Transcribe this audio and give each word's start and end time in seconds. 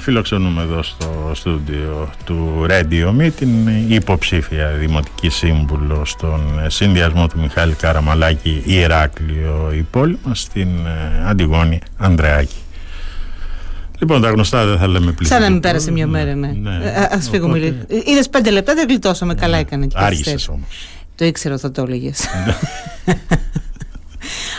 Φιλοξενούμε 0.00 0.62
εδώ 0.62 0.82
στο 0.82 1.30
στούντιο 1.34 2.10
του 2.24 2.66
Radio 2.68 3.20
Me 3.20 3.30
την 3.36 3.68
υποψήφια 3.88 4.68
Δημοτική 4.68 5.28
Σύμβουλο 5.28 6.04
στον 6.04 6.40
συνδυασμό 6.66 7.26
του 7.26 7.40
Μιχάλη 7.40 7.74
Καραμαλάκη 7.74 8.62
Ηράκλειο 8.66 9.70
η 9.72 9.86
πόλη 9.90 10.18
μας 10.24 10.40
στην 10.40 10.68
ε, 10.86 11.28
Αντιγόνη 11.28 11.78
Ανδρεάκη. 11.96 12.56
Λοιπόν, 13.98 14.20
τα 14.20 14.30
γνωστά 14.30 14.66
δεν 14.66 14.78
θα 14.78 14.86
λέμε 14.86 15.12
πλήρω. 15.12 15.34
Σαν 15.34 15.42
να 15.42 15.50
μην 15.50 15.60
πέρασε 15.60 15.90
μια 15.90 16.06
μέρα, 16.06 16.34
ναι. 16.34 16.52
ναι. 16.62 16.76
Ε, 16.84 17.02
Α 17.02 17.20
φύγουμε 17.30 17.58
λίγο. 17.58 17.74
Είδες 18.04 18.28
πέντε 18.28 18.50
λεπτά, 18.50 18.74
δεν 18.74 18.86
γλιτώσαμε. 18.88 19.34
Καλά 19.34 19.54
ναι. 19.54 19.60
έκανε. 19.60 19.86
Άργησες 19.94 20.48
όμως. 20.48 20.88
Το 21.14 21.24
ήξερα, 21.24 21.58
θα 21.58 21.70
το 21.70 21.82
έλεγες. 21.82 22.26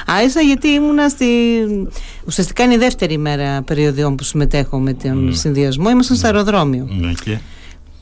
Άισα 0.05 0.41
γιατί 0.41 0.67
ήμουνα 0.67 1.09
στη. 1.09 1.25
Ουσιαστικά 2.25 2.63
είναι 2.63 2.73
η 2.73 2.77
δεύτερη 2.77 3.17
μέρα 3.17 3.61
περιοδιών 3.61 4.15
που 4.15 4.23
συμμετέχω 4.23 4.79
με 4.79 4.93
τον 4.93 5.29
mm. 5.29 5.35
συνδυασμό. 5.35 5.89
Ήμασταν 5.89 6.17
στο 6.17 6.25
αεροδρόμιο. 6.25 6.87
Ναι, 6.89 7.11
και... 7.23 7.37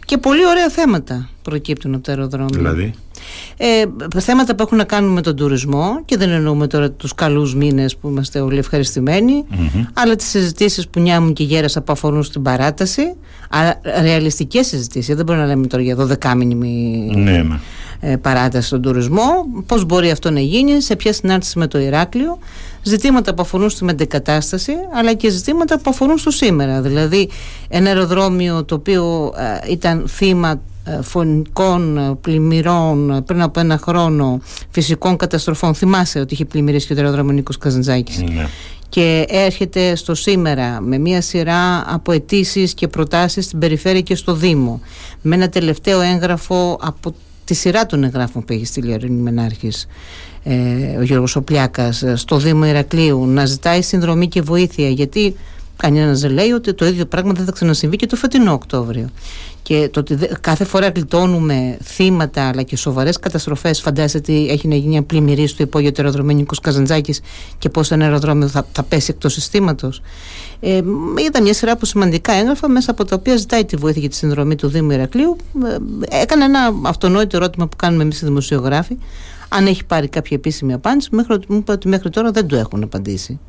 και 0.05 0.17
πολύ 0.17 0.45
ωραία 0.48 0.70
θέματα 0.70 1.30
προκύπτουν 1.41 1.93
από 1.93 2.04
το 2.04 2.12
αεροδρόμιο. 2.12 2.57
Δηλαδή; 2.57 2.93
Ε, 3.57 3.83
θέματα 4.19 4.55
που 4.55 4.63
έχουν 4.63 4.77
να 4.77 4.83
κάνουν 4.83 5.11
με 5.13 5.21
τον 5.21 5.35
τουρισμό 5.35 6.01
και 6.05 6.17
δεν 6.17 6.29
εννοούμε 6.29 6.67
τώρα 6.67 6.91
τους 6.91 7.15
καλούς 7.15 7.55
μήνες 7.55 7.97
που 7.97 8.07
είμαστε 8.07 8.39
όλοι 8.39 8.63
αλλά 9.93 10.15
τις 10.15 10.27
συζητήσεις 10.27 10.87
που 10.87 10.99
νιάμουν 10.99 11.33
και 11.33 11.43
γέρασα 11.43 11.81
που 11.81 11.91
αφορούν 11.91 12.23
στην 12.23 12.41
παράταση 12.41 13.15
αλλά 13.49 13.81
ρεαλιστικές 14.01 14.67
συζητήσεις 14.67 15.15
δεν 15.15 15.25
μπορούμε 15.25 15.43
να 15.45 15.49
λέμε 15.49 15.67
τώρα 15.67 15.83
για 15.83 15.95
12 15.95 16.33
μήνυμη 16.35 17.11
ναι, 17.15 17.31
ναι. 17.31 17.59
Ε, 18.01 18.15
παράταση 18.15 18.67
στον 18.67 18.81
τουρισμό 18.81 19.45
πώς 19.65 19.85
μπορεί 19.85 20.11
αυτό 20.11 20.31
να 20.31 20.39
γίνει, 20.39 20.81
σε 20.81 20.95
ποια 20.95 21.13
συνάρτηση 21.13 21.59
με 21.59 21.67
το 21.67 21.79
Ηράκλειο 21.79 22.39
ζητήματα 22.83 23.33
που 23.33 23.41
αφορούν 23.41 23.70
στη 23.70 23.83
μετεκατάσταση 23.83 24.73
αλλά 24.93 25.13
και 25.13 25.29
ζητήματα 25.29 25.79
που 25.79 25.89
αφορούν 25.89 26.17
στο 26.17 26.31
σήμερα 26.31 26.81
δηλαδή 26.81 27.29
ένα 27.67 27.87
αεροδρόμιο 27.87 28.63
το 28.63 28.75
οποίο 28.75 29.33
ε, 29.37 29.71
ήταν 29.71 30.05
θύμα 30.07 30.51
ε, 30.51 30.57
φωνικών 31.02 31.98
ε, 31.98 32.15
πλημμυρών 32.21 33.12
ε, 33.12 33.21
πριν 33.21 33.41
από 33.41 33.59
ένα 33.59 33.77
χρόνο 33.77 34.41
φυσικών 34.70 35.18
καταστροφών. 35.18 35.76
Θυμάσαι 35.76 36.20
ότι 36.20 36.34
είχε 36.34 36.45
πλημμυρίσει 36.45 36.87
και 36.87 36.93
ο 36.93 36.95
αεροδρόμιο 36.98 37.34
Νίκος 37.34 37.57
Καζαντζάκης. 37.57 38.21
Ναι. 38.21 38.48
και 38.90 39.26
έρχεται 39.29 39.95
στο 39.95 40.15
σήμερα 40.15 40.82
με 40.82 40.98
μια 40.98 41.21
σειρά 41.21 41.93
από 41.93 42.12
αιτήσεις 42.12 42.73
και 42.73 42.87
προτάσεις 42.87 43.45
στην 43.45 43.60
περιφέρεια 43.60 44.01
και 44.01 44.15
στο 44.15 44.34
Δήμο. 44.34 44.82
Με 45.21 45.35
ένα 45.35 45.49
τελευταίο 45.49 46.01
έγγραφο 46.01 46.79
από 46.82 47.13
τη 47.45 47.54
σειρά 47.54 47.85
των 47.85 48.04
εγγράφων 48.04 48.43
που 48.43 48.54
έχει 48.54 48.65
στείλει 48.65 48.93
ο 48.93 48.99
Μενάρχης 49.10 49.87
ε, 50.43 50.98
ο 50.98 51.01
Γιώργος 51.01 51.35
Οπλιάκας 51.35 52.04
στο 52.13 52.37
Δήμο 52.37 52.65
Ηρακλείου 52.65 53.26
να 53.26 53.45
ζητάει 53.45 53.82
συνδρομή 53.82 54.27
και 54.27 54.41
βοήθεια. 54.41 54.90
Γιατί 54.90 55.35
Κανένας 55.82 56.20
δεν 56.20 56.32
λέει 56.32 56.52
ότι 56.52 56.74
το 56.74 56.85
ίδιο 56.85 57.05
πράγμα 57.05 57.34
δεν 57.34 57.46
θα 57.46 57.52
ξανασυμβεί 57.52 57.96
και 57.96 58.05
το 58.05 58.16
φετινό 58.16 58.54
Οκτώβριο. 58.54 59.10
Και 59.62 59.90
το 59.94 59.99
ότι 59.99 60.18
κάθε 60.41 60.63
φορά 60.63 60.88
γλιτώνουμε 60.88 61.77
θύματα 61.84 62.48
αλλά 62.48 62.62
και 62.62 62.76
σοβαρές 62.76 63.20
καταστροφές, 63.20 63.82
φαντάζεστε 63.82 64.18
ότι 64.18 64.47
έχει 64.50 64.68
να 64.68 64.75
γίνει 64.75 64.88
μια 64.88 65.03
πλημμυρή 65.03 65.47
στο 65.47 65.63
υπόγειο 65.63 65.91
του 65.91 66.02
αεροδρομίου 66.02 66.35
Νίκος 66.35 66.59
Καζαντζάκης 66.59 67.22
και 67.57 67.69
πώς 67.69 67.91
ένα 67.91 68.06
αεροδρόμιο 68.06 68.47
θα, 68.47 68.66
θα 68.72 68.84
πέσει 68.84 69.12
εκτός 69.12 69.34
συστήματος. 69.34 70.02
Ε, 70.59 70.81
είδα 71.28 71.41
μια 71.41 71.53
σειρά 71.53 71.72
από 71.72 71.85
σημαντικά 71.85 72.34
έγγραφα 72.34 72.69
μέσα 72.69 72.91
από 72.91 73.06
τα 73.06 73.16
οποία 73.16 73.35
ζητάει 73.35 73.66
τη 73.66 73.75
βοήθεια 73.75 74.02
για 74.02 74.09
τη 74.09 74.16
συνδρομή 74.16 74.56
του 74.56 74.68
Δήμου 74.68 74.91
Ηρακλείου. 74.91 75.35
Ε, 76.09 76.22
έκανε 76.22 76.44
ένα 76.44 76.74
αυτονόητο 76.85 77.38
ερώτημα 77.38 77.68
που 77.68 77.75
κάνουμε 77.75 78.03
εμείς 78.03 78.22
οι 78.22 78.25
δημοσιογράφοι. 78.25 78.97
Αν 79.50 79.66
έχει 79.66 79.85
πάρει 79.85 80.07
κάποια 80.07 80.38
επίσημη 80.38 80.74
απάντηση, 80.74 81.09
μέχρι, 81.12 81.40
μου 81.47 81.57
είπε 81.57 81.72
ότι 81.72 81.88
μέχρι 81.88 82.09
τώρα 82.09 82.31
δεν 82.31 82.47
του 82.47 82.56
έχουν 82.56 82.84
απαντήσει. 82.84 83.40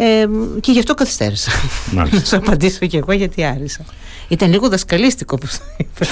Ε, 0.00 0.26
και 0.60 0.72
γι' 0.72 0.78
αυτό 0.78 0.94
καθυστέρησα. 0.94 1.50
να 1.94 2.06
σου 2.24 2.36
απαντήσω 2.36 2.86
και 2.86 2.96
εγώ 2.96 3.12
γιατί 3.12 3.44
άρισα. 3.44 3.84
Ήταν 4.28 4.50
λίγο 4.50 4.68
δασκαλίστικο 4.68 5.38
όπω 5.40 5.46
το 5.46 5.64
είπε. 5.76 6.06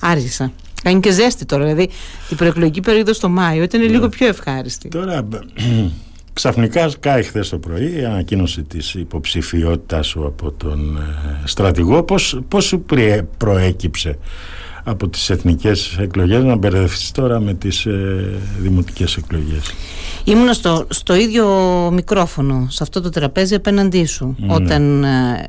Άργησα. 0.00 0.52
Κάνει 0.82 1.00
και 1.00 1.10
ζέστη 1.10 1.44
τώρα. 1.44 1.64
Δηλαδή 1.64 1.90
την 2.28 2.36
προεκλογική 2.36 2.80
περίοδο 2.80 3.12
στο 3.12 3.28
Μάιο 3.28 3.62
ήταν 3.62 3.80
ναι. 3.80 3.86
λίγο 3.86 4.08
πιο 4.08 4.26
ευχάριστη. 4.26 4.88
Τώρα 4.88 5.28
ξαφνικά 6.32 6.88
σκάει 6.88 7.22
χθες 7.22 7.48
το 7.48 7.58
πρωί 7.58 8.00
η 8.00 8.04
ανακοίνωση 8.04 8.62
της 8.62 8.94
υποψηφιότητά 8.94 10.02
σου 10.02 10.26
από 10.26 10.52
τον 10.52 10.96
ε, 10.96 11.42
στρατηγό. 11.44 12.02
Πώς 12.48 12.64
σου 12.64 12.84
προέκυψε 13.38 14.18
από 14.84 15.08
τις 15.08 15.30
εθνικές 15.30 15.96
εκλογές 16.00 16.42
να 16.42 16.56
μπερδευτείς 16.56 17.10
τώρα 17.10 17.40
με 17.40 17.54
τις 17.54 17.86
ε, 17.86 18.40
δημοτικές 18.58 19.16
εκλογές. 19.16 19.74
Ήμουν 20.24 20.52
στο, 20.52 20.86
στο 20.88 21.14
ίδιο 21.14 21.46
μικρόφωνο, 21.92 22.66
σε 22.70 22.82
αυτό 22.82 23.00
το 23.00 23.08
τραπέζι 23.08 23.54
απέναντί 23.54 24.04
σου, 24.04 24.36
ναι. 24.38 24.54
όταν 24.54 25.04
ε, 25.04 25.44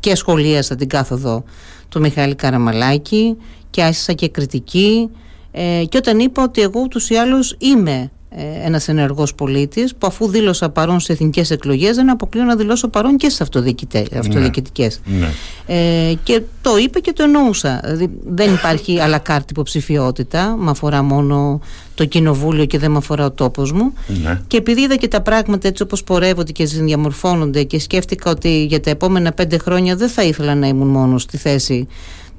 και 0.00 0.14
σχολίασα 0.14 0.76
την 0.76 0.88
κάθοδο 0.88 1.44
του 1.88 2.00
Μιχαήλ 2.00 2.36
Καραμαλάκη 2.36 3.36
και 3.70 3.82
άσυσα 3.82 4.12
και 4.12 4.28
κριτική 4.28 5.10
ε, 5.50 5.84
και 5.88 5.96
όταν 5.96 6.18
είπα 6.18 6.42
ότι 6.42 6.60
εγώ 6.60 6.80
ούτως 6.80 7.10
ή 7.10 7.14
άλλως 7.14 7.56
είμαι 7.58 8.10
ε, 8.28 8.66
ένας 8.66 8.88
ενεργός 8.88 9.34
πολίτης 9.34 9.94
που 9.94 10.06
αφού 10.06 10.28
δήλωσα 10.28 10.68
παρόν 10.68 11.00
σε 11.00 11.12
εθνικές 11.12 11.50
εκλογές, 11.50 11.96
δεν 11.96 12.10
αποκλείω 12.10 12.44
να 12.44 12.56
δηλώσω 12.56 12.88
παρόν 12.88 13.16
και 13.16 13.28
στις 13.28 13.40
αυτοδιοικητικέ. 13.40 14.90
Ναι. 15.04 15.18
ναι. 15.18 15.28
Ε, 15.66 16.14
και 16.22 16.42
το 16.62 16.76
είπε 16.76 16.98
και 17.00 17.12
το 17.12 17.22
εννοούσα. 17.22 17.80
Δηλαδή, 17.84 18.10
δεν 18.26 18.54
υπάρχει 18.54 18.98
αλακάρτη 19.04 19.46
υποψηφιότητα, 19.50 20.56
με 20.56 20.70
αφορά 20.70 21.02
μόνο 21.02 21.60
το 21.94 22.04
κοινοβούλιο 22.04 22.64
και 22.64 22.78
δεν 22.78 22.90
με 22.90 22.96
αφορά 22.96 23.24
ο 23.24 23.30
τόπος 23.30 23.72
μου. 23.72 23.92
Ναι. 24.22 24.40
Και 24.46 24.56
επειδή 24.56 24.80
είδα 24.80 24.96
και 24.96 25.08
τα 25.08 25.20
πράγματα 25.20 25.68
έτσι 25.68 25.82
όπως 25.82 26.04
πορεύονται 26.04 26.52
και 26.52 26.64
διαμορφώνονται 26.64 27.62
και 27.62 27.80
σκέφτηκα 27.80 28.30
ότι 28.30 28.64
για 28.64 28.80
τα 28.80 28.90
επόμενα 28.90 29.32
πέντε 29.32 29.58
χρόνια 29.58 29.96
δεν 29.96 30.08
θα 30.08 30.22
ήθελα 30.22 30.54
να 30.54 30.66
ήμουν 30.66 30.88
μόνος 30.88 31.22
στη 31.22 31.36
θέση 31.36 31.86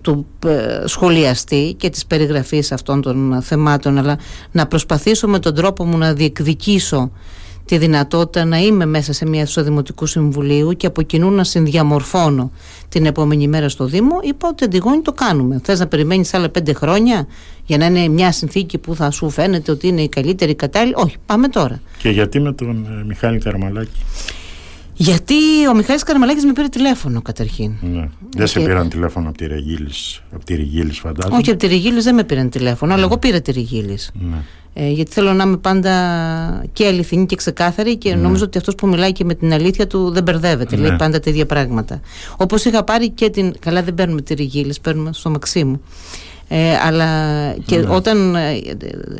του 0.07 0.25
ε, 0.45 0.87
σχολιαστή 0.87 1.75
και 1.77 1.89
της 1.89 2.05
περιγραφής 2.05 2.71
αυτών 2.71 3.01
των 3.01 3.41
θεμάτων 3.41 3.97
αλλά 3.97 4.19
να 4.51 4.67
προσπαθήσω 4.67 5.27
με 5.27 5.39
τον 5.39 5.55
τρόπο 5.55 5.85
μου 5.85 5.97
να 5.97 6.13
διεκδικήσω 6.13 7.11
τη 7.65 7.77
δυνατότητα 7.77 8.45
να 8.45 8.57
είμαι 8.57 8.85
μέσα 8.85 9.13
σε 9.13 9.25
μια 9.27 9.41
αίθουσα 9.41 9.63
Δημοτικού 9.63 10.05
Συμβουλίου 10.05 10.71
και 10.71 10.87
από 10.87 11.01
κοινού 11.01 11.31
να 11.31 11.43
συνδιαμορφώνω 11.43 12.51
την 12.89 13.05
επόμενη 13.05 13.47
μέρα 13.47 13.69
στο 13.69 13.85
Δήμο, 13.85 14.19
είπα 14.21 14.47
ότι 14.47 14.63
αντιγόνη 14.63 15.01
το 15.01 15.11
κάνουμε. 15.11 15.61
Θες 15.63 15.79
να 15.79 15.87
περιμένεις 15.87 16.33
άλλα 16.33 16.49
πέντε 16.49 16.73
χρόνια 16.73 17.27
για 17.65 17.77
να 17.77 17.85
είναι 17.85 18.07
μια 18.07 18.31
συνθήκη 18.31 18.77
που 18.77 18.95
θα 18.95 19.11
σου 19.11 19.29
φαίνεται 19.29 19.71
ότι 19.71 19.87
είναι 19.87 20.01
η 20.01 20.09
καλύτερη 20.09 20.55
κατάλληλη; 20.55 20.93
Όχι, 20.95 21.15
πάμε 21.25 21.47
τώρα. 21.47 21.81
Και 21.97 22.09
γιατί 22.09 22.39
με 22.39 22.53
τον 22.53 22.85
ε, 22.99 23.03
Μιχάλη 23.05 23.39
Καρμαλάκη. 23.39 24.01
Γιατί 24.97 25.67
ο 25.69 25.75
Μιχάλης 25.75 26.03
Καραμαλάκης 26.03 26.45
με 26.45 26.53
πήρε 26.53 26.67
τηλέφωνο 26.67 27.21
καταρχήν. 27.21 27.71
Ναι. 27.81 28.09
Δεν 28.35 28.47
σε 28.47 28.59
πήραν 28.59 28.89
τηλέφωνο 28.89 29.29
από 29.29 29.37
τη 29.37 29.45
Ρεγίλης, 29.45 30.23
από 30.31 30.45
τη 30.45 30.55
Ριγίλης 30.55 30.99
φαντάζομαι. 30.99 31.37
Όχι, 31.37 31.49
από 31.49 31.59
τη 31.59 31.67
Ριγίλης 31.67 32.03
δεν 32.03 32.15
με 32.15 32.23
πήραν 32.23 32.49
τηλέφωνο, 32.49 32.93
αλλά 32.93 33.01
ναι. 33.01 33.07
εγώ 33.07 33.17
πήρα 33.17 33.41
τη 33.41 33.51
Ριγίλης. 33.51 34.11
Ναι. 34.13 34.37
Ε, 34.73 34.89
γιατί 34.89 35.11
θέλω 35.11 35.33
να 35.33 35.43
είμαι 35.43 35.57
πάντα 35.57 36.63
και 36.73 36.85
αληθινή 36.85 37.25
και 37.25 37.35
ξεκάθαρη 37.35 37.97
και 37.97 38.09
ναι. 38.09 38.21
νομίζω 38.21 38.43
ότι 38.43 38.57
αυτός 38.57 38.75
που 38.75 38.87
μιλάει 38.87 39.11
και 39.11 39.23
με 39.23 39.33
την 39.33 39.53
αλήθεια 39.53 39.87
του 39.87 40.11
δεν 40.11 40.23
μπερδεύεται, 40.23 40.75
λέει 40.75 40.95
πάντα 40.97 41.19
τα 41.19 41.29
ίδια 41.29 41.45
πράγματα. 41.45 42.01
Όπως 42.37 42.65
είχα 42.65 42.83
πάρει 42.83 43.09
και 43.09 43.29
την, 43.29 43.53
καλά 43.59 43.83
δεν 43.83 43.93
παίρνουμε 43.93 44.21
τη 44.21 44.33
Ριγίλης, 44.33 44.79
παίρνουμε 44.79 45.13
στο 45.13 45.29
Μαξίμου. 45.29 45.81
Ε, 46.49 46.75
αλλά 46.85 47.07
και 47.65 47.77
ναι. 47.77 47.89
όταν 47.89 48.35
ε, 48.35 48.61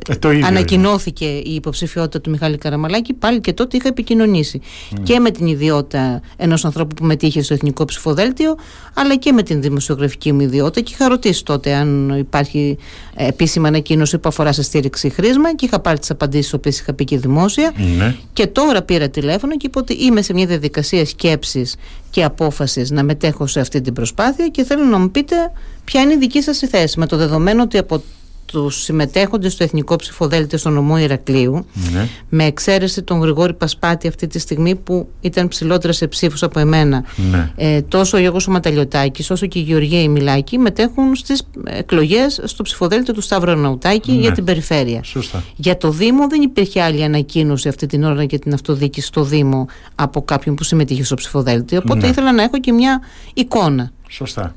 ε 0.07 0.45
ανακοινώθηκε 0.45 1.25
η 1.25 1.53
υποψηφιότητα 1.53 2.21
του 2.21 2.29
Μιχάλη 2.29 2.57
Καραμαλάκη, 2.57 3.13
πάλι 3.13 3.41
και 3.41 3.53
τότε 3.53 3.77
είχα 3.77 3.87
επικοινωνήσει 3.87 4.61
ναι. 4.89 5.03
και 5.03 5.19
με 5.19 5.31
την 5.31 5.47
ιδιότητα 5.47 6.21
ενός 6.37 6.65
ανθρώπου 6.65 6.95
που 6.95 7.05
μετήχε 7.05 7.41
στο 7.41 7.53
Εθνικό 7.53 7.85
Ψηφοδέλτιο, 7.85 8.55
αλλά 8.93 9.15
και 9.15 9.31
με 9.31 9.43
την 9.43 9.61
δημοσιογραφική 9.61 10.31
μου 10.31 10.41
ιδιότητα. 10.41 10.81
Και 10.81 10.93
είχα 10.93 11.07
ρωτήσει 11.07 11.43
τότε 11.43 11.73
αν 11.73 12.15
υπάρχει 12.17 12.77
επίσημη 13.15 13.67
ανακοίνωση 13.67 14.17
που 14.17 14.29
αφορά 14.29 14.51
σε 14.51 14.63
στήριξη 14.63 15.09
χρήσμα 15.09 15.55
και 15.55 15.65
είχα 15.65 15.79
πάρει 15.79 15.99
τις 15.99 16.09
απαντήσεις, 16.09 16.53
οποίες 16.53 16.79
είχα 16.79 16.93
πει 16.93 17.03
και 17.03 17.17
δημόσια. 17.17 17.73
Ναι. 17.97 18.15
Και 18.33 18.47
τώρα 18.47 18.81
πήρα 18.81 19.09
τηλέφωνο 19.09 19.57
και 19.57 19.65
είπα 19.67 19.79
ότι 19.81 19.93
είμαι 19.93 20.21
σε 20.21 20.33
μια 20.33 20.45
διαδικασία 20.45 21.05
σκέψης 21.05 21.75
και 22.09 22.23
απόφασης 22.23 22.91
να 22.91 23.03
μετέχω 23.03 23.47
σε 23.47 23.59
αυτή 23.59 23.81
την 23.81 23.93
προσπάθεια 23.93 24.47
και 24.47 24.63
θέλω 24.63 24.83
να 24.83 24.97
μου 24.97 25.11
πείτε 25.11 25.35
ποια 25.83 26.01
είναι 26.01 26.13
η 26.13 26.17
δική 26.17 26.41
σας 26.41 26.57
θέση. 26.57 26.99
Με 26.99 27.05
το 27.05 27.17
δεδομένο 27.17 27.63
ότι 27.63 27.77
από 27.77 28.03
τους 28.47 28.83
συμμετέχοντες 28.83 29.53
στο 29.53 29.63
Εθνικό 29.63 29.95
Ψηφοδέλτιο 29.95 30.57
στο 30.57 30.69
νομό 30.69 30.97
Ηρακλείου 30.97 31.65
ναι. 31.91 32.07
με 32.29 32.43
εξαίρεση 32.43 33.03
τον 33.03 33.19
Γρηγόρη 33.19 33.53
Πασπάτη 33.53 34.07
αυτή 34.07 34.27
τη 34.27 34.39
στιγμή 34.39 34.75
που 34.75 35.07
ήταν 35.21 35.47
ψηλότερα 35.47 35.93
σε 35.93 36.07
ψήφους 36.07 36.43
από 36.43 36.59
εμένα 36.59 37.03
ναι. 37.31 37.51
ε, 37.55 37.81
τόσο 37.81 38.17
ο 38.17 38.19
Γιώργος 38.19 38.47
Ματαλιωτάκης 38.47 39.29
όσο 39.29 39.45
και 39.45 39.59
η 39.59 39.61
Γεωργία 39.61 40.01
Ημιλάκη 40.01 40.57
μετέχουν 40.57 41.15
στις 41.15 41.47
εκλογές 41.63 42.41
στο 42.43 42.63
ψηφοδέλτιο 42.63 43.13
του 43.13 43.21
Σταύρου 43.21 43.51
Αναουτάκη 43.51 44.11
ναι. 44.11 44.19
για 44.19 44.31
την 44.31 44.43
περιφέρεια 44.43 45.03
Σωστά. 45.03 45.43
για 45.55 45.77
το 45.77 45.91
Δήμο 45.91 46.27
δεν 46.27 46.41
υπήρχε 46.41 46.81
άλλη 46.81 47.03
ανακοίνωση 47.03 47.67
αυτή 47.67 47.85
την 47.85 48.03
ώρα 48.03 48.23
για 48.23 48.39
την 48.39 48.53
αυτοδίκηση 48.53 49.07
στο 49.07 49.23
Δήμο 49.23 49.65
από 49.95 50.21
κάποιον 50.21 50.55
που 50.55 50.63
συμμετείχε 50.63 51.03
στο 51.03 51.15
ψηφοδέλτιο 51.15 51.77
οπότε 51.83 51.99
ναι. 51.99 52.07
ήθελα 52.07 52.33
να 52.33 52.43
έχω 52.43 52.59
και 52.59 52.71
μια 52.71 53.01
εικόνα 53.33 53.91
Σωστά 54.09 54.55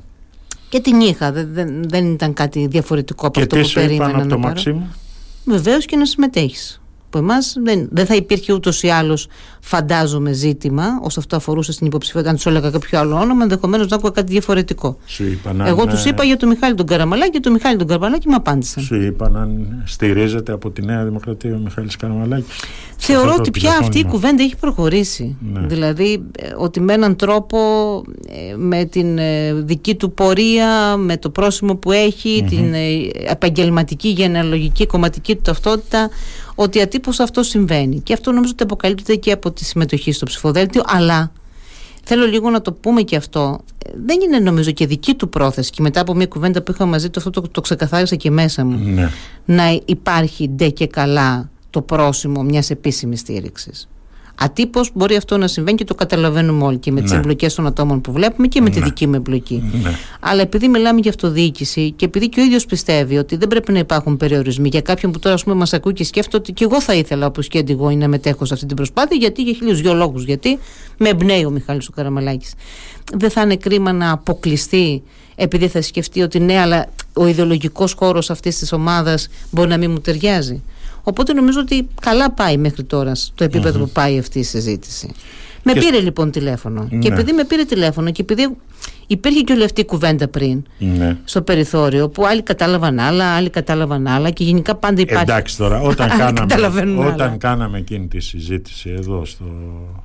και 0.71 0.79
την 0.79 0.99
είχα. 0.99 1.31
Δεν, 1.31 1.47
δεν, 1.53 1.89
δεν 1.89 2.11
ήταν 2.11 2.33
κάτι 2.33 2.67
διαφορετικό 2.67 3.27
από 3.27 3.39
και 3.39 3.41
αυτό 3.41 3.67
που 3.67 3.71
περίμενα. 3.73 4.11
Και 4.11 4.15
τι 4.15 4.21
από 4.21 4.29
το 4.29 4.37
Μαξίμου. 4.37 4.93
Βεβαίως 5.45 5.85
και 5.85 5.95
να 5.95 6.05
συμμετέχεις. 6.05 6.80
Που 7.11 7.17
εμάς 7.17 7.55
δεν, 7.63 7.87
δεν 7.91 8.05
θα 8.05 8.15
υπήρχε 8.15 8.53
ούτως 8.53 8.83
ή 8.83 8.87
άλλως, 8.89 9.27
φαντάζομαι, 9.59 10.31
ζήτημα 10.31 10.85
όσο 11.01 11.19
αυτό 11.19 11.35
αφορούσε 11.35 11.71
στην 11.71 11.87
υποψηφιότητα. 11.87 12.29
Αν 12.31 12.35
τους 12.37 12.45
έλεγα 12.45 12.69
κάποιο 12.69 12.99
άλλο 12.99 13.15
όνομα, 13.15 13.43
ενδεχομένως 13.43 13.87
να 13.87 13.95
ακούω 13.95 14.11
κάτι 14.11 14.31
διαφορετικό. 14.31 14.97
Σου 15.05 15.23
είπαν 15.23 15.61
Εγώ 15.61 15.81
αν, 15.81 15.87
τους 15.89 16.05
ε, 16.05 16.09
είπα 16.09 16.23
για 16.23 16.37
τον 16.37 16.49
Μιχάλη 16.49 16.75
τον 16.75 16.85
Καραμαλάκη 16.85 17.31
και 17.31 17.39
τον 17.39 17.51
Μιχάλη 17.51 17.77
τον 17.77 17.87
Καραμαλάκη 17.87 18.29
μου 18.29 18.35
απάντησαν. 18.35 18.83
Σου 18.83 18.95
είπαν 18.95 19.37
αν 19.37 19.81
στηρίζεται 19.85 20.51
από 20.51 20.71
τη 20.71 20.85
Νέα 20.85 21.03
Δημοκρατία 21.03 21.55
ο 21.55 21.59
Μιχάλης 21.59 21.95
Καραμαλάκης. 21.95 22.55
Θεωρώ 22.97 23.29
Αυτό 23.29 23.35
το 23.35 23.41
ότι 23.41 23.59
πια 23.59 23.69
αυτή 23.69 23.83
η 23.85 23.89
τηλεφώνημα. 23.89 24.11
κουβέντα 24.11 24.43
έχει 24.43 24.55
προχωρήσει. 24.55 25.37
Ναι. 25.53 25.67
Δηλαδή 25.67 26.23
ε, 26.37 26.47
ότι 26.57 26.79
με 26.79 26.93
έναν 26.93 27.15
τρόπο 27.15 27.57
ε, 28.27 28.55
με 28.55 28.85
την 28.85 29.17
ε, 29.17 29.53
δική 29.53 29.95
του 29.95 30.11
πορεία, 30.13 30.97
με 30.97 31.17
το 31.17 31.29
πρόσημο 31.29 31.75
που 31.75 31.91
εχει 31.91 32.45
την 32.49 32.73
ε, 32.73 33.09
επαγγελματική, 33.31 34.07
γενεαλογική, 34.09 34.85
κομματική 34.85 35.35
του 35.35 35.41
ταυτότητα, 35.41 36.09
ότι 36.63 36.81
ατύπως 36.81 37.19
αυτό 37.19 37.43
συμβαίνει. 37.43 37.99
Και 37.99 38.13
αυτό 38.13 38.31
νομίζω 38.31 38.51
ότι 38.53 38.63
αποκαλύπτεται 38.63 39.15
και 39.15 39.31
από 39.31 39.51
τη 39.51 39.65
συμμετοχή 39.65 40.11
στο 40.11 40.25
ψηφοδέλτιο, 40.25 40.81
αλλά 40.85 41.31
θέλω 42.03 42.25
λίγο 42.25 42.49
να 42.49 42.61
το 42.61 42.73
πούμε 42.73 43.01
και 43.01 43.15
αυτό. 43.15 43.59
ε, 43.85 43.89
Δεν 44.05 44.21
είναι 44.21 44.39
νομίζω 44.39 44.71
και 44.71 44.87
δική 44.87 45.13
του 45.13 45.29
πρόθεση. 45.29 45.71
Και 45.71 45.81
μετά 45.81 46.01
από 46.01 46.13
μια 46.15 46.27
κουβέντα 46.27 46.61
που 46.61 46.71
είχα 46.71 46.85
μαζί 46.85 47.09
του, 47.09 47.19
αυτό 47.19 47.29
το, 47.29 47.41
το 47.51 47.61
ξεκαθάρισα 47.61 48.15
και 48.15 48.31
μέσα 48.31 48.65
μου 48.65 48.77
Ναι. 48.93 49.09
να 49.45 49.79
υπάρχει 49.85 50.47
ντε 50.49 50.69
και 50.69 50.87
καλά 50.87 51.49
το 51.69 51.81
πρόσημο 51.81 52.43
μιας 52.43 52.69
επίσημης 52.69 53.19
στήριξης. 53.19 53.87
Ατύπως 54.35 54.89
μπορεί 54.93 55.15
αυτό 55.15 55.37
να 55.37 55.47
συμβαίνει 55.47 55.77
και 55.77 55.83
το 55.83 55.95
καταλαβαίνουμε 55.95 56.63
όλοι 56.63 56.77
και 56.77 56.91
με 56.91 57.01
τις 57.01 57.11
Ναι. 57.11 57.17
εμπλοκές 57.17 57.53
των 57.55 57.65
ατόμων 57.67 58.01
που 58.01 58.11
βλέπουμε 58.11 58.47
και 58.47 58.61
με 58.61 58.69
τη 58.69 58.79
Ναι. 58.79 58.85
δική 58.85 59.07
μου 59.07 59.15
εμπλοκή. 59.15 59.63
Ναι. 59.83 59.91
Αλλά 60.19 60.41
επειδή 60.41 60.67
μιλάμε 60.67 60.99
για 60.99 61.09
αυτοδιοίκηση 61.09 61.91
και 61.91 62.05
επειδή 62.05 62.29
και 62.29 62.39
ο 62.39 62.43
ίδιος 62.43 62.65
πιστεύει 62.65 63.17
ότι 63.17 63.35
δεν 63.35 63.47
πρέπει 63.47 63.71
να 63.71 63.79
υπάρχουν 63.79 64.17
περιορισμοί 64.17 64.67
για 64.67 64.81
κάποιον 64.81 65.11
που 65.11 65.19
τώρα 65.19 65.35
ας 65.35 65.43
πούμε 65.43 65.55
μας 65.55 65.73
ακούει 65.73 65.93
και 65.93 66.03
σκέφτεται 66.03 66.37
ότι 66.37 66.53
και 66.53 66.63
εγώ 66.63 66.81
θα 66.81 66.93
ήθελα 66.93 67.25
όπως 67.25 67.47
και 67.47 67.63
εγώ 67.67 67.91
να 67.91 68.07
μετέχω 68.07 68.45
σε 68.45 68.53
αυτή 68.53 68.65
την 68.65 68.75
προσπάθεια 68.75 69.17
γιατί 69.19 69.41
για 69.41 69.53
χίλιους 69.53 69.81
δυο 69.81 69.93
λόγους 69.93 70.23
γιατί 70.23 70.59
με 70.97 71.09
εμπνέει 71.09 71.45
ο 71.45 71.49
Μιχάλης 71.49 71.87
ο 71.87 71.91
Καραμαλάκης. 71.91 72.53
Δεν 73.17 73.29
θα 73.29 73.41
είναι 73.41 73.55
κρίμα 73.55 73.91
να 73.91 74.11
αποκλειστεί 74.11 75.03
επειδή 75.35 75.67
θα 75.67 75.81
σκεφτεί 75.81 76.21
ότι 76.21 76.39
ναι 76.39 76.57
αλλά 76.59 76.85
ο 77.13 77.27
ιδεολογικός 77.27 77.93
χώρος 77.93 78.29
αυτής 78.29 78.57
της 78.59 78.71
ομάδας 78.73 79.27
μπορεί 79.51 79.69
να 79.69 79.77
μην 79.77 79.91
μου 79.91 79.99
ταιριάζει. 79.99 80.63
Οπότε 81.03 81.33
νομίζω 81.33 81.59
ότι 81.59 81.87
καλά 82.01 82.31
πάει 82.31 82.57
μέχρι 82.57 82.83
τώρα 82.83 83.15
στο 83.15 83.43
επίπεδο 83.43 83.79
που 83.79 83.89
πάει 83.89 84.19
αυτή 84.19 84.39
η 84.39 84.43
συζήτηση. 84.43 85.13
Με 85.63 85.73
Και- 85.73 85.79
πήρε 85.79 85.99
λοιπόν 85.99 86.31
τηλέφωνο. 86.31 86.87
Ναι. 86.91 86.97
Και 86.99 87.07
επειδή 87.07 87.31
με 87.31 87.43
πήρε 87.43 87.63
τηλέφωνο 87.63 88.11
και 88.11 88.21
επειδή 88.21 88.55
υπήρχε 89.11 89.41
και 89.41 89.53
όλη 89.53 89.63
αυτή 89.63 89.81
η 89.81 89.85
κουβέντα 89.85 90.27
πριν 90.27 90.63
Ναι. 90.77 91.17
στο 91.23 91.41
περιθώριο 91.41 92.09
που 92.09 92.25
άλλοι 92.25 92.41
κατάλαβαν 92.41 92.99
άλλα, 92.99 93.25
άλλοι 93.35 93.49
κατάλαβαν 93.49 94.07
άλλα 94.07 94.29
και 94.29 94.43
γενικά 94.43 94.75
πάντα 94.75 95.01
υπάρχει. 95.01 95.23
Εντάξει 95.31 95.57
τώρα, 95.57 95.81
όταν, 95.91 96.09
Άλλοι 96.09 96.19
κάναμε, 96.19 96.39
καταλαβαίνουν 96.39 96.99
όταν 97.07 97.21
άλλα. 97.27 97.35
κάναμε 97.37 97.77
εκείνη 97.77 98.07
τη 98.07 98.19
συζήτηση 98.19 98.89
εδώ 98.89 99.25
στο, 99.25 99.45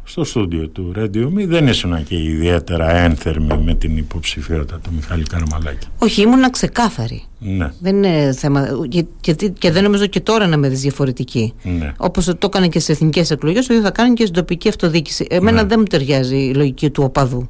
στο 0.04 0.24
στούντιο 0.24 0.68
του 0.68 0.92
Radio 0.96 1.24
Me 1.24 1.46
δεν 1.46 1.66
ήσουν 1.66 2.04
και 2.04 2.16
ιδιαίτερα 2.16 2.90
ένθερμη 2.96 3.58
με 3.64 3.74
την 3.74 3.96
υποψηφιότητα 3.96 4.78
του 4.82 4.90
Μιχάλη 4.94 5.22
Καραμαλάκη. 5.22 5.86
Όχι, 5.98 6.22
ήμουνα 6.22 6.50
ξεκάθαρη. 6.50 7.22
Ναι, 7.38 7.70
Δεν 7.80 7.96
είναι 7.96 8.32
θέμα. 8.32 8.68
Και, 8.88 9.04
και, 9.20 9.34
και 9.58 9.70
δεν 9.70 9.82
νομίζω 9.82 10.06
και 10.06 10.20
τώρα 10.20 10.46
να 10.46 10.56
με 10.56 10.68
δεις 10.68 10.80
διαφορετική. 10.80 11.54
ναι. 11.62 11.92
Όπως 11.96 12.24
το 12.24 12.36
έκανα 12.42 12.66
και 12.66 12.78
στις 12.80 12.94
εθνικές 12.94 13.30
εκλογές, 13.30 13.66
το 13.66 13.74
ίδιο 13.74 13.84
θα 13.86 13.92
κάνει 13.92 14.14
και 14.14 14.22
στην 14.22 14.34
τοπική 14.34 14.68
αυτοδιοίκηση. 14.68 15.26
Εμένα 15.30 15.62
Ναι. 15.62 15.68
δεν 15.68 15.78
μου 15.78 15.84
ταιριάζει 15.84 16.36
η 16.36 16.54
λογική 16.54 16.90
του 16.90 17.02
οπαδού. 17.02 17.48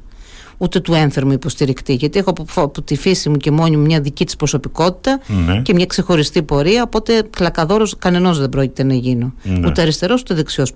Ούτε 0.57 0.79
του 0.79 0.93
ένθερμου 0.93 1.31
υποστηρικτή. 1.31 1.93
Γιατί 1.93 2.19
έχω 2.19 2.29
από, 2.29 2.45
από 2.55 2.81
τη 2.81 2.95
φύση 2.95 3.29
μου 3.29 3.37
και 3.37 3.51
μόνη 3.51 3.77
μου 3.77 3.85
μια 3.85 4.01
δική 4.01 4.25
της 4.25 4.35
προσωπικότητα 4.35 5.19
Ναι. 5.47 5.61
και 5.61 5.73
μια 5.73 5.85
ξεχωριστή 5.85 6.43
πορεία. 6.43 6.83
Οπότε 6.83 7.23
κλακαδόρος 7.29 7.95
κανενός 7.97 8.39
δεν 8.39 8.49
πρόκειται 8.49 8.83
να 8.83 8.93
γίνω. 8.93 9.33
Ναι. 9.43 9.67
Ούτε 9.67 9.81
αριστερός 9.81 10.21
ούτε 10.21 10.33
δεξιός 10.33 10.73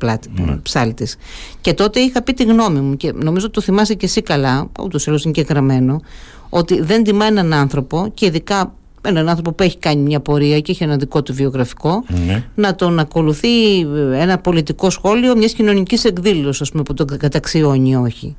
ψάλτης. 0.61 1.17
Και 1.61 1.73
τότε 1.73 1.99
είχα 1.99 2.21
πει 2.21 2.33
τη 2.33 2.43
γνώμη 2.43 2.79
μου 2.79 2.97
και 2.97 3.13
νομίζω 3.15 3.49
το 3.49 3.61
θυμάσαι 3.61 3.93
και 3.93 4.05
εσύ 4.05 4.21
καλά, 4.21 4.69
ούτως 4.83 5.05
ή 5.05 5.09
άλλως 5.09 5.23
είναι 5.23 5.33
και 5.33 5.41
γραμμένο, 5.41 6.01
ότι 6.49 6.81
δεν 6.81 7.03
τιμά 7.03 7.25
έναν 7.25 7.53
άνθρωπο 7.53 8.11
και 8.13 8.25
ειδικά 8.25 8.73
έναν 9.01 9.29
άνθρωπο 9.29 9.51
που 9.51 9.63
έχει 9.63 9.77
κάνει 9.77 10.01
μια 10.01 10.19
πορεία 10.19 10.59
και 10.59 10.71
έχει 10.71 10.83
ένα 10.83 10.97
δικό 10.97 11.23
του 11.23 11.33
βιογραφικό 11.33 12.03
ναι. 12.25 12.43
να 12.55 12.75
τον 12.75 12.99
ακολουθεί 12.99 13.79
ε, 13.79 14.21
ένα 14.21 14.37
πολιτικό 14.37 14.89
σχόλιο 14.89 15.35
μιας 15.35 15.53
κοινωνικής 15.53 16.03
εκδήλωσης 16.03 16.61
ας 16.61 16.71
πούμε, 16.71 16.83
που 16.83 16.93
τον 16.93 17.07
καταξιώνει 17.17 17.89
ή 17.89 17.95
όχι. 17.95 18.35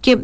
Και 0.00 0.18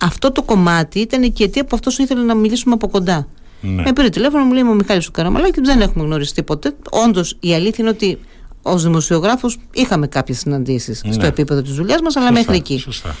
αυτό 0.00 0.32
το 0.32 0.42
κομμάτι 0.42 1.00
ήταν 1.00 1.32
και 1.32 1.42
η 1.42 1.46
αιτία 1.46 1.64
που 1.64 1.70
αυτός 1.76 1.98
ήθελε 1.98 2.22
να 2.22 2.34
μιλήσουμε 2.34 2.74
από 2.74 2.88
κοντά. 2.88 3.28
Ναι. 3.60 3.82
Με 3.82 3.92
πήρε 3.92 4.08
τηλέφωνο, 4.08 4.44
μου 4.44 4.52
λέει 4.52 4.62
Είμαι 4.62 4.70
ο 4.70 4.74
Μιχάλης 4.74 5.04
του 5.04 5.10
Καραμαλάκη, 5.10 5.60
δεν 5.60 5.80
έχουμε 5.80 6.04
γνωριστεί 6.04 6.42
ποτέ. 6.42 6.74
Όντως, 6.90 7.36
η 7.40 7.54
αλήθεια 7.54 7.76
είναι 7.78 7.88
ότι 7.88 8.18
ως 8.62 8.82
δημοσιογράφος 8.82 9.58
είχαμε 9.72 10.06
κάποιες 10.06 10.38
συναντήσεις 10.38 10.98
στο 10.98 11.20
Ναι. 11.20 11.26
επίπεδο 11.26 11.62
της 11.62 11.72
δουλειάς 11.74 12.00
μας, 12.00 12.16
αλλά 12.16 12.26
Σωστά, 12.26 12.40
μέχρι 12.40 12.56
εκεί. 12.56 12.78
Σωστά. 12.78 13.16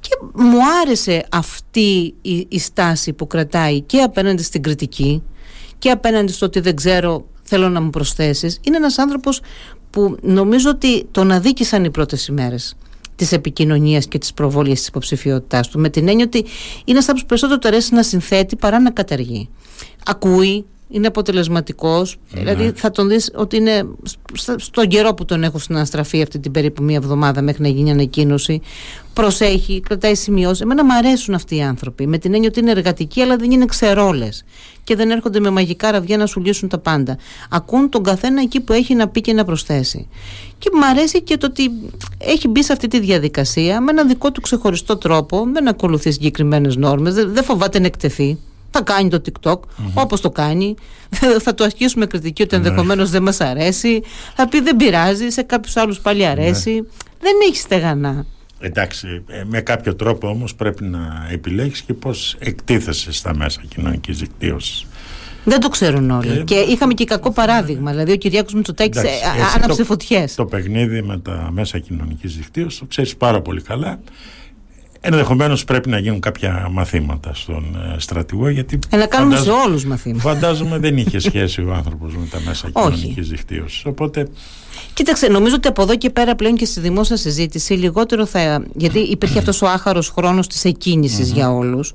Και 0.00 0.08
μου 0.34 0.58
άρεσε 0.82 1.26
αυτή 1.30 2.14
η, 2.22 2.46
η 2.48 2.58
στάση 2.58 3.12
που 3.12 3.26
κρατάει 3.26 3.80
και 3.80 4.00
απέναντι 4.00 4.42
στην 4.42 4.62
κριτική 4.62 5.22
και 5.78 5.90
απέναντι 5.90 6.32
στο 6.32 6.46
ότι 6.46 6.60
δεν 6.60 6.76
ξέρω, 6.76 7.26
θέλω 7.42 7.68
να 7.68 7.80
μου 7.80 7.90
προσθέσεις. 7.90 8.60
Είναι 8.62 8.76
ένας 8.76 8.98
άνθρωπος 8.98 9.40
που 9.90 10.16
νομίζω 10.22 10.70
ότι 10.70 11.06
τον 11.10 11.30
αδίκησαν 11.32 11.84
οι 11.84 11.90
πρώτες 11.90 12.26
ημέρες 12.26 12.76
της 13.18 13.32
επικοινωνίας 13.32 14.06
και 14.06 14.18
της 14.18 14.32
προβολής 14.32 14.78
της 14.78 14.88
υποψηφιότητάς 14.88 15.68
του 15.68 15.78
με 15.78 15.88
την 15.88 16.08
έννοια 16.08 16.24
ότι 16.24 16.38
είναι 16.38 16.48
ένας 16.84 17.08
άνθρωπος 17.08 17.22
που 17.22 17.28
περισσότερο 17.28 17.58
του 17.58 17.68
αρέσει 17.68 17.94
να 17.94 18.02
συνθέτει 18.02 18.56
παρά 18.56 18.80
να 18.80 18.90
καταργεί. 18.90 19.48
Ακούει, 20.04 20.64
είναι 20.90 21.06
αποτελεσματικός 21.06 22.16
δηλαδή 22.32 22.72
θα 22.74 22.90
τον 22.90 23.08
δεις 23.08 23.30
ότι 23.34 23.56
είναι 23.56 23.86
σ- 24.34 24.60
στον 24.60 24.88
καιρό 24.88 25.14
που 25.14 25.24
τον 25.24 25.42
έχω 25.42 25.58
στην 25.58 25.76
αναστραφή 25.76 26.22
αυτή 26.22 26.38
την 26.38 26.52
περίπου 26.52 26.82
μία 26.82 26.96
εβδομάδα 26.96 27.42
μέχρι 27.42 27.62
να 27.62 27.68
γίνει 27.68 27.90
ανακοίνωση 27.90 28.60
προσέχει, 29.12 29.80
κρατάει 29.80 30.14
σημειώσεις. 30.14 30.60
Εμένα 30.60 30.84
μου 30.84 30.92
αρέσουν 30.94 31.34
αυτοί 31.34 31.56
οι 31.56 31.62
άνθρωποι 31.62 32.06
με 32.06 32.18
την 32.18 32.34
έννοια 32.34 32.48
ότι 32.48 32.60
είναι 32.60 32.70
εργατικοί 32.70 33.20
αλλά 33.20 33.36
δεν 33.36 33.50
είναι 33.50 33.64
ξερόλες 33.64 34.44
και 34.84 34.96
δεν 34.96 35.10
έρχονται 35.10 35.40
με 35.40 35.50
μαγικά 35.50 35.90
ραβδιά 35.90 36.16
να 36.16 36.26
σου 36.26 36.40
λύσουν 36.40 36.68
τα 36.68 36.78
πάντα. 36.78 37.18
Ακούν 37.50 37.88
τον 37.88 38.02
καθένα 38.02 38.40
εκεί 38.40 38.60
που 38.60 38.72
έχει 38.72 38.94
να 38.94 39.08
πει 39.08 39.20
και 39.20 39.32
να 39.32 39.44
προσθέσει. 39.44 40.08
Και 40.58 40.70
μου 40.74 40.84
αρέσει 40.86 41.22
και 41.22 41.36
το 41.36 41.46
ότι 41.46 41.70
έχει 42.18 42.48
μπει 42.48 42.62
σε 42.62 42.72
αυτή 42.72 42.88
τη 42.88 43.00
διαδικασία 43.00 43.80
με 43.80 43.90
έναν 43.90 44.08
δικό 44.08 44.32
του 44.32 44.40
ξεχωριστό 44.40 44.96
τρόπο, 44.96 45.48
δεν 45.52 45.68
ακολουθεί 45.68 46.10
συγκεκριμένες 46.12 46.76
νόρμες, 46.76 47.14
δεν, 47.14 47.32
δεν 47.32 47.44
φοβάται 47.44 47.78
να 47.78 47.86
εκτεθεί. 47.86 48.38
Θα 48.70 48.82
κάνει 48.82 49.08
το 49.08 49.22
TikTok 49.24 49.60
όπως 49.94 50.20
το 50.20 50.30
κάνει. 50.30 50.74
θα 51.44 51.54
του 51.54 51.64
ασκήσουμε 51.64 52.06
κριτική 52.06 52.42
ότι 52.42 52.56
ενδεχομένως 52.56 53.10
δεν 53.10 53.22
μας 53.22 53.40
αρέσει. 53.40 54.02
Θα 54.34 54.48
πει 54.48 54.60
δεν 54.60 54.76
πειράζει, 54.76 55.28
σε 55.28 55.42
κάποιους 55.42 55.76
άλλους 55.76 55.98
πάλι 56.00 56.26
αρέσει. 56.26 56.86
Δεν 57.20 57.32
έχει 57.48 57.56
στεγανά. 57.56 58.26
Εντάξει, 58.60 59.22
ε, 59.28 59.42
με 59.46 59.60
κάποιο 59.60 59.94
τρόπο 59.94 60.28
όμως 60.28 60.54
πρέπει 60.54 60.84
να 60.84 61.28
επιλέξεις 61.30 61.84
και 61.84 61.94
πώς 61.94 62.36
εκτίθεσαι 62.38 63.12
στα 63.12 63.34
μέσα 63.36 63.60
κοινωνικής 63.68 64.18
δικτύωσης. 64.18 64.86
Δεν 65.44 65.60
το 65.60 65.68
ξέρουν 65.68 66.10
όλοι. 66.10 66.30
Ε, 66.38 66.42
και 66.42 66.54
είχαμε 66.54 66.94
και 66.94 67.04
κακό 67.04 67.30
παράδειγμα. 67.32 67.90
Δηλαδή, 67.90 68.12
ο 68.12 68.16
Κυριάκος 68.16 68.54
Μητσοτάκης 68.54 69.00
Εντάξει, 69.00 69.16
ε, 69.24 69.40
εσύ 69.40 69.52
άναψε 69.56 69.76
το- 69.78 69.84
φωτιές. 69.84 70.34
Το 70.34 70.44
παιχνίδι 70.44 71.02
με 71.02 71.18
τα 71.18 71.48
μέσα 71.52 71.78
κοινωνικής 71.78 72.36
δικτύωσης 72.36 72.78
το 72.78 72.84
ξέρεις 72.84 73.16
πάρα 73.16 73.40
πολύ 73.40 73.60
καλά. 73.60 74.00
Ενδεχομένως 75.00 75.64
πρέπει 75.64 75.88
να 75.88 75.98
γίνουν 75.98 76.20
κάποια 76.20 76.68
μαθήματα 76.70 77.34
στον 77.34 77.64
ε, 77.94 77.98
στρατηγό 78.00 78.48
γιατί 78.48 78.78
Ε, 78.90 78.96
να 78.96 79.06
κάνουμε 79.06 79.36
σε 79.36 79.40
φαντάζομαι- 79.42 79.66
όλους 79.66 79.84
μαθήματα. 79.84 80.20
Φαντάζομαι 80.22 80.78
δεν 80.78 80.96
είχε 80.96 81.18
σχέση 81.28 81.60
ο 81.62 81.74
άνθρωπος 81.74 82.14
με 82.16 82.26
τα 82.30 82.40
μέσα 82.46 82.68
Όχι. 82.72 82.96
κοινωνικής 82.96 83.28
δικτύωσης. 83.28 83.84
Οπότε 83.84 84.28
Κοίταξε, 84.94 85.26
νομίζω 85.28 85.54
ότι 85.54 85.68
από 85.68 85.82
εδώ 85.82 85.96
και 85.96 86.10
πέρα 86.10 86.34
πλέον 86.34 86.56
και 86.56 86.64
στη 86.64 86.80
δημόσια 86.80 87.16
συζήτηση 87.16 87.72
λιγότερο 87.72 88.26
θα. 88.26 88.62
Γιατί 88.74 88.98
υπήρχε 88.98 89.38
αυτός 89.42 89.62
ο 89.62 89.66
άχαρος 89.66 90.08
χρόνος 90.10 90.46
της 90.46 90.64
εκκίνησης 90.64 91.30
για 91.32 91.50
όλους, 91.52 91.92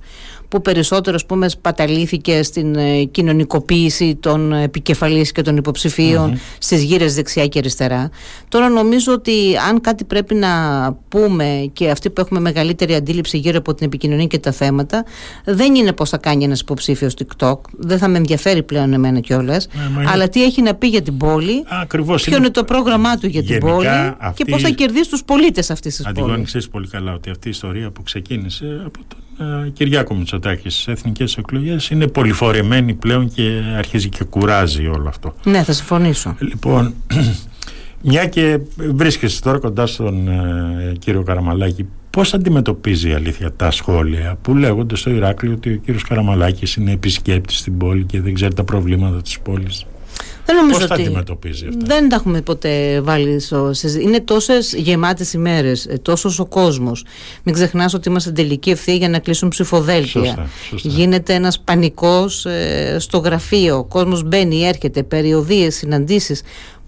που 0.53 0.61
περισσότερο 0.61 1.15
ας 1.15 1.25
πούμε 1.25 1.49
σπαταλήθηκε 1.49 2.43
στην 2.43 2.75
ε, 2.75 3.03
κοινωνικοποίηση 3.03 4.15
των 4.15 4.53
επικεφαλής 4.53 5.31
και 5.31 5.41
των 5.41 5.57
υποψηφίων 5.57 6.37
στις 6.57 6.83
γύρες 6.83 7.15
δεξιά 7.15 7.47
και 7.47 7.59
αριστερά. 7.59 8.09
Τώρα 8.49 8.69
νομίζω 8.69 9.13
ότι 9.13 9.31
αν 9.69 9.81
κάτι 9.81 10.03
πρέπει 10.03 10.35
να 10.35 10.49
πούμε 11.09 11.69
και 11.73 11.89
αυτοί 11.89 12.09
που 12.09 12.21
έχουμε 12.21 12.39
μεγαλύτερη 12.39 12.93
αντίληψη 12.95 13.37
γύρω 13.37 13.57
από 13.57 13.73
την 13.73 13.85
επικοινωνία 13.85 14.25
και 14.25 14.39
τα 14.39 14.51
θέματα, 14.51 15.05
δεν 15.45 15.75
είναι 15.75 15.93
πώς 15.93 16.09
θα 16.09 16.17
κάνει 16.17 16.43
ένας 16.43 16.59
υποψήφιος 16.59 17.13
TikTok. 17.19 17.55
Δεν 17.77 17.97
θα 17.97 18.07
με 18.07 18.17
ενδιαφέρει 18.17 18.63
πλέον 18.63 18.93
εμένα 18.93 19.19
κιόλας. 19.19 19.67
μα 19.67 20.01
είναι- 20.01 20.11
αλλά 20.11 20.29
τι 20.29 20.43
έχει 20.43 20.61
να 20.61 20.73
πει 20.75 20.87
για 20.87 21.01
την 21.01 21.17
πόλη, 21.17 21.63
ακριβώς 21.81 22.23
ποιο 22.23 22.37
είναι 22.37 22.49
το 22.49 22.63
πρόγραμμά 22.63 23.17
του 23.17 23.27
για 23.27 23.41
την 23.41 23.49
Γενικά, 23.49 23.71
πόλη 23.73 23.87
αυτή- 24.17 24.43
και 24.43 24.51
πώς 24.51 24.61
θα 24.61 24.69
κερδίσει 24.69 25.09
τους 25.09 25.23
πολίτες 25.23 25.69
αυτής 25.71 25.95
της 25.95 26.05
Αντιγόνη, 26.05 26.31
πόλης. 26.33 26.47
ξέρει 26.47 26.69
πολύ 26.69 26.87
καλά 26.87 27.13
ότι 27.13 27.29
αυτή 27.29 27.47
η 27.47 27.51
ιστορία 27.51 27.91
που 27.91 28.03
ξεκίνησε 28.03 28.81
από 28.85 28.99
τον 29.07 29.17
ε, 29.32 29.32
Κυριάκο 29.73 30.15
Μητσοτάκης 30.15 30.81
στι 30.81 30.91
εθνικές 30.91 31.37
εκλογές 31.37 31.89
είναι 31.89 32.07
πολυφορεμένη 32.07 32.93
πλέον 32.93 33.29
και 33.33 33.61
αρχίζει 33.77 34.09
και 34.09 34.23
κουράζει 34.23 34.87
όλο 34.87 35.07
αυτό. 35.07 35.33
Ναι, 35.43 35.63
θα 35.63 35.73
συμφωνήσω. 35.73 36.35
Λοιπόν, 36.39 36.93
μια 38.09 38.25
και 38.25 38.59
βρίσκεσαι 38.75 39.41
τώρα 39.41 39.57
κοντά 39.59 39.85
στον 39.85 40.27
ε, 40.27 40.93
κύριο 40.99 41.23
Καραμαλάκη, 41.23 41.85
πώς 42.09 42.33
αντιμετωπίζει 42.33 43.09
η 43.09 43.13
αλήθεια 43.13 43.53
τα 43.53 43.71
σχόλια 43.71 44.37
που 44.41 44.55
λέγονται 44.55 44.95
στο 44.95 45.09
Ηράκλειο 45.09 45.53
ότι 45.53 45.73
ο 45.73 45.75
κύριος 45.75 46.03
Καραμαλάκης 46.03 46.75
είναι 46.75 46.91
επισκέπτης 46.91 47.57
στην 47.57 47.77
πόλη 47.77 48.03
και 48.03 48.21
δεν 48.21 48.33
ξέρει 48.33 48.53
τα 48.53 48.63
προβλήματα 48.63 49.21
της 49.21 49.39
πόλης; 49.39 49.85
Δεν 50.45 50.55
νομίζω 50.55 50.79
Πώς 50.79 50.87
τα 50.87 50.93
ότι 50.93 51.03
αντιμετωπίζει 51.03 51.65
αυτά; 51.67 51.85
δεν 51.85 52.09
τα 52.09 52.15
έχουμε 52.15 52.41
ποτέ 52.41 53.01
βάλει 53.01 53.39
στο 53.39 53.73
συζήτηση. 53.73 54.07
Είναι 54.07 54.21
τόσες 54.21 54.73
γεμάτες 54.73 55.33
ημέρες, 55.33 55.87
τόσος 56.01 56.39
ο 56.39 56.45
κόσμος. 56.45 57.05
Μην 57.43 57.53
ξεχνάς 57.55 57.93
ότι 57.93 58.09
είμαστε 58.09 58.31
τελική 58.31 58.69
ευθεία 58.69 58.93
για 58.93 59.09
να 59.09 59.19
κλείσουν 59.19 59.49
ψηφοδέλτια. 59.49 60.25
Σωστά, 60.25 60.49
σωστά. 60.69 60.89
Γίνεται 60.89 61.33
ένας 61.33 61.59
πανικός 61.59 62.45
στο 62.97 63.17
γραφείο. 63.17 63.77
Ο 63.77 63.83
κόσμος 63.83 64.23
μπαίνει, 64.23 64.67
έρχεται, 64.67 65.03
περιοδίες, 65.03 65.75
συναντήσεις 65.75 66.41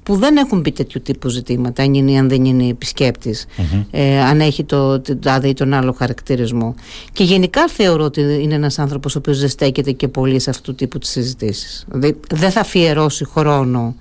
που 0.06 0.16
δεν 0.16 0.38
έχουν 0.38 0.62
πει 0.62 0.72
τέτοιου 0.72 1.02
τύπου 1.02 1.30
ζητήματα, 1.30 1.84
αν 1.84 1.94
είναι 1.94 2.12
ή 2.12 2.18
αν 2.18 2.30
δεν 2.30 2.46
είναι 2.46 2.68
επισκέπτης, 2.68 3.46
ε, 3.92 4.22
αν 4.22 4.42
έχει 4.42 4.64
το 4.64 5.02
τάδε 5.02 5.48
ή 5.48 5.54
τον 5.54 5.74
άλλο 5.74 5.92
χαρακτηρισμό. 5.92 6.76
Και 7.14 7.24
γενικά 7.24 7.68
θεωρώ 7.68 8.04
ότι 8.04 8.22
είναι 8.22 8.54
ένας 8.54 8.80
άνθρωπος 8.80 9.16
ο 9.16 9.18
οποίος 9.18 9.40
δεν 9.40 9.50
στέκεται 9.50 9.92
και 9.92 10.08
πολύ 10.08 10.40
σε 10.40 10.50
αυτού 10.50 10.62
του 10.72 10.76
τύπου 10.76 10.98
τις 10.98 11.10
συζητήσεις. 11.10 11.86
Δηλαδή, 11.88 12.20
δεν 12.30 12.52
θα 12.52 12.60
αφιερώσει 12.60 13.26
χρόνο 13.26 13.96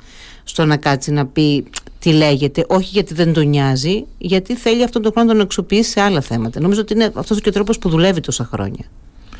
στο 0.45 0.65
να 0.65 0.77
κάτσει 0.77 1.11
να 1.11 1.27
πει 1.27 1.65
τι 1.99 2.13
λέγεται, 2.13 2.65
όχι 2.69 2.91
γιατί 2.93 3.15
δεν 3.15 3.33
τον 3.33 3.49
νοιάζει, 3.49 4.05
γιατί 4.19 4.55
θέλει 4.55 4.83
αυτόν 4.83 5.03
τον 5.03 5.13
χρόνο 5.13 5.29
να 5.29 5.35
τον 5.35 5.45
εξοπλίσει 5.45 5.91
σε 5.91 6.01
άλλα 6.01 6.21
θέματα. 6.21 6.61
Νομίζω 6.61 6.81
ότι 6.81 6.93
είναι 6.93 7.13
αυτός 7.15 7.41
και 7.41 7.49
ο 7.49 7.53
τρόπος 7.53 7.79
που 7.79 7.89
δουλεύει 7.89 8.21
τόσα 8.21 8.49
χρόνια. 8.53 8.85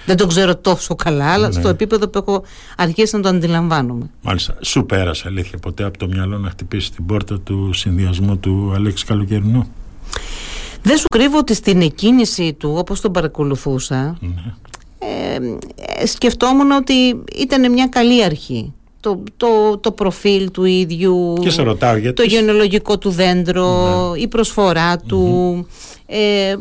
Δεν 0.07 0.17
το 0.17 0.27
ξέρω 0.27 0.57
τόσο 0.57 0.95
καλά, 0.95 1.33
αλλά 1.33 1.47
Ναι. 1.47 1.53
στο 1.53 1.69
επίπεδο 1.69 2.09
που 2.09 2.19
έχω 2.19 2.43
αρχίσει 2.77 3.17
να 3.17 3.23
το 3.23 3.29
αντιλαμβάνομαι. 3.29 4.11
Μάλιστα. 4.23 4.57
Σου 4.61 4.87
πέρασε 4.87 5.25
αλήθεια 5.27 5.59
ποτέ 5.59 5.85
από 5.85 5.99
το 5.99 6.07
μυαλό 6.07 6.39
να 6.39 6.51
χτυπήσεις 6.51 6.91
την 6.91 7.07
πόρτα 7.07 7.41
του 7.41 7.73
συνδυασμού 7.73 8.39
του 8.39 8.73
Αλέξη 8.75 9.05
Καλοκαιρινού; 9.05 9.67
Δεν 10.83 10.97
σου 10.97 11.05
κρύβω 11.15 11.39
ότι 11.39 11.55
στην 11.55 11.81
εκκίνηση 11.83 12.53
του, 12.53 12.75
όπως 12.77 13.01
τον 13.01 13.13
παρακολουθούσα, 13.13 14.17
Ναι. 14.21 14.55
ε, 14.99 15.35
ε, 16.03 16.07
σκεφτόμουν 16.07 16.71
ότι 16.71 16.93
ήταν 17.37 17.73
μια 17.73 17.87
καλή 17.87 18.25
αρχή. 18.25 18.73
Το, 19.01 19.23
το, 19.37 19.79
το 19.79 19.93
προφίλ 19.93 20.51
του 20.51 20.65
ίδιου, 20.65 21.33
Και 21.41 21.51
σε 21.51 21.63
ρωτάω 21.63 21.97
γιατί. 21.97 22.23
το 22.23 22.29
γενολογικό 22.35 22.99
του 22.99 23.11
δέντρο, 23.11 24.13
η 24.17 24.29
προσφορά 24.29 24.97
του. 24.99 25.67
Ε, 26.07 26.55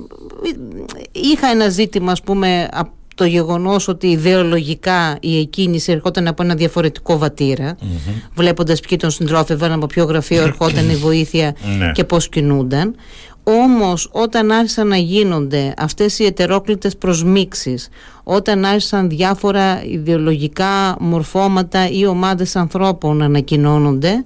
είχα 1.12 1.48
ένα 1.48 1.70
ζήτημα, 1.70 2.12
ας 2.12 2.22
πούμε, 2.22 2.68
από 2.72 2.92
το 3.16 3.26
γεγονός 3.26 3.88
ότι 3.88 4.08
ιδεολογικά 4.08 5.18
η 5.22 5.40
εκκίνηση 5.40 5.92
ερχόταν 5.92 6.28
από 6.28 6.44
ένα 6.44 6.56
διαφορετικό 6.56 7.18
βατήρα, 7.18 7.76
βλέποντας 8.36 8.80
ποιοι 8.80 8.98
τον 8.98 9.10
συντρόφευαν, 9.12 9.72
από 9.72 9.86
ποιο 9.86 10.04
γραφείο 10.04 10.42
ερχόταν 10.42 10.90
η 10.90 10.96
βοήθεια 10.96 11.56
Ναι. 11.78 11.92
και 11.92 12.04
πώς 12.04 12.30
κινούνταν. 12.30 12.96
Όμως 13.44 14.10
όταν 14.12 14.52
άρχισαν 14.52 14.88
να 14.88 14.98
γίνονται 14.98 15.74
αυτές 15.78 16.20
οι 16.20 16.26
ετερόκλητες 16.26 16.98
προσμίξεις, 16.98 17.90
όταν 18.24 18.66
άρχισαν 18.66 19.10
διάφορα 19.10 19.84
ιδεολογικά 19.86 20.96
μορφώματα 21.00 21.90
ή 21.90 22.06
ομάδες 22.06 22.56
ανθρώπων 22.56 23.18
να 23.18 23.26
ανακοινώνονται, 23.26 24.26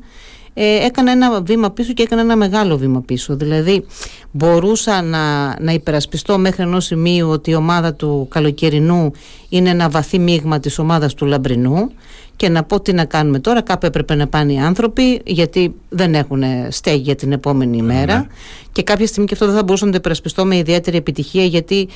ε, 0.60 0.86
έκανα 0.86 1.12
ένα 1.12 1.42
βήμα 1.42 1.72
πίσω 1.72 1.94
και 1.94 2.04
έκανα 2.04 2.22
ένα 2.22 2.36
μεγάλο 2.36 2.78
βήμα 2.78 3.02
πίσω. 3.02 3.36
Δηλαδή 3.36 3.86
μπορούσα 4.32 5.02
να, 5.02 5.56
να 5.60 5.72
υπερασπιστώ 5.72 6.38
μέχρι 6.38 6.64
ενός 6.64 6.86
σημείου 6.86 7.30
ότι 7.30 7.52
η 7.52 7.56
ομάδα 7.56 7.94
του 7.94 8.28
καλοκαιρινού 8.30 9.12
είναι 9.50 9.70
ένα 9.70 9.90
βαθύ 9.90 10.20
μείγμα 10.20 10.60
της 10.60 10.80
ομάδας 10.80 11.14
του 11.14 11.26
λαμπρινού 11.26 11.92
και 12.38 12.50
να 12.50 12.64
πω 12.64 12.82
τι 12.82 12.94
να 12.94 13.06
κάνουμε 13.06 13.40
τώρα. 13.40 13.62
Κάπου 13.62 13.86
έπρεπε 13.86 14.16
να 14.16 14.28
πάνε 14.28 14.54
οι 14.54 14.58
άνθρωποι 14.58 15.22
γιατί 15.26 15.74
δεν 15.90 16.14
έχουν 16.14 16.44
στέγη 16.70 17.02
για 17.02 17.16
την 17.16 17.32
επόμενη 17.32 17.78
ημέρα. 17.78 18.16
Ναι. 18.18 18.28
Και 18.72 18.84
κάποια 18.84 19.08
στιγμή 19.08 19.28
και 19.28 19.34
αυτό 19.34 19.46
δεν 19.46 19.56
θα 19.56 19.64
μπορούσα 19.64 19.86
να 19.86 19.92
το 19.92 19.98
υπερασπιστώ 19.98 20.46
με 20.46 20.58
ιδιαίτερη 20.58 20.98
επιτυχία 20.98 21.44
γιατί 21.44 21.88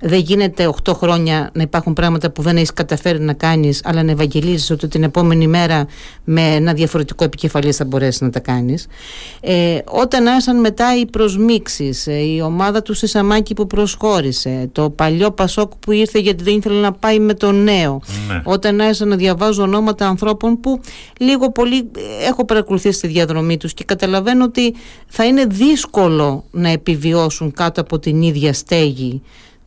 δεν 0.00 0.18
γίνεται 0.18 0.70
8 0.84 0.92
χρόνια 0.94 1.50
να 1.52 1.62
υπάρχουν 1.62 1.92
πράγματα 1.92 2.30
που 2.30 2.42
δεν 2.42 2.56
έχεις 2.56 2.72
καταφέρει 2.72 3.20
να 3.20 3.32
κάνεις, 3.32 3.80
αλλά 3.84 4.02
να 4.02 4.10
ευαγγελίζεις 4.10 4.70
ότι 4.70 4.88
την 4.88 5.02
επόμενη 5.02 5.46
μέρα 5.46 5.86
με 6.24 6.42
ένα 6.42 6.72
διαφορετικό 6.72 7.24
επικεφαλής 7.24 7.76
θα 7.76 7.84
μπορέσεις 7.84 8.20
να 8.20 8.30
τα 8.30 8.40
κάνεις. 8.40 8.86
Ε, 9.40 9.78
όταν 9.84 10.26
άρχισαν 10.26 10.60
μετά 10.60 10.98
οι 10.98 11.06
προσμίξεις, 11.06 12.06
η 12.06 12.40
ομάδα 12.44 12.82
του 12.82 12.94
Σισαμάκη 12.94 13.54
που 13.54 13.66
προσχώρησε, 13.66 14.68
το 14.72 14.90
παλιό 14.90 15.30
Πασόκ 15.30 15.72
που 15.80 15.92
ήρθε 15.92 16.18
γιατί 16.18 16.42
δεν 16.44 16.56
ήθελε 16.56 16.80
να 16.80 16.92
πάει 16.92 17.18
με 17.18 17.34
το 17.34 17.52
νέο. 17.52 18.00
Ναι. 18.28 18.42
Όταν 18.44 18.80
άρχισα 18.80 19.04
να 19.04 19.16
διαβάζω 19.16 19.62
ονόματα 19.62 19.87
ανθρώπων 19.98 20.60
που 20.60 20.80
λίγο 21.18 21.52
πολύ 21.52 21.76
ε, 21.78 22.26
έχω 22.26 22.44
παρακολουθήσει 22.44 23.00
τη 23.00 23.06
διαδρομή 23.06 23.56
τους 23.56 23.74
και 23.74 23.84
καταλαβαίνω 23.84 24.44
ότι 24.44 24.74
θα 25.06 25.24
είναι 25.24 25.44
δύσκολο 25.44 26.44
να 26.50 26.68
επιβιώσουν 26.68 27.52
κάτω 27.52 27.80
από 27.80 27.98
την 27.98 28.22
ίδια 28.22 28.52
στέγη 28.52 29.22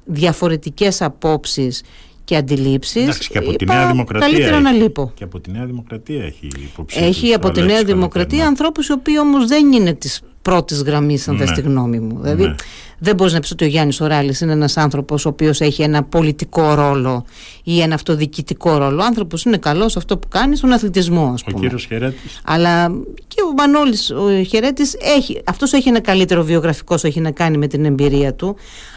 διαφορετικές 0.05 1.01
απόψεις 1.01 1.83
και 2.23 2.35
αντιλήψεις. 2.35 3.01
Εντάξει, 3.03 3.29
και 3.29 3.37
από 3.37 3.49
τη 3.55 3.63
Είπα, 3.63 3.73
Νέα 3.73 3.87
Δημοκρατία. 3.91 4.27
Καλύτερα 4.27 4.55
έχει. 4.55 4.63
να 4.63 4.71
λείπω. 4.71 5.11
Και 5.15 5.23
από 5.23 5.39
τη 5.39 5.51
Νέα 5.51 5.65
Δημοκρατία 5.65 6.23
έχει 6.23 6.47
υποψήφιους. 6.63 7.09
Έχει 7.09 7.31
ο 7.31 7.35
από 7.35 7.51
τη 7.51 7.59
Αλέξης 7.61 7.83
Νέα 7.83 7.93
Δημοκρατία 7.95 8.37
Καλοκαιρινός. 8.37 8.47
ανθρώπους 8.47 8.87
οι 8.87 8.91
οποίοι 8.91 9.15
όμως 9.19 9.47
δεν 9.47 9.71
είναι 9.71 9.93
της 9.93 10.21
πρώτης 10.41 10.81
γραμμής 10.81 11.27
αν 11.27 11.35
Ναι. 11.35 11.45
θες 11.45 11.51
τη 11.55 11.61
γνώμη 11.61 11.99
μου. 11.99 12.19
Δηλαδή 12.21 12.43
Ναι. 12.43 12.55
Δεν 13.03 13.15
μπορείς 13.15 13.33
να 13.33 13.39
πεις 13.39 13.51
ότι 13.51 13.63
ο 13.63 13.67
Γιάννης 13.67 14.01
Οράλης 14.01 14.41
είναι 14.41 14.51
ένας 14.51 14.77
άνθρωπος 14.77 15.25
ο 15.25 15.29
οποίος 15.29 15.61
έχει 15.61 15.81
ένα 15.81 16.03
πολιτικό 16.03 16.73
ρόλο 16.73 17.25
ή 17.63 17.81
ένα 17.81 17.95
αυτοδιοικητικό 17.95 18.77
ρόλο. 18.77 19.01
Ο 19.01 19.05
άνθρωπος 19.05 19.43
είναι 19.43 19.57
καλός 19.57 19.91
σε 19.91 19.97
αυτό 19.97 20.17
που 20.17 20.27
κάνει 20.27 20.55
στον 20.55 20.71
αθλητισμό 20.71 21.31
ας 21.33 21.41
Ο 21.41 21.45
πούμε. 21.45 21.59
κύριος 21.59 21.85
Χερέτης. 21.85 22.41
Αλλά 22.43 22.87
και 23.27 23.41
ο 23.49 23.53
Μανώλης 23.57 24.09
ο 24.11 24.43
Χερέτης 24.43 24.95
έχει, 25.17 25.41
αυτός 25.45 25.73
έχει 25.73 25.89
ένα 25.89 25.99
καλύτερο 26.01 26.43
βιογραφικό 26.43 26.95
όσο 26.95 27.07
έχει 27.07 27.19
να 27.19 27.31
κάνει 27.31 27.57
με 27.57 27.67
την 27.67 27.85
εμπειρία 27.85 28.33
του 28.33 28.55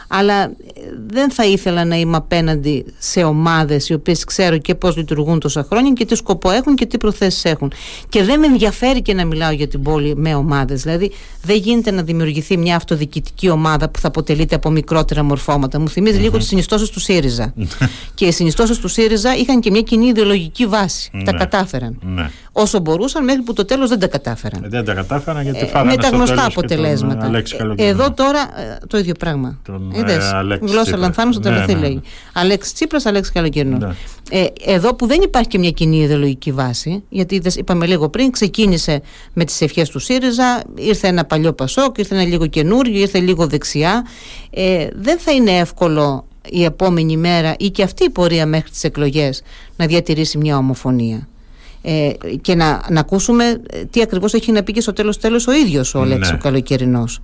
αλλά 0.08 0.42
ε, 0.42 0.50
δεν 1.06 1.30
θα 1.30 1.44
ήθελα 1.44 1.84
να 1.84 1.96
είμαι 1.96 2.16
απέναντι 2.16 2.84
σε 2.98 3.22
ομάδες 3.22 3.88
οι 3.88 3.92
οποίες 3.94 4.24
ξέρω 4.24 4.58
και 4.58 4.74
πώς 4.74 4.96
λειτουργούν 4.96 5.40
τόσα 5.40 5.66
χρόνια 5.70 5.92
και 5.92 6.04
τι 6.04 6.14
σκοπό 6.14 6.50
έχουν 6.50 6.74
και 6.74 6.86
τι 6.86 6.98
προθέσεις 6.98 7.44
έχουν. 7.44 7.72
Και 8.08 8.22
δεν 8.22 8.40
με 8.40 8.46
ενδιαφέρει 8.46 9.02
και 9.02 9.14
να 9.14 9.24
μιλάω 9.24 9.50
για 9.52 9.68
την 9.68 9.82
πόλη 9.82 10.16
με 10.16 10.34
ομάδες. 10.34 10.82
Δηλαδή 10.82 11.10
δεν 11.42 11.56
γίνεται 11.56 11.90
να 11.90 12.02
δημιουργηθεί 12.02 12.56
μια 12.56 12.76
αυτοδιοικητική 12.76 13.48
ομάδα 13.48 13.88
που 13.88 13.98
θα 13.98 14.08
αποτελείται 14.08 14.54
από 14.54 14.70
μικρότερα 14.70 15.22
μορφώματα. 15.22 15.80
Μου 15.80 15.88
θυμίζει 15.88 16.18
λίγο 16.18 16.38
τις 16.38 16.46
συνιστώσεις 16.46 16.88
του 16.90 17.00
ΣΥΡΙΖΑ. 17.00 17.54
Και 18.14 18.24
οι 18.24 18.32
συνιστώσεις 18.32 18.78
του 18.78 18.88
ΣΥΡΙΖΑ 18.88 19.36
είχαν 19.36 19.60
και 19.60 19.70
μια 19.70 19.80
κοινή 19.82 20.06
ιδεολογική 20.06 20.66
βάση. 20.66 21.10
Τα 21.24 21.32
Ναι. 21.32 21.38
κατάφεραν. 21.38 21.98
Ναι. 22.02 22.30
Όσο 22.56 22.78
μπορούσαν 22.80 23.24
μέχρι 23.24 23.42
που 23.42 23.52
το 23.52 23.64
τέλος 23.64 23.88
δεν 23.88 23.98
τα 23.98 24.06
κατάφεραν. 24.06 24.64
Ε, 24.64 24.68
Δεν 24.68 24.84
τα 24.84 24.94
κατάφεραν 24.94 25.42
γιατί 25.42 25.58
Ε, 25.58 25.66
φάγανε 25.66 25.90
με 25.90 25.96
τα 25.96 26.06
στο 26.06 26.16
γνωστά 26.16 26.34
τέλος 26.34 26.48
και 26.48 26.54
τον, 26.54 26.64
αποτελέσματα. 26.64 27.24
ε, 27.24 27.28
Αλέξη 27.28 27.54
Ε, 27.54 27.58
Καλοκαιρινό. 27.58 28.02
Εδώ 28.02 28.12
τώρα 28.12 28.40
ε, 28.40 28.78
το 28.86 28.98
ίδιο 28.98 29.14
πράγμα. 29.18 29.58
Τον, 29.64 29.90
Είδες, 29.94 30.16
ε, 30.32 30.36
Αλέξη 30.36 30.64
γλώσσα 30.66 30.82
Τσίπρα. 30.82 31.00
λανθάνου 31.00 31.32
στο 31.32 31.40
Ναι, 31.40 31.48
τελευταίο 31.48 31.76
ναι, 31.76 31.80
ναι. 31.82 31.88
λέγει. 31.88 32.00
Αλέξη 32.32 32.74
Τσίπρας, 32.74 33.06
Αλέξη 33.06 33.32
Καλοκαιρινός. 33.32 33.78
Ναι. 33.80 33.94
Ε, 34.40 34.46
εδώ 34.64 34.94
που 34.94 35.06
δεν 35.06 35.20
υπάρχει 35.22 35.48
και 35.48 35.58
μια 35.58 35.70
κοινή 35.70 35.96
ιδεολογική 36.02 36.52
βάση, 36.52 37.02
γιατί 37.08 37.34
είδες, 37.34 37.56
είπαμε 37.56 37.86
λίγο 37.86 38.08
πριν, 38.08 38.30
ξεκίνησε 38.30 39.02
με 39.32 39.44
τις 39.44 39.60
ευχές 39.60 39.88
του 39.88 39.98
ΣΥΡΙΖΑ, 39.98 40.62
ήρθε 40.74 41.08
ένα 41.08 41.24
παλιό 41.24 41.52
Πασόκ, 41.52 41.98
ήρθε 41.98 42.14
ένα 42.14 42.24
λίγο 42.24 42.46
καινούριο, 42.46 43.00
ήρθε 43.00 43.18
λίγο 43.18 43.46
δεξιά. 43.46 44.06
Ε, 44.50 44.88
δεν 44.94 45.18
θα 45.18 45.32
είναι 45.32 45.50
εύκολο 45.58 46.24
η 46.50 46.64
επόμενη 46.64 47.16
μέρα 47.16 47.54
ή 47.58 47.70
και 47.70 47.82
αυτή 47.82 48.04
η 48.04 48.10
πορεία 48.10 48.46
μέχρι 48.46 48.70
τις 48.70 48.84
εκλογές 48.84 49.42
να 49.76 49.86
διατηρήσει 49.86 50.38
μια 50.38 50.56
ομοφωνία. 50.56 51.28
Ε, 51.86 52.12
και 52.40 52.54
να, 52.54 52.82
να 52.90 53.00
ακούσουμε 53.00 53.44
ε, 53.70 53.84
τι 53.84 54.02
ακριβώς 54.02 54.34
έχει 54.34 54.52
να 54.52 54.62
πει 54.62 54.72
και 54.72 54.80
στο 54.80 54.92
τέλος 54.92 55.18
τέλος 55.18 55.46
ο 55.46 55.52
ίδιος 55.52 55.94
ο 55.94 56.00
Αλέξης 56.00 56.30
Ναι. 56.30 56.36
ο 56.36 56.42
Καλοκαιρινός. 56.42 57.22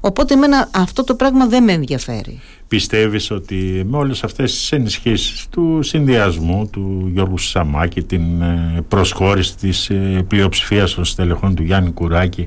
Οπότε 0.00 0.34
εμένα 0.34 0.68
αυτό 0.74 1.04
το 1.04 1.14
πράγμα 1.14 1.46
δεν 1.46 1.64
με 1.64 1.72
ενδιαφέρει. 1.72 2.40
Πιστεύεις 2.68 3.30
ότι 3.30 3.86
με 3.86 3.96
όλες 3.96 4.24
αυτές 4.24 4.52
τις 4.52 4.72
ενισχύσεις 4.72 5.46
του 5.50 5.78
συνδυασμού 5.82 6.68
του 6.72 7.10
Γιώργου 7.12 7.38
Σαμάκη, 7.38 8.02
την 8.02 8.42
ε, 8.42 8.84
προσχώρηση 8.88 9.56
της 9.56 9.90
ε, 9.90 10.24
πλειοψηφίας 10.28 10.94
των 10.94 11.04
στελεχών 11.04 11.54
του 11.54 11.62
Γιάννη 11.62 11.90
Κουράκη 11.90 12.46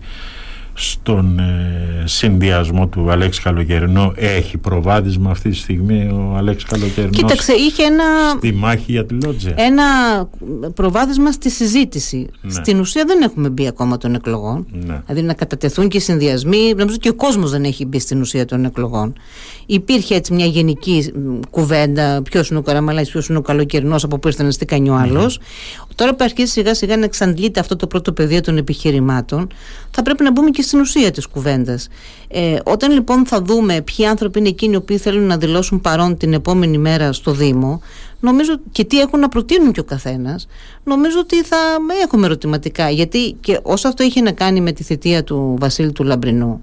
στον 0.73 1.39
ε, 1.39 2.03
συνδυασμό 2.05 2.87
του 2.87 3.11
Αλέξη 3.11 3.41
Καλοκαιρινού 3.41 4.13
έχει 4.15 4.57
προβάδισμα 4.57 5.31
αυτή 5.31 5.49
τη 5.49 5.55
στιγμή 5.55 6.07
ο 6.07 6.33
Αλέξης 6.37 6.69
Καλοκαιρινός 6.69 7.17
Κοίταξε, 7.17 7.53
είχε 7.53 7.83
ένα, 7.83 8.03
στη 8.37 8.53
μάχη 8.53 8.91
για 8.91 9.05
τη 9.05 9.13
Λότζια. 9.13 9.53
ένα 9.57 9.83
προβάδισμα 10.73 11.31
στη 11.31 11.49
συζήτηση. 11.49 12.29
Ναι. 12.41 12.51
Στην 12.51 12.79
ουσία 12.79 13.03
δεν 13.05 13.21
έχουμε 13.21 13.49
μπει 13.49 13.67
ακόμα 13.67 13.97
των 13.97 14.15
εκλογών. 14.15 14.65
Ναι. 14.71 15.01
Δηλαδή 15.05 15.25
να 15.25 15.33
κατατεθούν 15.33 15.87
και 15.87 15.97
οι 15.97 15.99
συνδυασμοί. 15.99 16.73
Νομίζω 16.77 16.97
και 16.97 17.09
ο 17.09 17.13
κόσμος 17.13 17.51
δεν 17.51 17.63
έχει 17.63 17.85
μπει 17.85 17.99
στην 17.99 18.21
ουσία 18.21 18.45
των 18.45 18.65
εκλογών. 18.65 19.13
Υπήρχε 19.65 20.15
έτσι 20.15 20.33
μια 20.33 20.45
γενική 20.45 21.11
μ, 21.15 21.39
κουβέντα. 21.49 22.21
Ποιος 22.21 22.49
είναι 22.49 22.59
ο 22.59 22.61
Καραμαλάκη, 22.61 23.11
ποιος 23.11 23.27
είναι 23.27 23.37
ο 23.37 23.41
Καλοκαιρινός, 23.41 24.03
από 24.03 24.19
πού 24.19 24.27
ήρθε 24.27 24.43
να 24.43 24.51
στεί 24.51 24.65
κανεί 24.65 24.89
ο 24.89 24.95
άλλος. 24.95 25.39
Τώρα 25.95 26.15
που 26.15 26.23
αρχίζει 26.23 26.51
σιγά 26.51 26.73
σιγά 26.73 26.97
να 26.97 27.05
εξαντλείται 27.05 27.59
αυτό 27.59 27.75
το 27.75 27.87
πρώτο 27.87 28.13
πεδίο 28.13 28.41
των 28.41 28.57
επιχειρημάτων, 28.57 29.47
θα 29.91 30.01
πρέπει 30.01 30.23
να 30.23 30.31
μπούμε 30.31 30.49
και 30.49 30.61
στην 30.61 30.79
ουσία 30.79 31.11
της 31.11 31.27
κουβέντας. 31.27 31.87
Ε, 32.27 32.55
όταν 32.63 32.91
λοιπόν 32.91 33.25
θα 33.25 33.41
δούμε 33.41 33.81
ποιοι 33.81 34.05
άνθρωποι 34.05 34.39
είναι 34.39 34.47
εκείνοι 34.47 34.73
οι 34.73 34.75
οποίοι 34.75 34.97
θέλουν 34.97 35.23
να 35.23 35.37
δηλώσουν 35.37 35.81
παρόν 35.81 36.17
την 36.17 36.33
επόμενη 36.33 36.77
μέρα 36.77 37.13
στο 37.13 37.31
Δήμο, 37.31 37.81
νομίζω 38.19 38.59
και 38.71 38.83
τι 38.83 38.99
έχουν 38.99 39.19
να 39.19 39.29
προτείνουν 39.29 39.71
και 39.71 39.79
ο 39.79 39.83
καθένας, 39.83 40.47
νομίζω 40.83 41.19
ότι 41.19 41.43
θα 41.43 41.57
έχουμε 42.03 42.25
ερωτηματικά. 42.25 42.89
Γιατί 42.89 43.35
και 43.39 43.59
όσο 43.63 43.87
αυτό 43.87 44.03
είχε 44.03 44.21
να 44.21 44.31
κάνει 44.31 44.61
με 44.61 44.71
τη 44.71 44.83
θητεία 44.83 45.23
του 45.23 45.55
Βασίλη 45.59 45.91
του 45.91 46.03
Λαμπρινού, 46.03 46.61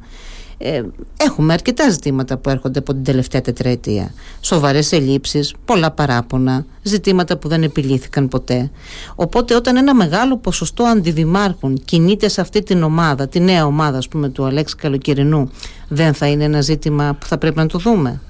Ε, 0.62 0.82
έχουμε 1.16 1.52
αρκετά 1.52 1.90
ζητήματα 1.90 2.36
που 2.36 2.50
έρχονται 2.50 2.78
από 2.78 2.92
την 2.92 3.04
τελευταία 3.04 3.40
τετραετία. 3.40 4.12
Σοβαρές 4.40 4.92
ελλείψεις, 4.92 5.54
πολλά 5.64 5.90
παράπονα, 5.90 6.64
ζητήματα 6.82 7.36
που 7.36 7.48
δεν 7.48 7.62
επιλύθηκαν 7.62 8.28
ποτέ. 8.28 8.70
Οπότε 9.14 9.54
όταν 9.54 9.76
ένα 9.76 9.94
μεγάλο 9.94 10.36
ποσοστό 10.36 10.84
αντιδημάρχων 10.84 11.80
κινείται 11.84 12.28
σε 12.28 12.40
αυτή 12.40 12.62
την 12.62 12.82
ομάδα, 12.82 13.28
τη 13.28 13.40
νέα 13.40 13.66
ομάδα 13.66 13.98
ας 13.98 14.08
πούμε 14.08 14.28
του 14.28 14.44
Αλέξη 14.44 14.76
Καλοκαιρινού, 14.76 15.50
δεν 15.88 16.14
θα 16.14 16.26
είναι 16.26 16.44
ένα 16.44 16.60
ζήτημα 16.60 17.16
που 17.20 17.26
θα 17.26 17.38
πρέπει 17.38 17.56
να 17.56 17.66
το 17.66 17.78
δούμε. 17.78 18.20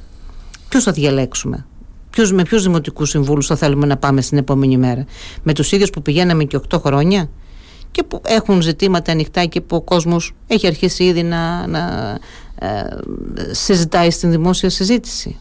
Ποιους 0.69 0.83
θα 0.83 0.93
διαλέξουμε; 0.93 1.67
Ποιους, 2.11 2.33
με 2.33 2.43
ποιους 2.43 2.63
δημοτικούς 2.63 3.09
συμβούλους 3.09 3.47
θα 3.47 3.57
θέλουμε 3.57 3.87
να 3.87 3.97
πάμε 3.97 4.21
στην 4.21 4.39
επόμενη 4.39 4.77
μέρα; 4.77 5.05
Με 5.43 5.53
τους 5.53 5.73
ίδιους 5.73 5.91
που 5.91 6.03
πηγαίναμε 6.03 6.45
και 6.45 6.57
8 6.57 6.79
χρόνια; 6.81 7.29
Και 7.91 8.03
που 8.03 8.21
έχουν 8.25 8.63
ζητήματα 8.63 9.13
ανοιχτά 9.13 9.45
και 9.45 9.61
που 9.61 9.77
ο 9.77 9.81
κόσμος 9.81 10.35
έχει 10.47 10.67
αρχίσει 10.67 11.05
ήδη 11.05 11.23
να, 11.23 11.67
να 11.67 12.19
ε, 12.59 12.69
συζητάει 13.51 14.11
στην 14.11 14.31
δημόσια 14.31 14.71
συζήτηση. 14.71 15.39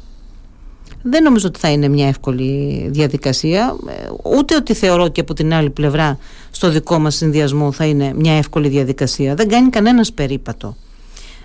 Δεν 1.01 1.23
νομίζω 1.23 1.47
ότι 1.47 1.59
θα 1.59 1.69
είναι 1.69 1.87
μια 1.87 2.07
εύκολη 2.07 2.87
διαδικασία, 2.91 3.75
ε, 3.87 4.09
ούτε 4.37 4.55
ότι 4.55 4.73
θεωρώ 4.73 5.07
και 5.07 5.21
από 5.21 5.33
την 5.33 5.53
άλλη 5.53 5.69
πλευρά 5.69 6.17
στο 6.51 6.69
δικό 6.69 6.99
μας 6.99 7.15
συνδυασμό 7.15 7.71
θα 7.71 7.85
είναι 7.85 8.13
μια 8.15 8.33
εύκολη 8.33 8.67
διαδικασία. 8.67 9.35
Δεν 9.35 9.47
κάνει 9.47 9.69
κανένας 9.69 10.13
περίπατο. 10.13 10.75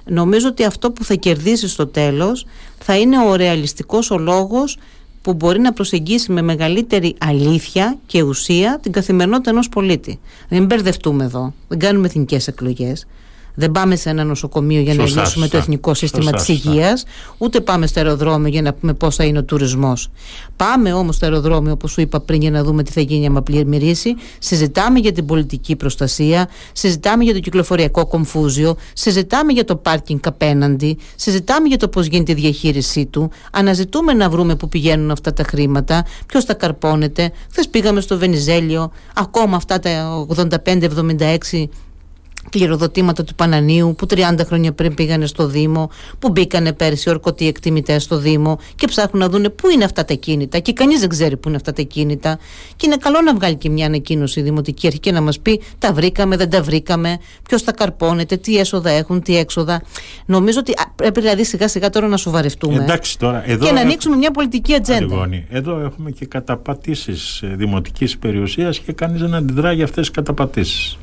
Νομίζω 0.04 0.49
ότι 0.49 0.64
αυτό 0.64 0.90
που 0.90 1.04
θα 1.04 1.14
κερδίσει 1.14 1.68
στο 1.68 1.87
τέλος 1.87 2.46
θα 2.78 2.96
είναι 2.96 3.26
ο 3.26 3.34
ρεαλιστικός 3.34 4.11
ο 4.11 4.18
λόγος 4.18 4.78
που 5.25 5.35
μπορεί 5.35 5.61
να 5.61 5.73
προσεγγίσει 5.73 6.33
με 6.33 6.43
μεγαλύτερη 6.43 7.14
αλήθεια 7.19 7.99
και 8.07 8.23
ουσία 8.23 8.78
την 8.83 8.93
καθημερινότητα 8.93 9.50
ενός 9.50 9.69
πολίτη. 9.69 10.19
Δεν 10.49 10.64
μπερδευτούμε 10.64 11.25
εδώ, 11.25 11.52
δεν 11.69 11.78
κάνουμε 11.78 12.07
εθνικές 12.07 12.47
εκλογές. 12.49 13.07
Δεν 13.54 13.70
πάμε 13.70 13.96
σε 13.96 14.11
ένα 14.11 14.25
νοσοκομείο 14.25 14.80
για 14.80 14.94
να 14.94 15.04
λύσουμε 15.04 15.49
το 15.49 15.56
εθνικό 15.56 15.94
σύστημα 15.94 16.30
της 16.30 16.49
υγείας, 16.49 17.04
ούτε 17.38 17.61
πάμε 17.61 17.87
στο 17.87 18.00
αεροδρόμιο 18.00 18.49
για 18.49 18.62
να 18.62 18.73
πούμε 18.73 18.94
πώς 18.94 19.16
θα 19.16 19.25
είναι 19.25 19.38
ο 19.38 19.44
τουρισμός. 19.44 20.11
Πάμε 20.56 20.92
όμως 20.92 21.14
στο 21.14 21.25
αεροδρόμιο, 21.25 21.73
όπως 21.73 21.90
σου 21.90 22.00
είπα 22.00 22.20
πριν, 22.20 22.40
για 22.40 22.50
να 22.50 22.64
δούμε 22.64 22.82
τι 22.82 22.92
θα 22.92 23.00
γίνει 23.00 23.26
άμα 23.26 23.42
πλημμυρίσει. 23.42 24.14
Συζητάμε 24.38 24.99
για 24.99 25.12
την 25.12 25.26
πολιτική 25.26 25.76
προστασία, 25.76 26.49
συζητάμε 26.73 27.25
για 27.25 27.32
το 27.32 27.40
κυκλοφοριακό 27.40 28.06
κομφούζιο, 28.06 28.76
συζητάμε 28.92 29.52
για 29.52 29.64
το 29.64 29.76
πάρκινγκ 29.76 30.20
απέναντι, 30.26 30.99
συζητάμε 31.16 31.68
για 31.68 31.78
το 31.78 31.88
πώς 31.88 32.06
γίνεται 32.06 32.32
η 32.32 32.34
διαχείρισή 32.34 33.06
του. 33.06 33.30
Αναζητούμε 33.52 34.12
να 34.12 34.28
βρούμε 34.30 34.56
πού 34.56 34.68
πηγαίνουν 34.68 35.11
αυτά 35.11 35.32
τα 35.32 35.42
χρήματα, 35.42 36.04
ποιος 36.26 36.44
τα 36.44 36.54
καρπώνεται. 36.54 37.32
Χθες 37.50 37.68
πήγαμε 37.68 38.00
στο 38.00 38.18
Βενιζέλιο, 38.18 38.90
ακόμα 39.14 39.56
αυτά 39.56 39.78
τα 39.78 40.26
85-76 40.64 41.68
κληροδοτήματα 42.50 43.24
του 43.24 43.34
Πανανίου 43.34 43.94
που 43.98 44.06
30 44.10 44.40
χρόνια 44.46 44.72
πριν 44.72 44.94
πήγανε 44.94 45.26
στο 45.26 45.46
Δήμο, 45.46 45.90
που 46.18 46.30
μπήκανε 46.30 46.72
πέρσι 46.72 47.10
ορκωτοί 47.10 47.46
εκτιμητές 47.46 48.02
στο 48.02 48.18
Δήμο 48.18 48.58
και 48.74 48.86
ψάχνουν 48.86 49.22
να 49.22 49.28
δούνε 49.28 49.48
πού 49.48 49.68
είναι 49.68 49.84
αυτά 49.84 50.04
τα 50.04 50.14
κίνητα 50.14 50.58
και 50.58 50.72
κανείς 50.72 51.00
δεν 51.00 51.08
ξέρει 51.08 51.36
πού 51.36 51.48
είναι 51.48 51.56
αυτά 51.56 51.72
τα 51.72 51.82
κίνητα. 51.82 52.38
Και 52.76 52.86
είναι 52.86 52.96
καλό 52.96 53.20
να 53.20 53.34
βγάλει 53.34 53.54
και 53.54 53.70
μια 53.70 53.86
ανακοίνωση 53.86 54.40
η 54.40 54.42
Δημοτική 54.42 54.86
Αρχή 54.86 54.98
και 54.98 55.12
να 55.12 55.20
μας 55.20 55.40
πει 55.40 55.60
τα 55.78 55.92
βρήκαμε, 55.92 56.36
δεν 56.36 56.50
τα 56.50 56.62
βρήκαμε, 56.62 57.18
ποιος 57.48 57.64
τα 57.64 57.72
καρπώνεται, 57.72 58.36
τι 58.36 58.58
έσοδα 58.58 58.90
έχουν, 58.90 59.22
τι 59.22 59.36
έξοδα. 59.36 59.82
Νομίζω 60.26 60.58
ότι 60.58 60.72
πρέπει 60.96 61.20
δηλαδή 61.20 61.44
σιγά 61.44 61.68
σιγά 61.68 61.90
τώρα 61.90 62.08
να 62.08 62.16
σοβαρευτούμε 62.16 62.82
Εντάξει, 62.82 63.18
τώρα, 63.18 63.50
εδώ 63.50 63.66
και 63.66 63.72
να 63.72 63.80
ανοίξουμε 63.80 64.16
μια 64.16 64.30
πολιτική 64.30 64.74
ατζέντα. 64.74 65.28
Εδώ 65.50 65.80
έχουμε 65.80 66.10
και 66.10 66.26
καταπατήσεις 66.26 67.42
ε, 67.42 67.54
δημοτικής 67.56 68.18
περιουσίας 68.18 68.78
και 68.78 68.92
κανείς 68.92 69.20
δεν 69.20 69.34
αντιδρά 69.34 69.72
για 69.72 69.84
αυτές 69.84 70.06
τις 70.06 70.16
καταπατήσεις. 70.16 70.98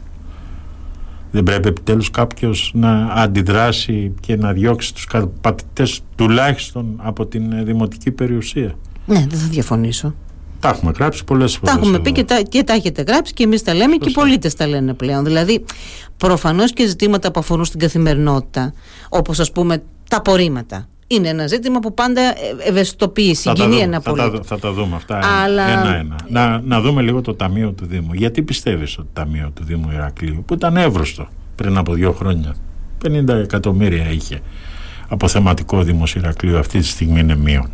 Δεν 1.31 1.43
πρέπει 1.43 1.67
επιτέλους 1.67 2.11
κάποιος 2.11 2.71
να 2.75 3.05
αντιδράσει 3.05 4.13
και 4.19 4.35
να 4.35 4.51
διώξει 4.53 4.93
τους 4.93 5.05
καταπατητές 5.05 6.01
τουλάχιστον 6.15 6.95
από 6.97 7.25
την 7.25 7.51
ε, 7.51 7.63
δημοτική 7.63 8.11
περιουσία. 8.11 8.75
Ναι, 9.05 9.25
δεν 9.29 9.39
θα 9.39 9.47
διαφωνήσω. 9.47 10.15
Τα 10.59 10.69
έχουμε 10.69 10.91
γράψει 10.95 11.23
πολλές 11.23 11.55
φορές. 11.55 11.75
Τα 11.75 11.79
έχουμε 11.81 11.99
πει 11.99 12.11
και 12.11 12.23
τα, 12.23 12.41
και 12.41 12.63
τα 12.63 12.73
έχετε 12.73 13.03
γράψει 13.07 13.33
και 13.33 13.43
εμείς 13.43 13.63
τα 13.63 13.73
λέμε 13.73 13.95
και 13.95 14.09
οι 14.09 14.11
πολίτες 14.11 14.53
τα 14.53 14.67
λένε 14.67 14.93
πλέον. 14.93 15.23
Δηλαδή, 15.23 15.63
προφανώς 16.17 16.73
και 16.73 16.87
ζητήματα 16.87 17.31
που 17.31 17.39
αφορούν 17.39 17.65
στην 17.65 17.79
καθημερινότητα, 17.79 18.73
όπως 19.09 19.39
ας 19.39 19.51
πούμε 19.51 19.83
τα 20.09 20.17
απορρίμματα 20.17 20.87
είναι 21.11 21.29
ένα 21.29 21.47
ζήτημα 21.47 21.79
που 21.79 21.93
πάντα 21.93 22.21
ε, 22.21 22.35
ευαισθητοποιεί, 22.59 23.35
συγκινεί 23.35 23.77
ένα 23.77 24.01
πολύ. 24.01 24.21
Θα, 24.21 24.39
θα 24.43 24.59
τα 24.59 24.71
δούμε 24.71 24.95
αυτά 24.95 25.17
ένα-ένα. 25.69 26.15
Να, 26.29 26.61
να 26.61 26.81
δούμε 26.81 27.01
λίγο 27.01 27.21
το 27.21 27.35
Ταμείο 27.35 27.71
του 27.71 27.85
Δήμου. 27.85 28.13
Γιατί 28.13 28.41
πιστεύεις 28.41 28.97
ότι 28.97 29.07
το 29.13 29.21
Ταμείο 29.21 29.51
του 29.53 29.63
Δήμου 29.63 29.89
Ηρακλείου, 29.93 30.43
που 30.47 30.53
ήταν 30.53 30.77
εύρωστο 30.77 31.27
πριν 31.55 31.77
από 31.77 31.93
δύο 31.93 32.11
χρόνια, 32.11 32.55
50 33.05 33.27
εκατομμύρια 33.27 34.11
είχε 34.11 34.39
από 35.07 35.27
θεματικό 35.27 35.83
Δήμος 35.83 36.15
Ηρακλείου, 36.15 36.57
αυτή 36.57 36.79
τη 36.79 36.85
στιγμή 36.85 37.19
είναι 37.19 37.35
μείον. 37.35 37.71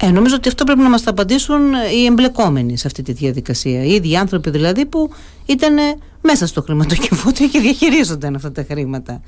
Ε, 0.00 0.10
νομίζω 0.10 0.34
ότι 0.34 0.48
αυτό 0.48 0.64
πρέπει 0.64 0.80
να 0.80 0.88
μας 0.88 1.02
τα 1.02 1.10
απαντήσουν 1.10 1.60
οι 1.94 2.04
εμπλεκόμενοι 2.04 2.76
σε 2.76 2.86
αυτή 2.86 3.02
τη 3.02 3.12
διαδικασία. 3.12 3.84
Οι 3.84 3.92
ίδιοι 3.92 4.16
άνθρωποι 4.16 4.50
δηλαδή 4.50 4.86
που 4.86 5.10
ήταν 5.46 5.76
μέσα 6.20 6.46
στο 6.46 6.62
χρηματοκιβώτιο 6.62 7.48
και 7.48 7.60
διαχειρίζονταν 7.60 8.34
αυτά 8.34 8.52
τα 8.52 8.64
χρήματα. 8.68 9.20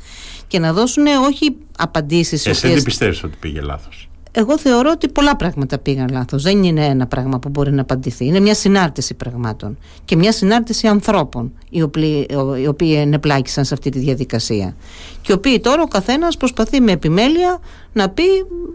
Και 0.47 0.59
να 0.59 0.73
δώσουν 0.73 1.07
όχι 1.07 1.57
απαντήσεις... 1.77 2.47
Εσύ 2.47 2.67
οποίες... 2.67 2.79
τι 2.79 2.85
πιστεύεις 2.85 3.23
ότι 3.25 3.37
πήγε 3.41 3.61
λάθος; 3.61 4.09
Εγώ 4.33 4.59
θεωρώ 4.59 4.91
ότι 4.91 5.09
πολλά 5.09 5.37
πράγματα 5.37 5.79
πήγαν 5.79 6.09
λάθος. 6.13 6.43
Δεν 6.43 6.63
είναι 6.63 6.87
ένα 6.87 7.07
πράγμα 7.07 7.39
που 7.39 7.49
μπορεί 7.49 7.73
να 7.73 7.81
απαντηθεί. 7.81 8.25
Είναι 8.27 8.41
μια 8.41 8.55
συνάρτηση 8.55 9.15
πραγμάτων 9.15 9.79
και 10.05 10.17
μια 10.17 10.33
συνάρτηση 10.33 10.87
ανθρώπων 10.87 11.53
οι 11.71 11.83
οποίοι, 11.83 12.27
οι 12.63 12.67
οποίοι 12.67 12.95
ενεπλάκησαν 12.99 13.65
σε 13.65 13.75
αυτή 13.75 13.91
τη 13.91 13.99
διαδικασία. 13.99 14.77
Και 15.21 15.33
οι 15.33 15.35
οποίοι 15.35 15.61
τώρα 15.61 15.83
ο 15.83 15.87
καθένας 15.87 16.37
προσπαθεί 16.37 16.81
με 16.81 16.93
επιμέλεια 16.93 17.61
να 17.93 18.09
πει 18.09 18.23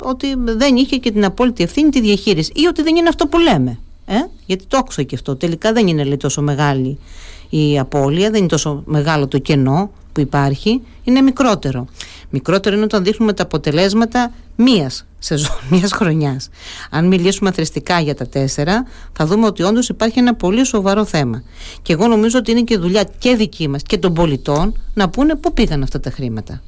ότι 0.01 0.27
δεν 0.43 0.75
είχε 0.75 0.97
και 0.97 1.11
την 1.11 1.25
απόλυτη 1.25 1.63
ευθύνη 1.63 1.89
τη 1.89 2.01
διαχείριση 2.01 2.51
ή 2.55 2.65
ότι 2.65 2.81
δεν 2.81 2.95
είναι 2.95 3.09
αυτό 3.09 3.27
που 3.27 3.37
λέμε. 3.37 3.79
Ε; 4.05 4.15
Γιατί 4.45 4.65
το 4.65 4.77
άκουσα 4.77 5.03
και 5.03 5.15
αυτό. 5.15 5.35
Τελικά 5.35 5.73
δεν 5.73 5.87
είναι 5.87 6.03
λέει, 6.03 6.17
τόσο 6.17 6.41
μεγάλη 6.41 6.99
η 7.49 7.79
απώλεια, 7.79 8.29
δεν 8.29 8.39
είναι 8.39 8.47
τόσο 8.47 8.83
μεγάλο 8.85 9.27
το 9.27 9.37
κενό 9.37 9.91
που 10.11 10.19
υπάρχει, 10.19 10.81
είναι 11.03 11.21
μικρότερο. 11.21 11.87
Μικρότερο 12.29 12.75
είναι 12.75 12.83
όταν 12.83 13.03
δείχνουμε 13.03 13.33
τα 13.33 13.43
αποτελέσματα 13.43 14.31
μίας 14.55 15.05
σεζόν, 15.19 15.55
μίας 15.71 15.91
χρονιάς. 15.91 16.49
Αν 16.89 17.07
μιλήσουμε 17.07 17.51
θρηστικά 17.51 17.99
για 17.99 18.15
τα 18.15 18.27
τέσσερα, 18.27 18.85
θα 19.13 19.25
δούμε 19.25 19.45
ότι 19.45 19.63
όντως 19.63 19.89
υπάρχει 19.89 20.19
ένα 20.19 20.35
πολύ 20.35 20.65
σοβαρό 20.65 21.05
θέμα. 21.05 21.43
Και 21.81 21.93
εγώ 21.93 22.07
νομίζω 22.07 22.37
ότι 22.39 22.51
είναι 22.51 22.61
και 22.61 22.77
δουλειά 22.77 23.03
και 23.17 23.35
δική 23.35 23.67
μας 23.67 23.81
και 23.83 23.97
των 23.97 24.13
πολιτών 24.13 24.79
να 24.93 25.09
πούνε 25.09 25.35
πού 25.35 25.53
πήγαν 25.53 25.83
αυτά 25.83 25.99
τα 25.99 26.09
χρήματα 26.09 26.61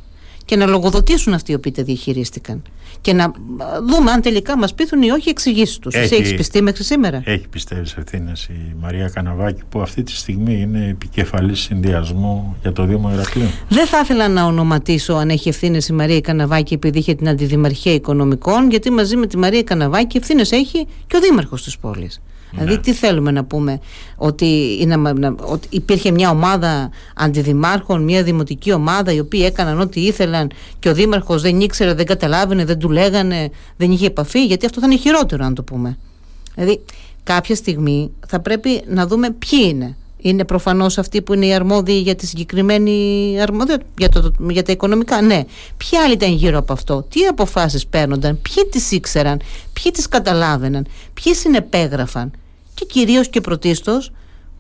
και 0.49 0.55
να 0.55 0.65
λογοδοτήσουν 0.65 1.33
αυτοί 1.33 1.51
οι 1.51 1.55
οποίοι 1.55 1.71
τα 1.71 1.83
διαχειρίστηκαν. 1.83 2.61
Και 3.01 3.13
να 3.13 3.31
δούμε 3.89 4.11
αν 4.11 4.21
τελικά 4.21 4.57
μας 4.57 4.73
πείθουν 4.73 5.01
ή 5.01 5.09
όχι 5.09 5.29
εξηγήσεις 5.29 5.77
τους. 5.77 5.95
Εσύ 5.95 6.15
έχει 6.15 6.35
πιστεί 6.35 6.61
μέχρι 6.61 6.83
σήμερα; 6.83 7.21
Έχει 7.25 7.47
πιστεύει 7.47 7.89
ευθύνες 7.97 8.43
η 8.43 8.75
Μαρία 8.81 9.09
Καναβάκη 9.09 9.61
που 9.69 9.81
αυτή 9.81 10.03
τη 10.03 10.11
στιγμή 10.11 10.61
είναι 10.61 10.87
επικεφαλής 10.87 11.59
συνδυασμού 11.59 12.55
για 12.61 12.71
το 12.71 12.85
Δήμο 12.85 13.11
Ηρακλείου. 13.13 13.49
Δεν 13.69 13.85
θα 13.85 13.99
ήθελα 13.99 14.27
να 14.27 14.43
ονοματίσω 14.43 15.13
αν 15.13 15.29
έχει 15.29 15.49
ευθύνες 15.49 15.87
η 15.87 15.93
Μαρία 15.93 16.21
Καναβάκη 16.21 16.73
επειδή 16.73 16.99
είχε 16.99 17.15
την 17.15 17.29
Αντιδημαρχία 17.29 17.93
Οικονομικών, 17.93 18.69
γιατί 18.69 18.91
μαζί 18.91 19.15
με 19.15 19.27
τη 19.27 19.37
Μαρία 19.37 19.63
Καναβάκη 19.63 20.17
ευθύνες 20.17 20.51
έχει 20.51 20.87
και 21.07 21.17
ο 21.17 21.19
Δήμαρχος 21.19 21.63
της 21.63 21.77
πόλης. 21.77 22.21
Ναι. 22.51 22.63
Δηλαδή 22.63 22.81
τι 22.81 22.93
θέλουμε 22.93 23.31
να 23.31 23.43
πούμε 23.43 23.79
ότι, 24.15 24.77
είναι, 24.79 24.95
ότι 25.39 25.67
υπήρχε 25.69 26.11
μια 26.11 26.29
ομάδα 26.29 26.89
αντιδημάρχων, 27.15 28.03
μια 28.03 28.23
δημοτική 28.23 28.71
ομάδα 28.73 29.13
οι 29.13 29.19
οποίοι 29.19 29.41
έκαναν 29.45 29.79
ό,τι 29.79 30.01
ήθελαν 30.01 30.51
και 30.79 30.89
ο 30.89 30.93
δήμαρχος 30.93 31.41
δεν 31.41 31.59
ήξερε, 31.59 31.93
δεν 31.93 32.05
καταλάβαινε, 32.05 32.65
δεν 32.65 32.79
του 32.79 32.89
λέγανε, 32.89 33.49
δεν 33.77 33.91
είχε 33.91 34.05
επαφή 34.05 34.45
γιατί 34.45 34.65
αυτό 34.65 34.79
θα 34.79 34.87
είναι 34.87 34.97
χειρότερο 34.97 35.45
αν 35.45 35.53
το 35.53 35.63
πούμε. 35.63 35.97
Δηλαδή 36.55 36.81
κάποια 37.23 37.55
στιγμή 37.55 38.11
θα 38.27 38.39
πρέπει 38.39 38.81
να 38.87 39.07
δούμε 39.07 39.29
ποιοι 39.31 39.59
είναι 39.63 39.95
είναι 40.21 40.45
προφανώς 40.45 40.97
αυτοί 40.97 41.21
που 41.21 41.33
είναι 41.33 41.45
οι 41.45 41.53
αρμόδιοι 41.53 41.93
για 41.93 42.15
τη 42.15 42.25
συγκεκριμένη 42.27 43.37
αρμοδιότητα, 43.41 43.85
για, 43.97 44.09
το, 44.09 44.31
για 44.49 44.63
τα 44.63 44.71
οικονομικά. 44.71 45.21
Ναι. 45.21 45.43
Ποιοι 45.77 45.99
άλλοι 46.03 46.13
ήταν 46.13 46.33
γύρω 46.33 46.57
από 46.57 46.73
αυτό, 46.73 47.05
τι 47.09 47.25
αποφάσεις 47.25 47.87
παίρνονταν, 47.87 48.39
ποιοι 48.41 48.69
τις 48.71 48.91
ήξεραν, 48.91 49.41
ποιοι 49.73 49.91
τις 49.91 50.07
καταλάβαιναν, 50.07 50.87
ποιοι 51.13 51.33
συνεπέγραφαν; 51.33 52.31
Και 52.79 52.85
κυρίως 52.85 53.29
και 53.29 53.41
πρωτίστως 53.41 54.11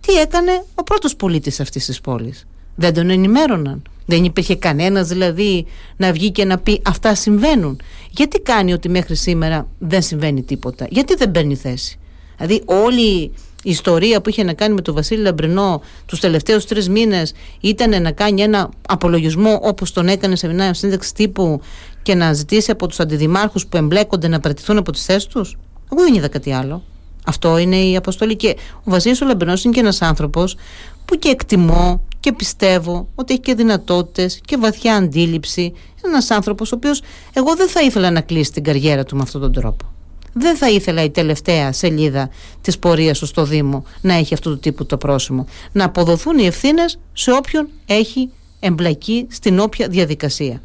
τι 0.01 0.13
έκανε 0.13 0.63
ο 0.75 0.83
πρώτος 0.83 1.15
πολίτης 1.15 1.59
αυτής 1.59 1.85
της 1.85 2.01
πόλης. 2.01 2.47
Δεν 2.75 2.93
τον 2.93 3.09
ενημέρωναν. 3.09 3.81
Δεν 4.05 4.23
υπήρχε 4.23 4.55
κανένας 4.55 5.07
δηλαδή 5.07 5.65
να 5.97 6.11
βγει 6.11 6.31
και 6.31 6.45
να 6.45 6.57
πει 6.57 6.81
αυτά 6.85 7.15
συμβαίνουν. 7.15 7.81
Γιατί 8.09 8.39
κάνει 8.39 8.73
ότι 8.73 8.89
μέχρι 8.89 9.15
σήμερα 9.15 9.67
δεν 9.79 10.01
συμβαίνει 10.01 10.43
τίποτα, 10.43 10.87
γιατί 10.89 11.15
δεν 11.15 11.31
παίρνει 11.31 11.55
θέση; 11.55 11.99
Δηλαδή 12.37 12.61
όλοι 12.65 13.31
η 13.63 13.69
ιστορία 13.69 14.21
που 14.21 14.29
είχε 14.29 14.43
να 14.43 14.53
κάνει 14.53 14.73
με 14.73 14.81
τον 14.81 14.93
Βασίλη 14.93 15.21
Λαμπρινό 15.21 15.81
τους 16.05 16.19
τελευταίους 16.19 16.65
τρεις 16.65 16.89
μήνες 16.89 17.33
ήταν 17.59 18.01
να 18.01 18.11
κάνει 18.11 18.41
ένα 18.41 18.69
απολογισμό 18.87 19.59
όπως 19.61 19.91
τον 19.91 20.07
έκανε 20.07 20.35
σε 20.35 20.47
μια 20.47 20.73
σύνδεξη 20.73 21.13
τύπου 21.13 21.61
και 22.01 22.15
να 22.15 22.33
ζητήσει 22.33 22.71
από 22.71 22.87
τους 22.87 22.99
αντιδημάρχους 22.99 23.67
που 23.67 23.77
εμπλέκονται 23.77 24.27
να 24.27 24.39
παρατηθούν 24.39 24.77
από 24.77 24.91
τις 24.91 25.05
θέσεις 25.05 25.25
τους; 25.25 25.57
Εγώ 25.91 26.03
δεν 26.03 26.13
είδα 26.13 26.27
κάτι 26.27 26.51
άλλο. 26.51 26.83
Αυτό 27.29 27.57
είναι 27.57 27.75
η 27.75 27.95
αποστολή. 27.95 28.35
Και 28.35 28.55
ο 28.77 28.91
Βασίλης 28.91 29.21
ο 29.21 29.25
Λαμπρινό 29.25 29.53
είναι 29.63 29.73
και 29.73 29.79
ένας 29.79 30.01
άνθρωπος 30.01 30.55
που 31.05 31.15
και 31.15 31.29
εκτιμώ 31.29 32.01
και 32.19 32.33
πιστεύω 32.33 33.07
ότι 33.15 33.33
έχει 33.33 33.41
και 33.41 33.53
δυνατότητες 33.53 34.39
και 34.45 34.57
βαθιά 34.57 34.95
αντίληψη. 34.95 35.61
Είναι 35.61 35.75
ένας 36.13 36.31
άνθρωπος 36.31 36.71
ο 36.71 36.75
οποίος 36.75 37.01
εγώ 37.33 37.55
δεν 37.55 37.67
θα 37.67 37.81
ήθελα 37.81 38.11
να 38.11 38.21
κλείσει 38.21 38.51
την 38.51 38.63
καριέρα 38.63 39.03
του 39.03 39.15
με 39.15 39.21
αυτόν 39.21 39.41
τον 39.41 39.51
τρόπο. 39.51 39.85
Δεν 40.33 40.57
θα 40.57 40.69
ήθελα 40.69 41.03
η 41.03 41.09
τελευταία 41.09 41.71
σελίδα 41.71 42.29
της 42.61 42.79
πορείας 42.79 43.19
του 43.19 43.25
στο 43.25 43.43
Δήμο 43.43 43.83
να 44.01 44.13
έχει 44.13 44.33
αυτού 44.33 44.49
του 44.49 44.59
τύπου 44.59 44.85
το 44.85 44.97
πρόσημο. 44.97 45.45
Να 45.71 45.85
αποδοθούν 45.85 46.37
οι 46.37 46.45
ευθύνες 46.45 46.99
σε 47.13 47.31
όποιον 47.31 47.67
έχει 47.85 48.29
εμπλακεί 48.59 49.27
στην 49.29 49.59
όποια 49.59 49.87
διαδικασία. 49.87 50.61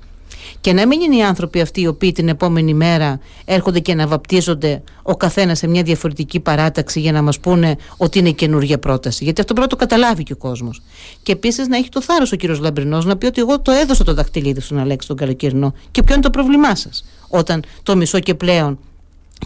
Και 0.61 0.72
να 0.72 0.87
μην 0.87 1.00
είναι 1.00 1.16
οι 1.16 1.22
άνθρωποι 1.22 1.61
αυτοί 1.61 1.80
οι 1.80 1.87
οποίοι 1.87 2.12
την 2.12 2.28
επόμενη 2.28 2.74
μέρα 2.74 3.20
έρχονται 3.44 3.80
και 3.80 3.94
να 3.94 4.07
βαπτίζονται 4.07 4.83
ο 5.02 5.16
καθένας 5.16 5.59
σε 5.59 5.66
μια 5.66 5.83
διαφορετική 5.83 6.40
παράταξη 6.40 7.00
για 7.00 7.12
να 7.12 7.22
μας 7.22 7.40
πούνε 7.40 7.76
ότι 7.96 8.18
είναι 8.18 8.30
καινούργια 8.30 8.78
πρόταση. 8.78 9.24
Γιατί 9.24 9.40
αυτό 9.40 9.52
πρέπει 9.54 9.72
να 9.72 9.78
το 9.78 9.85
καταλάβει 9.87 10.22
και 10.22 10.33
ο 10.33 10.37
κόσμος. 10.37 10.83
Και 11.22 11.33
επίσης 11.33 11.68
να 11.68 11.76
έχει 11.76 11.88
το 11.88 12.02
θάρρος 12.02 12.33
ο 12.33 12.37
κύριος 12.37 12.59
Λαμπρινός 12.59 13.04
να 13.04 13.16
πει 13.16 13.26
ότι 13.26 13.40
εγώ 13.40 13.61
το 13.61 13.70
έδωσα 13.70 14.04
το 14.04 14.14
δαχτυλίδι 14.14 14.61
στον 14.61 14.78
Αλέξη 14.78 15.09
τον 15.09 15.16
Καλοκαιρινό. 15.16 15.74
Και 15.90 16.02
ποιο 16.02 16.14
είναι 16.14 16.22
το 16.22 16.30
πρόβλημά 16.30 16.74
σας, 16.74 17.04
όταν 17.28 17.62
το 17.83 17.96
μισό 17.96 18.20
και 18.20 18.35
πλέον 18.35 18.78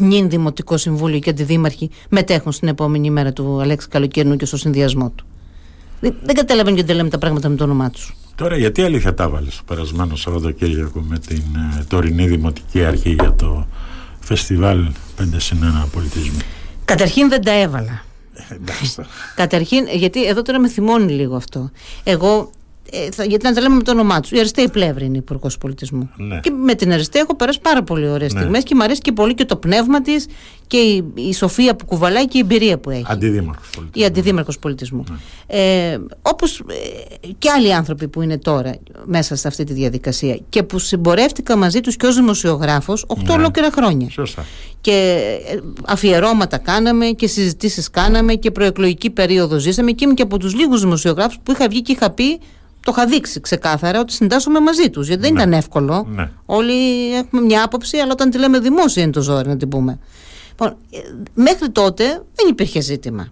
νυν 0.00 0.28
Δημοτικό 0.30 0.76
Συμβούλιο 0.76 1.18
και 1.18 1.30
αντιδήμαρχοι 1.30 1.90
μετέχουν 2.08 2.52
στην 2.52 2.68
επόμενη 2.68 3.10
μέρα 3.10 3.32
του 3.32 3.60
Αλέξη 3.60 3.88
Καλοκαιρινού 3.88 4.36
και 4.36 4.44
στο 4.44 4.56
συνδυασμό 4.56 5.10
του. 5.10 5.26
Δεν 6.00 6.34
καταλαβαίνω 6.34 6.74
γιατί 6.74 6.88
δεν 6.88 6.96
λέμε 6.96 7.08
τα 7.08 7.18
πράγματα 7.18 7.48
με 7.48 7.56
το 7.56 7.64
όνομά 7.64 7.90
τους. 7.90 8.16
Τώρα 8.38 8.56
γιατί 8.56 8.82
αλήθεια 8.82 9.14
τα 9.14 9.28
βάλες 9.28 9.56
το 9.56 9.62
περασμένο 9.66 10.16
Σαββατοκύριακο 10.16 11.00
με 11.00 11.18
την 11.18 11.42
ε, 11.78 11.84
τωρινή 11.88 12.26
Δημοτική 12.26 12.84
Αρχή 12.84 13.10
για 13.10 13.34
το 13.34 13.66
φεστιβάλ 14.20 14.86
5 15.20 15.24
συν 15.36 15.58
1 15.84 15.88
πολιτισμού; 15.92 16.38
Καταρχήν 16.84 17.28
δεν 17.28 17.42
τα 17.42 17.52
έβαλα. 17.52 18.04
Ε, 18.48 18.54
εντάξει. 18.54 18.94
Καταρχήν, 19.34 19.86
γιατί 19.92 20.26
εδώ 20.26 20.42
τώρα 20.42 20.58
με 20.58 20.68
θυμώνει 20.68 21.12
λίγο 21.12 21.36
αυτό. 21.36 21.70
Εγώ 22.04 22.30
ε, 22.38 22.40
θα, 22.40 22.57
γιατί 23.26 23.46
να 23.46 23.52
τα 23.52 23.60
λέμε 23.60 23.74
με 23.74 23.82
το 23.82 23.90
όνομά 23.90 24.20
τους. 24.20 24.30
Η 24.30 24.38
Αριστεία 24.38 24.68
Πλεύρη 24.68 25.04
είναι 25.04 25.16
υπουργός 25.16 25.58
πολιτισμού. 25.58 26.10
Ναι. 26.16 26.40
Και 26.40 26.50
με 26.50 26.74
την 26.74 26.92
Αριστεία 26.92 27.20
έχω 27.20 27.36
περάσει 27.36 27.60
πάρα 27.60 27.82
πολύ 27.82 28.08
ωραίες 28.08 28.32
ναι. 28.32 28.40
στιγμές 28.40 28.62
και 28.62 28.74
μου 28.74 28.82
αρέσει 28.82 29.00
και 29.00 29.12
πολύ 29.12 29.34
και 29.34 29.44
το 29.44 29.56
πνεύμα 29.56 30.02
της 30.02 30.26
και 30.66 30.76
η, 30.76 31.04
η 31.14 31.34
σοφία 31.34 31.76
που 31.76 31.84
κουβαλάει 31.84 32.28
και 32.28 32.38
η 32.38 32.40
εμπειρία 32.40 32.78
που 32.78 32.90
έχει. 32.90 33.04
Αντιδήμαρχος 33.06 33.70
πολιτισμού. 33.70 34.02
Η 34.02 34.04
αντιδήμαρχος 34.04 34.58
πολιτισμού. 34.58 35.04
Ναι. 35.10 35.16
Ε, 35.46 35.98
Όπως 36.22 36.58
ε, 36.58 37.28
και 37.38 37.50
άλλοι 37.50 37.74
άνθρωποι 37.74 38.08
που 38.08 38.22
είναι 38.22 38.38
τώρα 38.38 38.74
μέσα 39.04 39.36
σε 39.36 39.48
αυτή 39.48 39.64
τη 39.64 39.72
διαδικασία 39.72 40.38
και 40.48 40.62
που 40.62 40.78
συμπορεύτηκα 40.78 41.56
μαζί 41.56 41.80
τους 41.80 41.96
και 41.96 42.06
ως 42.06 42.14
δημοσιογράφος 42.14 43.04
8 43.08 43.16
ναι. 43.22 43.32
ολόκληρα 43.32 43.70
χρόνια. 43.70 44.10
Σωστά. 44.10 44.44
Και 44.80 45.26
ε, 45.48 45.58
αφιερώματα 45.86 46.58
κάναμε 46.58 47.06
και 47.06 47.26
συζητήσεις 47.26 47.90
κάναμε 47.90 48.34
και 48.34 48.50
προεκλογική 48.50 49.10
περίοδο 49.10 49.58
ζήσαμε 49.58 49.90
και 49.90 50.04
είμαι 50.04 50.14
και 50.14 50.22
από 50.22 50.38
τους 50.38 50.54
λίγους 50.54 50.80
δημοσιογράφους 50.80 51.38
που 51.42 51.52
είχα 51.52 51.68
βγει 51.68 51.82
και 51.82 51.92
είχα 51.92 52.10
πει 52.10 52.40
το 52.88 52.94
είχα 52.96 53.06
δείξει 53.06 53.40
ξεκάθαρα 53.40 54.00
ότι 54.00 54.12
συντάσσουμε 54.12 54.60
μαζί 54.60 54.90
τους. 54.90 55.06
Γιατί 55.06 55.22
δεν 55.22 55.32
Ναι. 55.32 55.40
ήταν 55.40 55.52
εύκολο. 55.52 56.06
Ναι. 56.08 56.30
Όλοι 56.46 56.74
έχουμε 57.14 57.40
μια 57.42 57.62
άποψη, 57.64 57.96
αλλά 57.96 58.12
όταν 58.12 58.30
τη 58.30 58.38
λέμε 58.38 58.58
δημόσια 58.58 59.02
είναι 59.02 59.12
το 59.12 59.20
ζόρι 59.20 59.48
να 59.48 59.56
την 59.56 59.68
πούμε. 59.68 59.98
Λοιπόν, 60.48 60.76
ε, 60.90 60.98
μέχρι 61.34 61.70
τότε 61.70 62.04
δεν 62.34 62.48
υπήρχε 62.48 62.80
ζήτημα. 62.80 63.28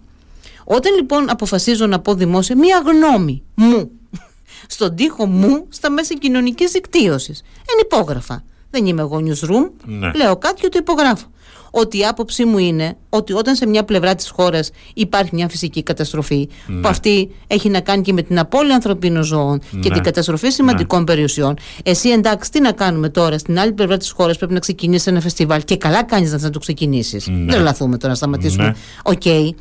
Όταν 0.63 0.95
λοιπόν 0.95 1.29
αποφασίζω 1.29 1.85
να 1.87 1.99
πω 1.99 2.13
δημόσια 2.13 2.57
μία 2.57 2.81
γνώμη 2.85 3.43
μου 3.55 3.89
στον 4.75 4.95
τοίχο 4.95 5.25
μου 5.25 5.65
στα 5.69 5.89
μέσα 5.91 6.13
κοινωνικής 6.13 6.71
δικτύωσης. 6.71 7.39
Εν 7.57 7.79
υπόγραφα. 7.81 8.43
Δεν 8.69 8.85
είμαι 8.85 9.01
εγώ 9.01 9.17
newsroom. 9.25 9.69
Ναι. 9.85 10.11
Λέω 10.15 10.37
κάτι 10.37 10.61
και 10.61 10.69
το 10.69 10.77
υπογράφω. 10.81 11.25
Ότι 11.71 11.97
η 11.97 12.05
άποψή 12.05 12.45
μου 12.45 12.57
είναι 12.57 12.95
ότι 13.09 13.33
όταν 13.33 13.55
σε 13.55 13.67
μια 13.67 13.83
πλευρά 13.83 14.15
της 14.15 14.29
χώρας 14.29 14.69
υπάρχει 14.93 15.29
μια 15.33 15.49
φυσική 15.49 15.83
καταστροφή 15.83 16.49
Ναι. 16.67 16.81
που 16.81 16.87
αυτή 16.87 17.29
έχει 17.47 17.69
να 17.69 17.79
κάνει 17.79 18.01
και 18.01 18.13
με 18.13 18.21
την 18.21 18.39
απώλεια 18.39 18.75
ανθρωπίνων 18.75 19.23
ζώων 19.23 19.59
και 19.59 19.65
Ναι. 19.89 19.89
την 19.89 20.03
καταστροφή 20.03 20.49
σημαντικών 20.49 21.03
περιουσιών. 21.03 21.53
Εσύ 21.83 22.09
εντάξει, 22.09 22.51
τι 22.51 22.61
να 22.61 22.71
κάνουμε 22.71 23.09
τώρα, 23.09 23.37
στην 23.37 23.59
άλλη 23.59 23.71
πλευρά 23.71 23.97
της 23.97 24.11
χώρας 24.11 24.37
πρέπει 24.37 24.53
να 24.53 24.59
ξεκινήσει 24.59 25.09
ένα 25.09 25.21
φεστιβάλ 25.21 25.63
και 25.63 25.77
καλά 25.77 26.03
κάνεις 26.03 26.31
να 26.41 26.49
το 26.49 26.59
ξεκινήσεις. 26.59 27.27
Ναι. 27.27 27.51
Δεν 27.53 27.61
λαθούμε 27.61 27.97
τώρα 27.97 28.09
να 28.09 28.15
σταματήσουμε. 28.15 28.63
Ναι. 28.63 28.73
Οκ. 29.03 29.55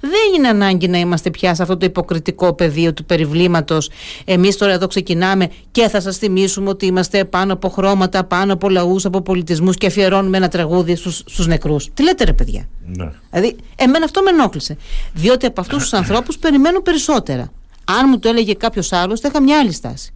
Δεν 0.00 0.34
είναι 0.36 0.48
ανάγκη 0.48 0.88
να 0.88 0.98
είμαστε 0.98 1.30
πια 1.30 1.54
σε 1.54 1.62
αυτό 1.62 1.76
το 1.76 1.86
υποκριτικό 1.86 2.52
πεδίο 2.52 2.92
του 2.92 3.04
περιβλήματος. 3.04 3.90
Εμείς 4.24 4.56
τώρα 4.56 4.72
εδώ 4.72 4.86
ξεκινάμε 4.86 5.48
και 5.70 5.88
θα 5.88 6.00
σας 6.00 6.16
θυμίσουμε 6.16 6.68
ότι 6.68 6.86
είμαστε 6.86 7.24
πάνω 7.24 7.52
από 7.52 7.68
χρώματα, 7.68 8.24
πάνω 8.24 8.52
από 8.52 8.68
λαούς, 8.68 9.04
από 9.04 9.20
πολιτισμούς 9.20 9.76
και 9.76 9.86
αφιερώνουμε 9.86 10.36
ένα 10.36 10.48
τραγούδι 10.48 10.96
στους, 10.96 11.16
στους 11.26 11.46
νεκρούς. 11.46 11.88
Τι 11.94 12.02
λέτε 12.02 12.24
ρε 12.24 12.32
παιδιά; 12.32 12.68
Ναι. 12.86 13.10
Δηλαδή, 13.30 13.56
εμένα 13.76 14.04
αυτό 14.04 14.22
με 14.22 14.30
ενόχλησε. 14.30 14.76
Διότι 15.14 15.46
από 15.46 15.60
αυτούς 15.60 15.82
τους 15.82 15.92
ανθρώπους 15.92 16.38
περιμένω 16.38 16.80
περισσότερα. 16.80 17.52
Αν 17.84 18.04
μου 18.08 18.18
το 18.18 18.28
έλεγε 18.28 18.54
κάποιος 18.54 18.92
άλλος, 18.92 19.20
θα 19.20 19.28
είχα 19.28 19.42
μια 19.42 19.58
άλλη 19.58 19.72
στάση. 19.72 20.12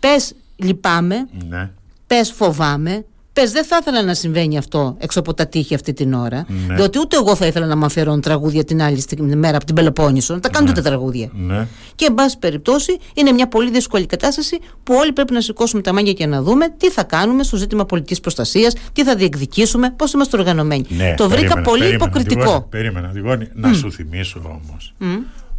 Πες 0.00 0.34
λυπάμαι, 0.56 1.28
Ναι. 1.48 1.70
πες 2.06 2.32
φοβάμαι, 2.32 3.04
πες 3.32 3.52
δεν 3.52 3.64
θα 3.64 3.78
ήθελα 3.80 4.02
να 4.02 4.14
συμβαίνει 4.14 4.58
αυτό 4.58 4.96
έξω 4.98 5.20
από 5.20 5.34
τα 5.34 5.46
τείχη 5.46 5.74
αυτή 5.74 5.92
την 5.92 6.12
ώρα. 6.14 6.46
Ναι. 6.68 6.74
Διότι 6.74 6.98
ούτε 6.98 7.16
εγώ 7.16 7.36
θα 7.36 7.46
ήθελα 7.46 7.66
να 7.66 7.76
μου 7.76 7.84
αφιερώνω 7.84 8.20
τραγούδια 8.20 8.64
την 8.64 8.82
άλλη 8.82 9.00
στιγμή- 9.00 9.34
μέρα 9.34 9.56
από 9.56 9.64
την 9.66 9.74
Πελοπόννησο. 9.74 10.34
Να 10.34 10.40
τα 10.40 10.48
κάνουν 10.48 10.74
τα 10.74 10.82
τραγούδια. 10.82 11.30
Ναι. 11.32 11.66
Και 11.94 12.04
εν 12.08 12.14
πάση 12.14 12.38
περιπτώσει 12.38 12.98
είναι 13.14 13.32
μια 13.32 13.48
πολύ 13.48 13.70
δύσκολη 13.70 14.06
κατάσταση 14.06 14.58
που 14.82 14.94
όλοι 14.94 15.12
πρέπει 15.12 15.32
να 15.32 15.40
σηκώσουμε 15.40 15.82
τα 15.82 15.92
μάγια 15.92 16.12
και 16.12 16.26
να 16.26 16.42
δούμε 16.42 16.68
τι 16.76 16.90
θα 16.90 17.02
κάνουμε 17.02 17.42
στο 17.42 17.56
ζήτημα 17.56 17.84
πολιτικής 17.84 18.20
προστασίας, 18.20 18.74
τι 18.92 19.04
θα 19.04 19.14
διεκδικήσουμε, 19.14 19.90
πώς 19.96 20.12
είμαστε 20.12 20.36
οργανωμένοι. 20.38 20.84
Ναι, 20.88 21.14
το 21.16 21.28
βρήκα 21.28 21.40
περίμενα, 21.40 21.62
πολύ 21.62 21.80
περίμενα, 21.80 22.04
υποκριτικό. 22.04 22.40
Αντιγόνη, 22.40 22.64
περίμενα, 22.68 23.08
Αντιγόνη. 23.08 23.48
Να 23.54 23.72
σου 23.72 23.92
θυμίσω 23.92 24.40
όμως 24.44 24.94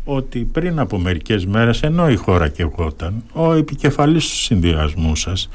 ότι 0.05 0.39
πριν 0.51 0.79
από 0.79 0.97
μερικές 0.97 1.45
μέρες 1.45 1.81
ενώ 1.81 2.09
η 2.09 2.15
χώρα 2.15 2.47
κεγόταν 2.47 3.23
ο 3.33 3.53
επικεφαλής 3.53 4.27
του 4.27 4.35
συνδυασμού 4.35 5.15
σας 5.15 5.49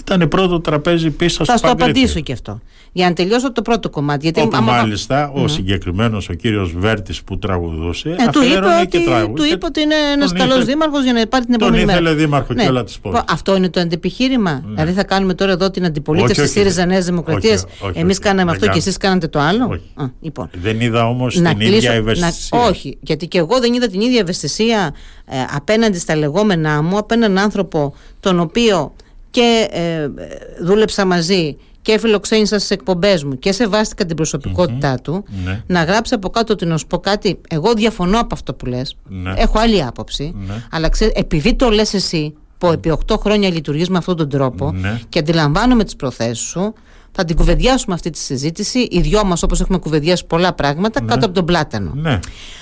ήταν 0.00 0.28
πρώτο 0.28 0.60
τραπέζι 0.60 1.10
πίσω 1.10 1.44
Θα 1.44 1.56
στο 1.56 1.66
στο 1.66 1.70
απαντήσω 1.70 2.20
και 2.20 2.32
αυτό. 2.32 2.60
Για 2.92 3.08
να 3.08 3.12
τελειώσω 3.12 3.52
το 3.52 3.62
πρώτο 3.62 3.90
κομμάτι. 3.90 4.24
Γιατί 4.24 4.40
Όπου 4.40 4.56
άμα- 4.56 4.72
μάλιστα 4.72 5.30
ο 5.34 5.48
συγκεκριμένος 5.48 6.28
ο 6.28 6.32
κύριος 6.32 6.72
Βέρτης 6.76 7.22
που 7.22 7.38
τραγουδούσε 7.38 8.08
Ε, 8.08 8.12
του, 8.12 8.20
είπε 8.42 8.46
αφιέρωνε 8.46 8.76
ότι, 8.76 8.86
και 8.86 9.04
τραγούδι. 9.04 9.32
του 9.34 9.44
είπε 9.54 9.66
ότι 9.66 9.80
είναι 9.80 9.94
ένας 10.14 10.28
Τον 10.28 10.38
καλός 10.38 10.54
ήθε- 10.56 10.66
δήμαρχος 10.66 11.02
για 11.04 11.12
να 11.12 11.26
πάρει 11.26 11.44
την 11.44 11.58
τον 11.58 11.62
επόμενη 11.68 11.84
μέρα. 11.84 11.98
ήθελε 12.00 12.14
δήμαρχο 12.14 12.54
και 12.54 12.66
όλα 12.68 12.84
της 12.84 12.98
πόλης. 12.98 13.18
Λοιπόν, 13.18 13.34
Αυτό 13.34 13.56
είναι 13.56 13.68
το 13.68 13.80
αντεπιχείρημα. 13.80 14.62
Δηλαδή 14.66 14.92
θα 14.92 15.04
κάνουμε 15.04 15.34
τώρα 15.34 15.52
εδώ 15.52 15.70
την 15.70 15.84
αντιπολίτευση 15.84 16.40
Όχι, 16.40 16.50
όχι, 16.50 16.58
ΣΥΡΙΖΑ 16.58 16.86
Νέα 16.86 16.96
όχι, 16.98 17.06
Δημοκρατία. 17.06 17.52
όχι, 17.52 17.64
όχι, 17.80 17.98
Εμείς 17.98 18.16
όχι, 18.16 18.20
κάναμε 18.26 18.42
δεν 18.44 18.48
αυτό 18.50 18.60
και 18.64 18.66
κάνω. 18.70 18.78
εσείς 18.78 18.96
κάνατε 18.96 19.28
το 19.28 19.38
άλλο; 19.38 19.68
Όχι. 19.70 19.82
Α, 19.94 20.04
λοιπόν. 20.20 20.50
Δεν 20.62 20.80
είδα 20.80 21.06
όμως 21.08 21.36
Να 21.40 21.50
την 21.50 21.60
ίδια 21.60 21.70
κλείσω- 21.78 21.92
ευαισθησία. 21.92 22.58
να- 22.58 22.64
όχι, 22.64 22.98
γιατί 23.00 23.26
και 23.28 23.38
εγώ 23.38 23.58
δεν 23.60 23.72
είδα 23.72 23.86
την 23.88 24.00
ίδια 24.00 24.20
ευαισθησία 24.20 24.94
ε, 25.26 25.36
απέναντι 25.56 25.98
στα 25.98 26.16
λεγόμενά 26.16 26.82
μου, 26.82 26.98
από 26.98 27.14
έναν 27.14 27.38
άνθρωπο 27.38 27.94
τον 28.20 28.40
οποίο 28.40 28.92
και 29.30 29.68
ε, 29.70 30.02
ε, 30.02 30.08
δούλεψα 30.62 31.04
μαζί 31.04 31.56
και 31.82 31.98
φιλοξένησα 31.98 32.58
στις 32.58 32.70
εκπομπές 32.70 33.24
μου 33.24 33.38
και 33.38 33.52
σεβάστηκα 33.52 34.04
την 34.04 34.16
προσωπικότητά 34.16 34.94
του. 35.02 35.24
Ναι. 35.44 35.62
Να 35.66 35.84
γράψει 35.84 36.14
από 36.14 36.30
κάτω 36.30 36.52
ότι 36.52 36.66
να 36.66 36.76
σου 36.76 36.86
πω 36.86 36.98
κάτι. 36.98 37.40
Εγώ 37.48 37.72
διαφωνώ 37.74 38.20
από 38.20 38.34
αυτό 38.34 38.54
που 38.54 38.66
λες. 38.66 38.96
Ναι. 39.08 39.32
Έχω 39.36 39.58
άλλη 39.58 39.82
άποψη. 39.84 40.34
Ναι. 40.46 40.54
Αλλά 40.70 40.88
ξέρεις, 40.88 41.14
επειδή 41.16 41.54
το 41.54 41.70
λες 41.70 41.94
εσύ, 41.94 42.34
που 42.58 42.72
επί 42.72 42.92
8 43.06 43.16
χρόνια 43.18 43.50
λειτουργείς 43.50 43.88
με 43.88 43.98
αυτόν 43.98 44.16
τον 44.16 44.28
τρόπο 44.28 44.72
Ναι. 44.72 45.00
και 45.08 45.18
αντιλαμβάνομαι 45.18 45.84
τις 45.84 45.96
προθέσεις 45.96 46.38
σου, 46.38 46.72
θα 47.12 47.24
την 47.24 47.36
κουβεντιάσουμε 47.36 47.94
αυτή 47.94 48.10
τη 48.10 48.18
συζήτηση. 48.18 48.78
Οι 48.78 49.00
δυο 49.00 49.24
μας, 49.24 49.42
όπως 49.42 49.60
έχουμε 49.60 49.78
κουβεντιάσει 49.78 50.26
πολλά 50.26 50.52
πράγματα, 50.52 51.00
κάτω 51.00 51.26
από 51.26 51.34
τον 51.34 51.44
πλάτανο. 51.44 51.92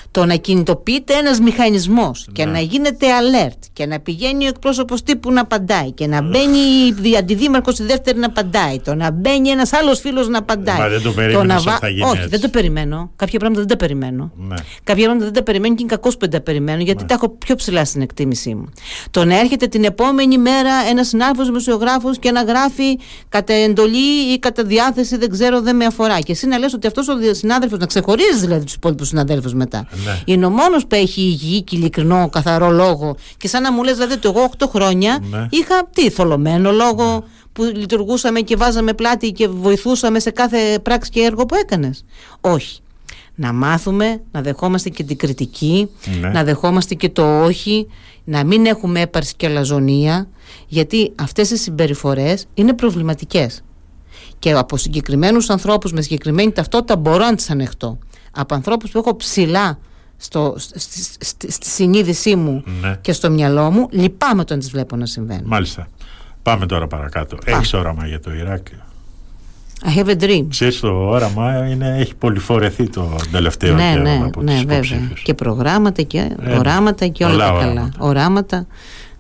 Ναι. 0.09 0.25
Το 0.25 0.27
να 0.27 0.35
κινητοποιείται 0.35 1.15
ένας 1.15 1.41
μηχανισμός 1.41 2.27
και 2.33 2.45
Ναι. 2.45 2.51
να 2.51 2.59
γίνεται 2.61 3.07
alert 3.07 3.59
και 3.73 3.87
να 3.87 4.01
πηγαίνει 4.01 4.45
ο 4.45 4.49
εκπρόσωπος 4.49 5.03
τύπου 5.03 5.33
να 5.33 5.41
απαντάει 5.41 5.93
και 5.93 6.07
να 6.07 6.23
μπαίνει 6.23 6.59
η 7.03 7.17
αντιδήμαρχος 7.17 7.75
στη 7.75 7.83
δεύτερη 7.83 8.19
να 8.19 8.27
απαντάει, 8.27 8.81
το 8.81 8.95
να 8.95 9.11
μπαίνει 9.11 9.49
ένας 9.49 9.73
άλλος 9.73 10.01
φίλος 10.01 10.29
να 10.29 10.39
απαντάει. 10.39 10.79
Μα 10.79 10.89
δεν 10.89 11.03
το 11.03 11.09
το 11.09 11.15
περίμενες 11.15 11.65
να 11.65 11.73
ότι 11.73 11.81
θα 11.81 11.89
γίνει 11.89 12.03
Όχι, 12.03 12.17
έτσι. 12.17 12.29
δεν 12.29 12.41
το 12.41 12.49
περιμένω. 12.49 13.11
Κάποια 13.17 13.39
πράγματα 13.39 13.67
δεν 13.67 13.79
τα 13.79 13.85
περιμένω. 13.85 14.31
Ναι. 14.37 14.55
Κάποια 14.85 15.03
πράγματα 15.05 15.25
δεν 15.25 15.35
τα 15.35 15.43
περιμένω 15.43 15.75
και 15.75 15.83
είναι 15.83 15.91
κακός 15.93 16.13
που 16.15 16.21
δεν 16.21 16.31
τα 16.31 16.41
περιμένω 16.41 16.83
γιατί 16.83 17.05
τα 17.05 17.15
έχω 17.15 17.29
πιο 17.29 17.55
ψηλά 17.55 17.85
στην 17.85 18.03
εκτίμησή 18.03 18.55
μου. 18.55 18.65
Το 19.11 19.25
να 19.25 19.39
έρχεται 19.39 19.67
την 19.67 19.85
επόμενη 19.85 20.39
μέρα 20.39 20.73
ένας 20.91 21.09
συνάδελφος 21.09 21.47
δημοσιογράφος 21.47 22.19
και 22.19 22.31
να 22.31 22.43
γράφει 22.43 22.99
κατά 23.29 23.53
εντολή 23.53 24.33
ή 24.33 24.39
κατά 24.39 24.63
διάθεση, 24.63 25.17
δεν 25.17 25.31
ξέρω, 25.31 25.61
δεν 25.61 25.77
με 25.77 25.85
αφορά. 25.85 26.21
Και 26.21 26.33
εσύ 26.33 26.47
να 26.47 26.59
λες 26.59 26.73
ότι 26.75 26.87
αυτός 26.87 27.09
ο 27.09 27.13
συνάδελφος, 27.31 27.79
να 27.79 27.87
ξεχωρίζεις 27.87 28.41
δηλαδή 28.41 28.65
τους 28.65 28.75
υπόλοιπους 28.75 29.09
συναδέλφου 29.09 29.57
μετά. 29.57 29.89
Ναι. 30.05 30.21
Είναι 30.25 30.47
ο 30.47 30.51
μόνος 30.51 30.87
που 30.87 30.95
έχει 30.95 31.21
υγιή 31.21 31.63
και 31.63 31.77
ειλικρινό, 31.77 32.29
καθαρό 32.33 32.71
λόγο. 32.71 33.17
Και 33.37 33.49
σαν 33.49 33.63
να 33.63 33.73
μου 33.73 33.83
λες, 33.83 33.95
δηλαδή, 33.95 34.13
ότι 34.13 34.29
εγώ 34.29 34.43
8 34.59 34.67
χρόνια 34.69 35.19
Ναι. 35.31 35.47
είχα 35.51 35.89
τι, 35.95 36.11
θολωμένο 36.11 36.73
λόγο 36.73 37.25
που 37.53 37.63
λειτουργούσαμε 37.65 38.41
και 38.41 38.57
βάζαμε 38.57 38.93
πλάτη 38.93 39.31
και 39.33 39.49
βοηθούσαμε 39.49 40.19
σε 40.19 40.31
κάθε 40.31 40.79
πράξη 40.83 41.11
και 41.11 41.21
έργο 41.21 41.47
που 41.47 41.55
έκανες. 41.55 42.05
Όχι. 42.41 42.81
Να 43.35 43.53
μάθουμε 43.53 44.21
να 44.31 44.43
δεχόμαστε 44.43 44.89
και 44.89 45.03
την 45.05 45.17
κριτική, 45.17 45.89
Ναι. 46.21 46.29
να 46.29 46.45
δεχόμαστε 46.45 46.95
και 46.95 47.09
το 47.09 47.43
όχι, 47.43 47.87
να 48.25 48.45
μην 48.45 48.67
έχουμε 48.67 49.01
έπαρση 49.01 49.35
και 49.37 49.47
αλαζονία, 49.47 50.29
γιατί 50.67 51.13
αυτές 51.15 51.51
οι 51.51 51.57
συμπεριφορές 51.57 52.47
είναι 52.55 52.73
προβληματικές. 52.73 53.63
Και 54.39 54.53
από 54.53 54.77
συγκεκριμένους 54.77 55.51
ανθρώπους 55.51 55.93
με 55.93 56.01
συγκεκριμένη 56.01 56.53
ταυτότητα 56.53 56.97
μπορώ 56.97 57.25
να 57.25 57.35
τις 57.35 57.51
ανεχτώ. 57.51 57.99
Από 58.41 58.55
ανθρώπους 58.55 58.91
που 58.91 58.99
έχω 58.99 59.17
ψηλά 59.17 59.79
στο, 60.17 60.55
στη, 60.59 61.03
στη, 61.25 61.53
στη 61.53 61.69
συνείδησή 61.69 62.37
μου 62.37 62.65
Ναι. 62.81 62.97
και 63.01 63.13
στο 63.13 63.31
μυαλό 63.31 63.71
μου, 63.71 63.87
λυπάμαι 63.91 64.41
όταν 64.41 64.59
τις 64.59 64.71
βλέπω 64.71 64.97
να 64.97 65.07
συμβαίνουν. 65.07 65.45
Μάλιστα. 65.47 65.89
Πάμε 66.43 66.67
τώρα 66.67 66.87
παρακάτω. 66.87 67.37
Έχεις 67.45 67.73
όραμα 67.75 68.07
για 68.07 68.21
το 68.21 68.33
Ηράκλειο. 68.33 68.81
I 69.85 69.99
have 69.99 70.09
a 70.09 70.23
dream. 70.23 70.47
Ξέρεις 70.49 70.81
το 70.81 70.89
όραμα 71.09 71.69
είναι, 71.69 71.97
έχει 71.99 72.15
πολυφορεθεί 72.15 72.89
το 72.89 73.17
τελευταίο 73.33 73.75
ναι, 73.75 73.91
καιρό 73.91 74.03
ναι, 74.03 74.21
από 74.25 74.43
ναι, 74.43 74.51
τους 74.53 74.61
βέβαια. 74.65 74.77
υποψήφιους. 74.77 75.23
Και 75.23 75.35
προγράμματα 75.35 76.03
και 76.03 76.37
Ε, 76.43 76.57
οράματα 76.59 77.07
και 77.07 77.25
όλα 77.25 77.33
πολλά 77.33 77.47
τα 77.53 77.59
καλά. 77.59 77.71
οράματα. 77.71 77.97
Οράματα. 77.99 78.67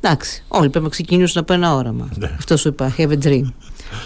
Εντάξει, 0.00 0.44
όλοι 0.48 0.68
πρέπει 0.68 0.84
να 0.84 0.90
ξεκινήσουν 0.90 1.40
από 1.42 1.52
ένα 1.52 1.74
όραμα. 1.74 2.08
Ναι. 2.14 2.30
Αυτό 2.38 2.56
σου 2.56 2.68
είπα. 2.68 2.94
I 2.96 3.00
have 3.00 3.10
a 3.10 3.26
dream. 3.26 3.42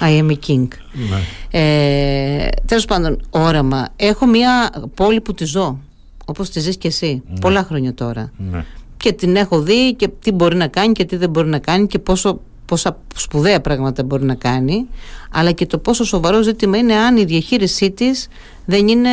I 0.00 0.22
am 0.22 0.30
a 0.30 0.36
king. 0.46 0.68
Ναι. 0.92 1.20
Ε, 1.50 2.48
Τέλος 2.66 2.84
πάντων, 2.84 3.20
όραμα. 3.30 3.88
Έχω 3.96 4.26
μια 4.26 4.70
πόλη 4.94 5.20
που 5.20 5.34
τη 5.34 5.44
ζω. 5.44 5.78
Όπως 6.24 6.50
τη 6.50 6.60
ζεις 6.60 6.76
και 6.76 6.88
εσύ. 6.88 7.22
Πολλά 7.40 7.62
χρόνια 7.62 7.94
τώρα. 7.94 8.32
Ναι. 8.50 8.64
Και 8.96 9.12
την 9.12 9.36
έχω 9.36 9.60
δει 9.60 9.94
και 9.94 10.08
τι 10.20 10.32
μπορεί 10.32 10.56
να 10.56 10.66
κάνει 10.66 10.92
και 10.92 11.04
τι 11.04 11.16
δεν 11.16 11.30
μπορεί 11.30 11.48
να 11.48 11.58
κάνει 11.58 11.86
και 11.86 11.98
πόσο, 11.98 12.40
πόσα 12.66 12.98
σπουδαία 13.14 13.60
πράγματα 13.60 14.02
μπορεί 14.02 14.24
να 14.24 14.34
κάνει. 14.34 14.86
Αλλά 15.30 15.52
και 15.52 15.66
το 15.66 15.78
πόσο 15.78 16.04
σοβαρό 16.04 16.42
ζήτημα 16.42 16.76
είναι 16.78 16.94
αν 16.94 17.16
η 17.16 17.24
διαχείρισή 17.24 17.90
της 17.90 18.28
δεν 18.64 18.88
είναι 18.88 19.08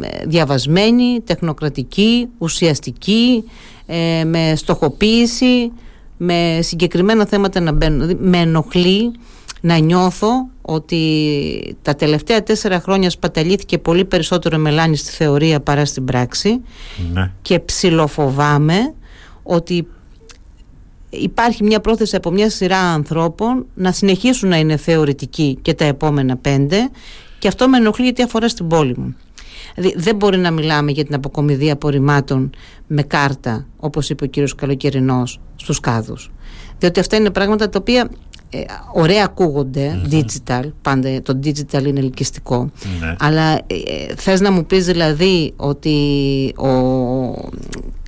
ε, 0.00 0.26
διαβασμένη, 0.26 1.20
τεχνοκρατική, 1.24 2.28
ουσιαστική, 2.38 3.44
ε, 3.86 4.24
με 4.24 4.52
στοχοποίηση, 4.56 5.72
με 6.16 6.58
συγκεκριμένα 6.62 7.26
θέματα 7.26 7.60
να 7.60 7.72
μπαίνουν. 7.72 8.00
Δηλαδή, 8.00 8.24
με 8.24 8.38
ενοχλεί 8.38 9.12
να 9.60 9.76
νιώθω 9.76 10.28
ότι 10.62 11.76
τα 11.82 11.94
τελευταία 11.94 12.42
τέσσερα 12.42 12.80
χρόνια 12.80 13.10
σπαταλήθηκε 13.10 13.78
πολύ 13.78 14.04
περισσότερο 14.04 14.58
μελάνι 14.58 14.96
στη 14.96 15.10
θεωρία 15.10 15.60
παρά 15.60 15.84
στην 15.84 16.04
πράξη 16.04 16.60
ναι. 17.12 17.30
και 17.42 17.58
ψιλοφοβάμαι 17.58 18.94
ότι 19.42 19.86
υπάρχει 21.10 21.64
μια 21.64 21.80
πρόθεση 21.80 22.16
από 22.16 22.30
μια 22.30 22.50
σειρά 22.50 22.78
ανθρώπων 22.78 23.66
να 23.74 23.92
συνεχίσουν 23.92 24.48
να 24.48 24.56
είναι 24.56 24.76
θεωρητικοί 24.76 25.58
και 25.62 25.74
τα 25.74 25.84
επόμενα 25.84 26.36
πέντε 26.36 26.90
και 27.38 27.48
αυτό 27.48 27.68
με 27.68 27.76
ενοχλεί 27.76 28.04
γιατί 28.04 28.22
αφορά 28.22 28.48
στην 28.48 28.68
πόλη 28.68 28.94
μου. 28.98 29.16
Δηλαδή 29.74 29.94
δεν 29.98 30.16
μπορεί 30.16 30.38
να 30.38 30.50
μιλάμε 30.50 30.90
για 30.90 31.04
την 31.04 31.14
αποκομιδή 31.14 31.70
απορριμμάτων 31.70 32.50
με 32.86 33.02
κάρτα, 33.02 33.66
όπως 33.76 34.10
είπε 34.10 34.24
ο 34.24 34.26
κύριος 34.26 34.54
Καλοκαιρινός, 34.54 35.40
στους 35.56 35.80
κάδους. 35.80 36.30
Διότι 36.78 37.00
αυτά 37.00 37.16
είναι 37.16 37.30
πράγματα 37.30 37.68
τα 37.68 37.78
οποία 37.80 38.10
ε, 38.50 38.58
ωραία 38.94 39.24
ακούγονται, 39.24 40.00
digital, 40.10 40.72
πάντα 40.82 41.22
το 41.22 41.38
digital 41.44 41.84
είναι 41.86 42.00
ελκυστικό. 42.00 42.70
Ναι. 43.00 43.14
Αλλά 43.18 43.54
ε, 43.54 44.14
θες 44.16 44.40
να 44.40 44.52
μου 44.52 44.66
πεις 44.66 44.86
δηλαδή 44.86 45.52
ότι 45.56 45.96
ο 46.56 46.68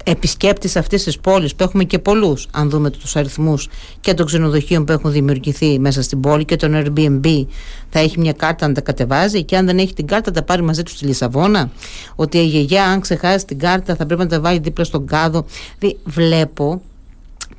επισκέπτης 0.05 0.77
αυτής 0.77 1.05
της 1.05 1.19
πόλης 1.19 1.55
που 1.55 1.63
έχουμε 1.63 1.85
και 1.85 1.99
πολλούς 1.99 2.49
αν 2.51 2.71
δούμε 2.71 2.91
τους 2.91 3.17
αριθμούς 3.17 3.69
και 4.01 4.15
των 4.15 4.27
ξενοδοχείων 4.27 4.85
που 4.85 4.93
έχουν 4.93 5.13
δημιουργηθεί 5.13 5.79
μέσα 5.79 6.03
στην 6.03 6.21
πόλη 6.21 6.45
και 6.45 6.57
τον 6.57 6.73
Airbnb 6.75 7.47
θα 7.89 7.99
έχει 7.99 8.19
μια 8.19 8.33
κάρτα 8.33 8.69
να 8.69 8.75
τα 8.75 8.81
κατεβάζει 8.81 9.45
και 9.45 9.57
αν 9.57 9.67
δεν 9.67 9.79
έχει 9.79 9.95
την 9.95 10.07
κάρτα 10.07 10.31
τα 10.31 10.43
πάρει 10.43 10.63
μαζί 10.63 10.83
τους 10.83 10.93
στη 10.93 11.07
Λισαβόνα 11.07 11.71
ότι 12.15 12.39
η 12.39 12.47
γιαγιά 12.47 12.85
αν 12.85 13.01
ξεχάσει 13.01 13.47
την 13.47 13.59
κάρτα 13.59 13.97
θα 13.97 14.07
πρέπει 14.07 14.23
να 14.23 14.29
τα 14.29 14.41
βάλει 14.41 14.59
δίπλα 14.59 14.85
στον 14.85 15.07
κάδο 15.07 15.45
δηλαδή, 15.79 15.99
βλέπω 16.05 16.81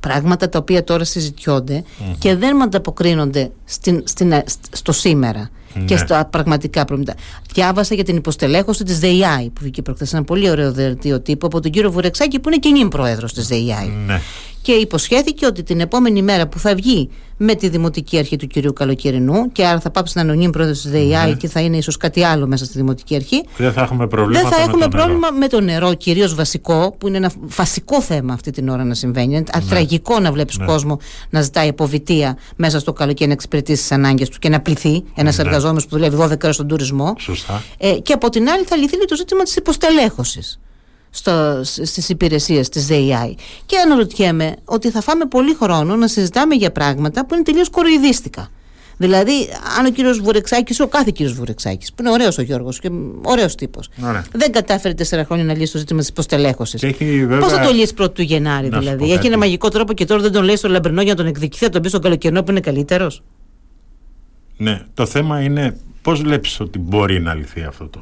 πράγματα 0.08 0.48
τα 0.48 0.58
οποία 0.58 0.84
τώρα 0.84 1.04
συζητιόνται 1.04 1.84
και 2.18 2.34
δεν 2.36 2.62
ανταποκρίνονται 2.62 3.50
στην, 3.64 4.02
στην, 4.06 4.32
στο 4.72 4.92
σήμερα 4.92 5.50
και 5.84 5.94
Ναι. 5.94 5.96
στα 5.96 6.24
πραγματικά 6.26 6.84
προβλήματα. 6.84 7.18
Διάβασα 7.52 7.94
για 7.94 8.04
την 8.04 8.16
υποστελέχωση 8.16 8.84
της 8.84 8.98
ΔΕΙΑΗ 8.98 9.44
που 9.50 9.60
βγήκε 9.60 9.82
προχθές 9.82 10.12
ένα 10.12 10.24
πολύ 10.24 10.50
ωραίο 10.50 10.72
δελτίο 10.72 11.20
τύπου 11.20 11.46
από 11.46 11.60
τον 11.60 11.70
κύριο 11.70 11.90
Βουρεξάκη 11.90 12.38
που 12.38 12.48
είναι 12.48 12.58
και 12.58 12.70
νυν 12.70 12.88
πρόεδρος 12.88 13.32
της 13.32 13.46
ΔΕΙΑΗ. 13.46 13.88
Ναι. 14.06 14.20
Και 14.62 14.72
υποσχέθηκε 14.72 15.46
ότι 15.46 15.62
την 15.62 15.80
επόμενη 15.80 16.22
μέρα 16.22 16.46
που 16.48 16.58
θα 16.58 16.74
βγει 16.74 17.10
με 17.36 17.54
τη 17.54 17.68
δημοτική 17.68 18.18
αρχή 18.18 18.36
του 18.36 18.46
κυρίου 18.46 18.72
Καλοκαιρινού 18.72 19.52
και 19.52 19.66
άρα 19.66 19.80
θα 19.80 19.90
πάψει 19.90 20.12
να 20.16 20.22
είναι 20.22 20.32
ο 20.32 20.34
νυν 20.34 20.50
πρόεδρος 20.50 20.80
της 20.80 20.90
ΔΕΙΑΗ 20.90 21.28
Ναι. 21.28 21.34
και 21.36 21.48
θα 21.48 21.60
είναι 21.60 21.76
ίσως 21.76 21.96
κάτι 21.96 22.22
άλλο 22.24 22.46
μέσα 22.46 22.64
στη 22.64 22.76
δημοτική 22.78 23.14
αρχή. 23.14 23.44
Δεν 23.56 23.72
θα 23.72 23.80
έχουμε 23.82 24.06
προβλήματα 24.06 24.48
Δεν 24.48 24.58
θα 24.58 24.64
με 24.64 24.64
έχουμε 24.70 24.82
το 24.84 24.88
νερό. 24.88 25.02
πρόβλημα 25.04 25.30
με 25.38 25.48
το 25.48 25.60
νερό, 25.60 25.94
κυρίως 25.94 26.34
βασικό, 26.34 26.94
που 26.98 27.08
είναι 27.08 27.16
ένα 27.16 27.32
βασικό 27.40 28.02
θέμα 28.02 28.32
αυτή 28.32 28.50
την 28.50 28.68
ώρα 28.68 28.84
να 28.84 28.94
συμβαίνει. 28.94 29.34
Είναι 29.34 29.44
τραγικό 29.68 30.18
να 30.20 30.32
βλέπεις 30.32 30.58
Ναι. 30.58 30.64
κόσμο 30.64 30.98
να 31.30 31.42
ζητάει 31.42 31.68
αποβιτία 31.68 32.38
μέσα 32.56 32.78
στο 32.78 32.92
καλοκαίρι 32.92 33.26
να 33.28 33.34
εξυπηρετήσει 33.34 33.80
τις 33.80 33.92
ανάγκες 33.92 34.28
του 34.28 34.38
και 34.38 34.48
να 34.48 34.60
πληθεί 34.60 35.04
ένας 35.14 35.36
Ναι. 35.36 35.42
εργαζόμενος 35.44 35.84
που 35.86 35.90
δουλεύει 35.90 36.16
12 36.16 36.42
ώρες 36.42 36.54
στον 36.54 36.68
τουρισμό. 36.68 37.14
Σωστά. 37.18 37.62
Ε, 37.78 37.90
και 37.92 38.12
από 38.12 38.28
την 38.30 38.48
άλλη 38.48 38.64
θα 38.64 38.76
λυθεί 38.76 38.96
και 38.96 39.04
το 39.08 39.16
ζήτημα 39.16 39.42
της 39.42 39.56
υποστελέχωσης 39.56 40.60
στο, 41.14 41.60
σ- 41.64 41.84
στις 41.86 42.08
υπηρεσίες 42.08 42.68
της 42.68 42.86
ΔΕΙΑΗ. 42.86 43.34
Και 43.66 43.76
αναρωτιέμαι 43.78 44.54
ότι 44.64 44.90
θα 44.90 45.00
φάμε 45.00 45.24
πολύ 45.24 45.54
χρόνο 45.54 45.96
να 45.96 46.08
συζητάμε 46.08 46.54
για 46.54 46.72
πράγματα 46.72 47.26
που 47.26 47.34
είναι 47.34 47.42
τελείως 47.42 47.70
κοροϊδίστικα. 47.70 48.48
Δηλαδή, 48.96 49.32
αν 49.78 49.86
ο 49.86 49.90
κύριος 49.90 50.18
Βουρεξάκης, 50.20 50.80
ο 50.80 50.86
κάθε 50.88 51.10
κύριος 51.14 51.34
Βουρεξάκης, 51.34 51.88
που 51.92 51.96
είναι 52.02 52.10
ωραίος 52.10 52.38
ο 52.38 52.42
Γιώργος 52.42 52.78
και 52.78 52.90
ωραίος 53.22 53.54
τύπος, 53.54 53.88
Ωραία. 54.04 54.24
δεν 54.32 54.52
κατάφερε 54.52 54.94
τέσσερα 54.94 55.24
χρόνια 55.24 55.44
να 55.44 55.54
λύσει 55.56 55.72
το 55.72 55.78
ζήτημα 55.78 56.00
της 56.00 56.08
υποστελέχωσης. 56.08 56.80
Και 56.80 56.86
έχει 56.86 57.04
βέβαια... 57.26 57.38
Πώς 57.38 57.52
θα 57.52 57.60
το 57.60 57.72
λύσει 57.72 57.94
πρώτου 57.94 58.12
του 58.12 58.22
Γενάρη, 58.22 58.68
Να 58.68 58.74
σου 58.74 58.80
δηλαδή; 58.80 58.98
πω 58.98 59.04
Έχει 59.04 59.14
κάτι. 59.14 59.26
ένα 59.26 59.38
μαγικό 59.38 59.68
τρόπο 59.68 59.92
και 59.92 60.04
τώρα 60.04 60.22
δεν 60.22 60.32
τον 60.32 60.44
λέει 60.44 60.56
στο 60.56 60.68
λαμπρινό 60.68 61.02
για 61.02 61.10
να 61.10 61.16
τον 61.16 61.26
εκδικηθεί, 61.26 61.64
θα 61.64 61.70
τον 61.70 61.82
πει 61.82 61.88
στον 61.88 62.00
καλοκαιρινό 62.00 62.42
που 62.42 62.50
είναι 62.50 62.60
καλύτερος; 62.60 63.22
Ναι, 64.56 64.82
το 64.94 65.06
θέμα 65.06 65.40
είναι 65.42 65.76
πώς 66.02 66.20
βλέπεις 66.22 66.60
ότι 66.60 66.78
μπορεί 66.78 67.20
να 67.20 67.34
λυθεί 67.34 67.62
αυτό 67.62 67.86
το, 67.88 68.00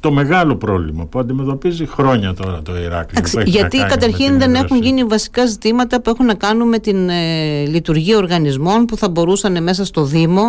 το 0.00 0.12
μεγάλο 0.12 0.56
πρόβλημα 0.56 1.04
που 1.04 1.18
αντιμετωπίζει 1.18 1.86
χρόνια 1.86 2.34
τώρα 2.34 2.62
το 2.62 2.72
Ηράκλειο. 2.76 3.06
Εντάξει, 3.10 3.32
που 3.34 3.38
έχει 3.38 3.50
να 3.50 3.56
γιατί 3.58 3.76
κάνει 3.76 3.88
με 3.90 3.94
καταρχήν 3.96 4.26
την 4.28 4.38
δεν 4.38 4.54
έχουν 4.54 4.64
εύρωση. 4.64 4.82
γίνει 4.84 5.04
βασικά 5.04 5.46
ζητήματα 5.46 6.00
που 6.00 6.10
έχουν 6.10 6.26
να 6.26 6.34
κάνουν 6.34 6.68
με 6.68 6.78
την 6.78 7.08
ε, 7.08 7.64
λειτουργία 7.66 8.16
οργανισμών 8.16 8.84
που 8.84 8.96
θα 8.96 9.08
μπορούσαν 9.08 9.62
μέσα 9.62 9.84
στο 9.84 10.04
Δήμο 10.04 10.42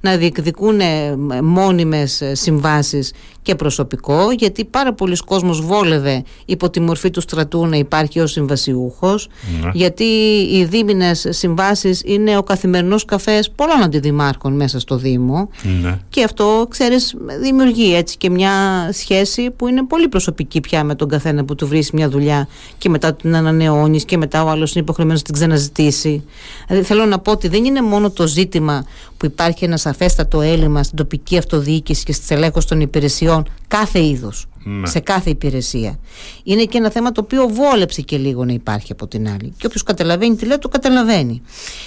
να 0.00 0.16
διεκδικούν 0.16 0.80
ε, 0.80 1.16
μόνιμες 1.42 2.20
ε, 2.20 2.34
συμβάσεις 2.34 3.12
και 3.42 3.54
προσωπικό 3.54 4.30
γιατί 4.38 4.64
πάρα 4.64 4.92
πολλοί 4.92 5.16
κόσμος 5.16 5.60
βόλευε 5.60 6.22
υπό 6.44 6.70
τη 6.70 6.80
μορφή 6.80 7.10
του 7.10 7.20
στρατού 7.20 7.66
να 7.66 7.76
υπάρχει 7.76 8.20
ως 8.20 8.30
συμβασιούχος 8.32 9.28
Ναι. 9.62 9.70
γιατί 9.72 10.04
οι 10.52 10.64
δίμηνες 10.64 11.26
συμβάσεις 11.28 12.02
είναι 12.04 12.36
ο 12.36 12.42
καθημερινός 12.42 13.04
καφές 13.04 13.50
πολλών 13.50 13.82
αντιδημάρχων 13.82 14.52
μέσα 14.52 14.80
στο 14.80 14.96
Δήμο 14.96 15.48
Ναι. 15.82 15.98
και 16.08 16.22
αυτό, 16.24 16.66
ξέρεις, 16.70 17.14
δημιουργεί 17.40 17.94
έτσι 17.94 18.16
και 18.16 18.30
μια 18.30 18.52
σχέση 18.96 19.50
που 19.50 19.68
είναι 19.68 19.84
πολύ 19.84 20.08
προσωπική 20.08 20.60
πια 20.60 20.84
με 20.84 20.94
τον 20.94 21.08
καθένα 21.08 21.44
που 21.44 21.54
του 21.54 21.66
βρει 21.66 21.86
μια 21.92 22.08
δουλειά 22.08 22.48
και 22.78 22.88
μετά 22.88 23.14
την 23.14 23.36
ανανεώνεις 23.36 24.04
και 24.04 24.16
μετά 24.16 24.44
ο 24.44 24.48
άλλος 24.48 24.74
είναι 24.74 24.82
υποχρεωμένος 24.84 25.20
να 25.20 25.26
την 25.26 25.34
ξαναζητήσει. 25.34 26.24
Δηλαδή 26.66 26.86
θέλω 26.86 27.04
να 27.04 27.18
πω 27.18 27.30
ότι 27.30 27.48
δεν 27.48 27.64
είναι 27.64 27.82
μόνο 27.82 28.10
το 28.10 28.26
ζήτημα 28.26 28.84
που 29.16 29.26
υπάρχει 29.26 29.64
ένα 29.64 29.76
σαφέστατο 29.76 30.40
έλλειμμα 30.40 30.82
στην 30.82 30.96
τοπική 30.96 31.38
αυτοδιοίκηση 31.38 32.04
και 32.04 32.12
στη 32.12 32.34
ελέγχωση 32.34 32.66
των 32.66 32.80
υπηρεσιών 32.80 33.48
κάθε 33.68 34.04
είδους. 34.04 34.46
Ναι. 34.68 34.86
Σε 34.86 35.00
κάθε 35.00 35.30
υπηρεσία. 35.30 35.98
Είναι 36.42 36.64
και 36.64 36.78
ένα 36.78 36.90
θέμα 36.90 37.12
το 37.12 37.20
οποίο 37.20 37.48
βόλεψε 37.48 38.00
και 38.00 38.16
λίγο 38.16 38.44
να 38.44 38.52
υπάρχει 38.52 38.92
από 38.92 39.06
την 39.06 39.28
άλλη. 39.28 39.54
Και 39.56 39.66
όποιος 39.66 39.82
καταλαβαίνει 39.82 40.36
τι 40.36 40.46
λέω, 40.46 40.58
το 40.58 40.68
καταλαβαίνει. 40.68 41.42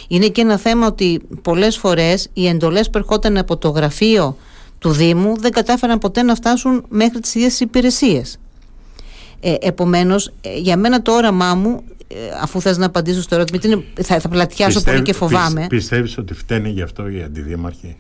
Είναι 0.08 0.28
και 0.28 0.42
ένα 0.42 0.58
θέμα 0.58 0.88
ότι 0.88 1.22
πολλές 1.42 1.78
φορές 1.78 2.28
οι 2.34 2.48
εντολές 2.48 2.90
που 2.90 2.98
ερχόταν 2.98 3.38
από 3.38 3.58
το 3.58 3.70
γραφείο 3.70 4.38
του 4.80 4.92
Δήμου 4.92 5.38
δεν 5.40 5.52
κατάφεραν 5.52 5.98
ποτέ 5.98 6.22
να 6.24 6.36
φτάσουν 6.36 6.84
μέχρι 6.90 7.20
τις 7.20 7.36
ίδιες 7.36 7.50
τις 7.52 7.60
υπηρεσίες. 7.60 8.40
Ε, 9.40 9.54
επομένως, 9.62 10.32
ε, 10.42 10.58
για 10.58 10.78
μένα 10.78 11.02
το 11.02 11.12
όραμά 11.16 11.56
μου, 11.56 11.84
ε, 12.08 12.16
αφού 12.42 12.62
θες 12.62 12.78
να 12.78 12.86
απαντήσω 12.86 13.22
στο 13.22 13.36
ερώτημα, 13.36 13.60
γιατί 13.62 13.76
είναι- 13.76 14.04
θα, 14.06 14.20
θα 14.20 14.30
πλατιάσω 14.30 14.82
πολύ 14.84 15.02
και 15.02 15.14
φοβάμαι. 15.14 15.62
Πι, 15.62 15.68
πιστεύεις 15.76 16.18
ότι 16.18 16.34
φταίνει 16.34 16.70
γι' 16.70 16.82
αυτό 16.82 17.10
οι 17.10 17.24
αντιδήμαρχοι. 17.24 17.96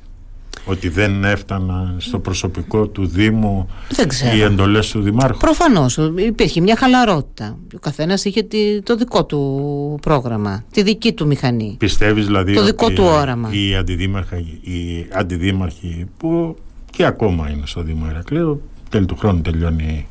Ότι 0.65 0.89
δεν 0.89 1.23
έφταναν 1.23 1.95
στο 1.99 2.19
προσωπικό 2.19 2.87
του 2.87 3.07
Δήμου 3.07 3.69
Δεν 3.91 4.07
ξέρω. 4.07 4.35
οι 4.35 4.41
εντολές 4.41 4.89
του 4.91 5.01
Δημάρχου; 5.01 5.37
Προφανώς 5.39 5.99
υπήρχε 6.15 6.61
μια 6.61 6.75
χαλαρότητα. 6.77 7.57
Ο 7.75 7.79
καθένας 7.79 8.25
είχε 8.25 8.41
τη- 8.43 8.81
το 8.81 8.95
δικό 8.95 9.25
του 9.25 9.97
πρόγραμμα, 10.01 10.63
τη 10.71 10.81
δική 10.83 11.13
του 11.13 11.27
μηχανή. 11.27 11.75
Πιστεύεις 11.79 12.25
δηλαδή 12.25 12.53
Το 12.53 12.59
ότι 12.61 12.69
δικό 12.69 12.89
του 12.89 13.03
όραμα. 13.03 13.49
Οι 13.51 13.75
αντιδήμαρχοι, 13.75 14.59
οι 14.61 15.07
αντιδήμαρχοι 15.13 16.05
που 16.17 16.55
και 16.89 17.06
ακόμα 17.06 17.49
είναι 17.49 17.65
στο 17.65 17.82
Δήμο 17.82 18.08
Ηρακλείου 18.10 18.62
τέλη 18.89 19.06
του 19.06 19.15
χρόνου 19.17 19.41
τελειώνει 19.41 20.08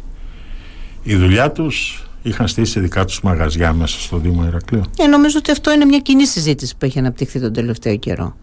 η 1.02 1.16
δουλειά 1.16 1.52
τους 1.52 2.02
είχαν 2.22 2.48
στήσει 2.48 2.80
δικά 2.80 3.04
τους 3.04 3.20
μαγαζιά 3.22 3.72
μέσα 3.72 4.00
στο 4.00 4.16
Δήμο 4.16 4.44
Ηρακλείου. 4.46 4.82
Ε, 4.98 5.06
νομίζω 5.06 5.38
ότι 5.38 5.50
αυτό 5.50 5.72
είναι 5.72 5.84
μια 5.84 5.98
κοινή 5.98 6.26
συζήτηση 6.26 6.76
που 6.78 6.84
έχει 6.84 6.98
αναπτυχθεί 6.98 7.40
τον 7.40 7.52
τελευταίο 7.52 7.96
καιρό. 7.96 8.36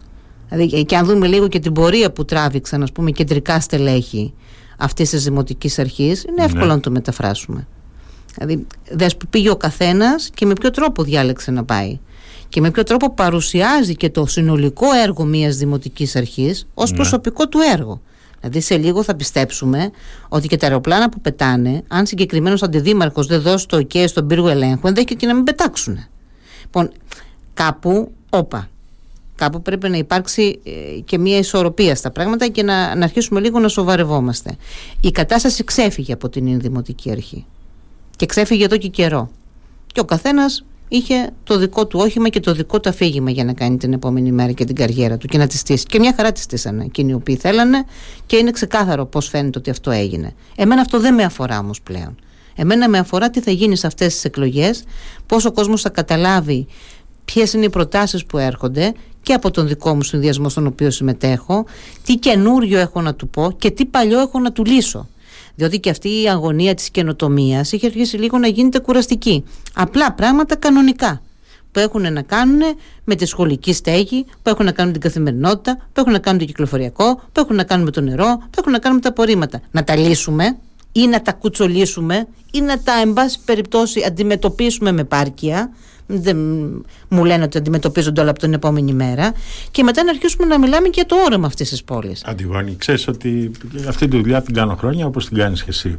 Δηλαδή, 0.48 0.84
και 0.84 0.96
αν 0.96 1.06
δούμε 1.06 1.26
λίγο 1.26 1.48
και 1.48 1.58
την 1.58 1.72
πορεία 1.72 2.12
που 2.12 2.24
τράβηξαν, 2.24 2.82
ας 2.82 2.92
πούμε, 2.92 3.10
κεντρικά 3.10 3.60
στελέχη 3.60 4.32
αυτής 4.78 5.10
της 5.10 5.24
δημοτικής 5.24 5.78
αρχής, 5.78 6.24
είναι 6.24 6.44
εύκολο 6.44 6.64
Ναι. 6.66 6.72
να 6.74 6.80
το 6.80 6.90
μεταφράσουμε. 6.90 7.66
Δηλαδή, 8.34 8.66
δες 8.92 9.16
που 9.16 9.26
πήγε 9.30 9.50
ο 9.50 9.56
καθένας 9.56 10.30
και 10.34 10.46
με 10.46 10.52
ποιο 10.52 10.70
τρόπο 10.70 11.02
διάλεξε 11.02 11.50
να 11.50 11.64
πάει. 11.64 11.98
Και 12.48 12.60
με 12.60 12.70
ποιο 12.70 12.82
τρόπο 12.82 13.14
παρουσιάζει 13.14 13.96
και 13.96 14.10
το 14.10 14.26
συνολικό 14.26 14.86
έργο 15.04 15.24
μιας 15.24 15.56
δημοτικής 15.56 16.16
αρχής 16.16 16.66
ως 16.74 16.90
Ναι. 16.90 16.96
προσωπικό 16.96 17.48
του 17.48 17.58
έργο. 17.74 18.00
Δηλαδή 18.48 18.66
σε 18.66 18.76
λίγο 18.76 19.02
θα 19.02 19.14
πιστέψουμε 19.16 19.90
ότι 20.28 20.48
και 20.48 20.56
τα 20.56 20.66
αεροπλάνα 20.66 21.08
που 21.08 21.20
πετάνε, 21.20 21.82
αν 21.88 22.06
συγκεκριμένος 22.06 22.62
αντιδήμαρχος 22.62 23.26
δεν 23.26 23.40
δώσει 23.40 23.68
το 23.68 23.76
OK 23.76 24.04
στον 24.08 24.26
πύργο 24.26 24.48
ελέγχου, 24.48 24.86
ενδέχεται 24.86 25.14
και 25.14 25.26
να 25.26 25.34
μην 25.34 25.44
πετάξουν. 25.44 25.98
Λοιπόν, 26.62 26.92
κάπου, 27.54 28.12
όπα. 28.30 28.68
Κάπου 29.34 29.62
πρέπει 29.62 29.88
να 29.88 29.96
υπάρξει 29.96 30.60
ε, 30.64 31.00
και 31.00 31.18
μια 31.18 31.38
ισορροπία 31.38 31.94
στα 31.94 32.10
πράγματα 32.10 32.48
και 32.48 32.62
να, 32.62 32.94
να 32.94 33.04
αρχίσουμε 33.04 33.40
λίγο 33.40 33.58
να 33.58 33.68
σοβαρευόμαστε. 33.68 34.56
Η 35.00 35.10
κατάσταση 35.10 35.64
ξέφυγε 35.64 36.12
από 36.12 36.28
την 36.28 36.60
Δημοτική 36.60 37.10
Αρχή. 37.10 37.46
Και 38.16 38.26
ξέφυγε 38.26 38.64
εδώ 38.64 38.76
και 38.76 38.88
καιρό. 38.88 39.30
Και 39.86 40.00
ο 40.00 40.04
καθένας 40.04 40.64
είχε 40.88 41.30
το 41.44 41.58
δικό 41.58 41.86
του 41.86 41.98
όχημα 42.02 42.28
και 42.28 42.40
το 42.40 42.52
δικό 42.52 42.80
του 42.80 42.88
αφήγημα 42.88 43.30
για 43.30 43.44
να 43.44 43.52
κάνει 43.52 43.76
την 43.76 43.92
επόμενη 43.92 44.32
μέρα 44.32 44.52
και 44.52 44.64
την 44.64 44.74
καριέρα 44.74 45.16
του 45.16 45.26
και 45.26 45.38
να 45.38 45.46
τη 45.46 45.56
στήσει. 45.56 45.84
Και 45.84 45.98
μια 45.98 46.14
χαρά 46.16 46.32
τη 46.32 46.40
στήσανε 46.40 46.84
εκείνοι 46.84 47.10
οι 47.10 47.14
οποίοι 47.14 47.36
θέλανε 47.36 47.84
και 48.26 48.36
είναι 48.36 48.50
ξεκάθαρο 48.50 49.06
πώς 49.06 49.28
φαίνεται 49.28 49.58
ότι 49.58 49.70
αυτό 49.70 49.90
έγινε. 49.90 50.34
Εμένα 50.56 50.80
αυτό 50.80 51.00
δεν 51.00 51.14
με 51.14 51.22
αφορά 51.22 51.58
όμως 51.58 51.80
πλέον. 51.80 52.14
Εμένα 52.56 52.88
με 52.88 52.98
αφορά 52.98 53.30
τι 53.30 53.40
θα 53.40 53.50
γίνει 53.50 53.76
σε 53.76 53.86
αυτές 53.86 54.14
τις 54.14 54.24
εκλογές, 54.24 54.84
πώς 55.26 55.44
ο 55.44 55.52
κόσμος 55.52 55.82
θα 55.82 55.88
καταλάβει 55.88 56.66
ποιες 57.24 57.52
είναι 57.52 57.64
οι 57.64 57.70
προτάσεις 57.70 58.26
που 58.26 58.38
έρχονται 58.38 58.92
και 59.22 59.32
από 59.32 59.50
τον 59.50 59.68
δικό 59.68 59.94
μου 59.94 60.02
συνδυασμό 60.02 60.48
στον 60.48 60.66
οποίο 60.66 60.90
συμμετέχω, 60.90 61.64
τι 62.04 62.16
καινούριο 62.16 62.78
έχω 62.78 63.00
να 63.00 63.14
του 63.14 63.28
πω 63.28 63.52
και 63.58 63.70
τι 63.70 63.84
παλιό 63.84 64.20
έχω 64.20 64.38
να 64.38 64.52
του 64.52 64.64
λύσω. 64.64 65.08
Διότι 65.56 65.80
και 65.80 65.90
αυτή 65.90 66.22
η 66.22 66.28
αγωνία 66.28 66.74
της 66.74 66.90
καινοτομίας 66.90 67.72
είχε 67.72 67.86
αρχίσει 67.86 68.16
λίγο 68.16 68.38
να 68.38 68.46
γίνεται 68.46 68.78
κουραστική. 68.78 69.44
Απλά 69.74 70.12
πράγματα 70.12 70.56
κανονικά 70.56 71.20
που 71.72 71.78
έχουν 71.82 72.12
να 72.12 72.22
κάνουν 72.22 72.60
με 73.04 73.14
τη 73.14 73.26
σχολική 73.26 73.72
στέγη, 73.72 74.24
που 74.42 74.50
έχουν 74.50 74.64
να 74.64 74.72
κάνουν 74.72 74.92
την 74.92 75.00
καθημερινότητα, 75.00 75.76
που 75.76 76.00
έχουν 76.00 76.12
να 76.12 76.18
κάνουν 76.18 76.40
το 76.40 76.46
κυκλοφοριακό, 76.46 77.14
που 77.14 77.40
έχουν 77.40 77.56
να 77.56 77.64
κάνουν 77.64 77.84
με 77.84 77.90
το 77.90 78.00
νερό, 78.00 78.36
που 78.36 78.58
έχουν 78.58 78.72
να 78.72 78.78
κάνουν 78.78 78.96
με 78.96 79.02
τα 79.02 79.08
απορρίμματα. 79.08 79.60
Να 79.70 79.84
τα 79.84 79.96
λύσουμε 79.96 80.58
ή 80.92 81.06
να 81.06 81.22
τα 81.22 81.32
κουτσολίσουμε 81.32 82.26
ή 82.50 82.60
να 82.60 82.80
τα, 82.82 82.92
εν 83.00 83.12
πάση 83.12 83.38
περιπτώσει, 83.44 84.04
αντιμετωπίσουμε 84.06 84.92
με 84.92 85.04
πάρκια 85.04 85.70
δεν 86.06 86.36
μου 87.08 87.24
λένε 87.24 87.44
ότι 87.44 87.58
αντιμετωπίζονται 87.58 88.20
όλα 88.20 88.30
από 88.30 88.38
την 88.38 88.52
επόμενη 88.52 88.92
μέρα 88.92 89.32
και 89.70 89.82
μετά 89.82 90.04
να 90.04 90.10
αρχίσουμε 90.10 90.46
να 90.46 90.58
μιλάμε 90.58 90.86
και 90.88 90.92
για 90.94 91.06
το 91.06 91.16
όραμα 91.24 91.46
αυτής 91.46 91.68
της 91.68 91.84
πόλης. 91.84 92.24
Αντιγόνη, 92.24 92.76
ξέρεις 92.76 93.08
ότι 93.08 93.50
αυτή 93.88 94.08
τη 94.08 94.16
δουλειά 94.16 94.42
την 94.42 94.54
κάνω 94.54 94.74
χρόνια 94.74 95.06
όπως 95.06 95.26
την 95.26 95.36
κάνεις 95.36 95.62
και 95.62 95.70
εσύ. 95.70 95.98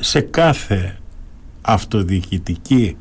Σε 0.00 0.20
κάθε 0.20 0.98
αυτοδιοικητική 1.60 2.96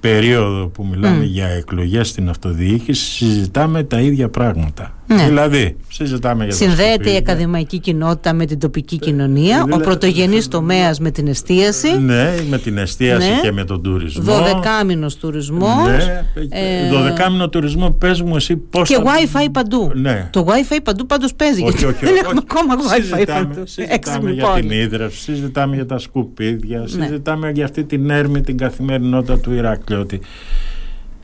περίοδο 0.00 0.66
που 0.66 0.86
μιλάμε 0.86 1.24
για 1.24 1.46
εκλογές 1.46 2.08
στην 2.08 2.28
αυτοδιοίκηση 2.28 3.04
συζητάμε 3.04 3.82
τα 3.82 4.00
ίδια 4.00 4.28
πράγματα. 4.28 4.94
Ναι. 5.14 5.24
Δηλαδή, 5.24 5.76
συζητάμε 5.88 6.44
για 6.44 6.54
Συνδέεται 6.54 7.10
η 7.10 7.16
ακαδημαϊκή 7.16 7.78
κοινότητα 7.78 8.32
με 8.32 8.44
την 8.44 8.58
τοπική 8.58 8.98
κοινωνία, 8.98 9.66
ο 9.70 9.76
πρωτογενής 9.76 10.48
τομέας 10.48 11.00
με 11.00 11.10
την 11.10 11.26
εστίαση. 11.26 11.98
Ναι, 11.98 12.34
με 12.48 12.58
την 12.58 12.78
εστίαση 12.78 13.28
ναι. 13.28 13.40
και 13.42 13.52
με 13.52 13.64
τον 13.64 13.82
τουρισμό. 13.82 14.22
Δωδεκάμινος 14.22 15.16
τουρισμός. 15.16 15.86
Ναι, 15.86 16.24
ε... 16.48 16.88
δωδεκάμινο 16.90 17.48
τουρισμό, 17.48 17.90
πες 17.90 18.22
μου 18.22 18.36
εσύ 18.36 18.56
πώς 18.56 18.88
Και 18.88 18.94
θα... 18.94 19.02
Wi-Fi 19.04 19.46
παντού. 19.52 19.90
Ναι. 19.94 20.28
Το 20.32 20.46
Wi-Fi 20.48 20.78
παντού 20.82 21.06
πάντως 21.06 21.34
παίζει. 21.34 21.62
Όχι, 21.62 21.84
όχι, 21.84 22.04
Δεν 22.04 22.16
έχουμε 22.16 22.40
ακόμα 22.48 22.74
Wi-Fi 22.74 23.26
παντού. 23.26 23.62
Συζητάμε 23.64 24.30
για 24.30 24.52
την 24.54 24.70
ίδρυυση, 24.70 25.20
συζητάμε 25.20 25.74
για 25.74 25.86
τα 25.86 25.98
σκουπίδια, 25.98 26.78
ναι. 26.78 26.86
συζητάμε 26.86 27.50
για 27.50 27.64
αυτή 27.64 27.84
την 27.84 28.10
έρμη 28.10 28.40
την 28.40 28.56
καθημερινότητα 28.56 29.38
του 29.38 29.52
Ηράκλειο. 29.52 30.06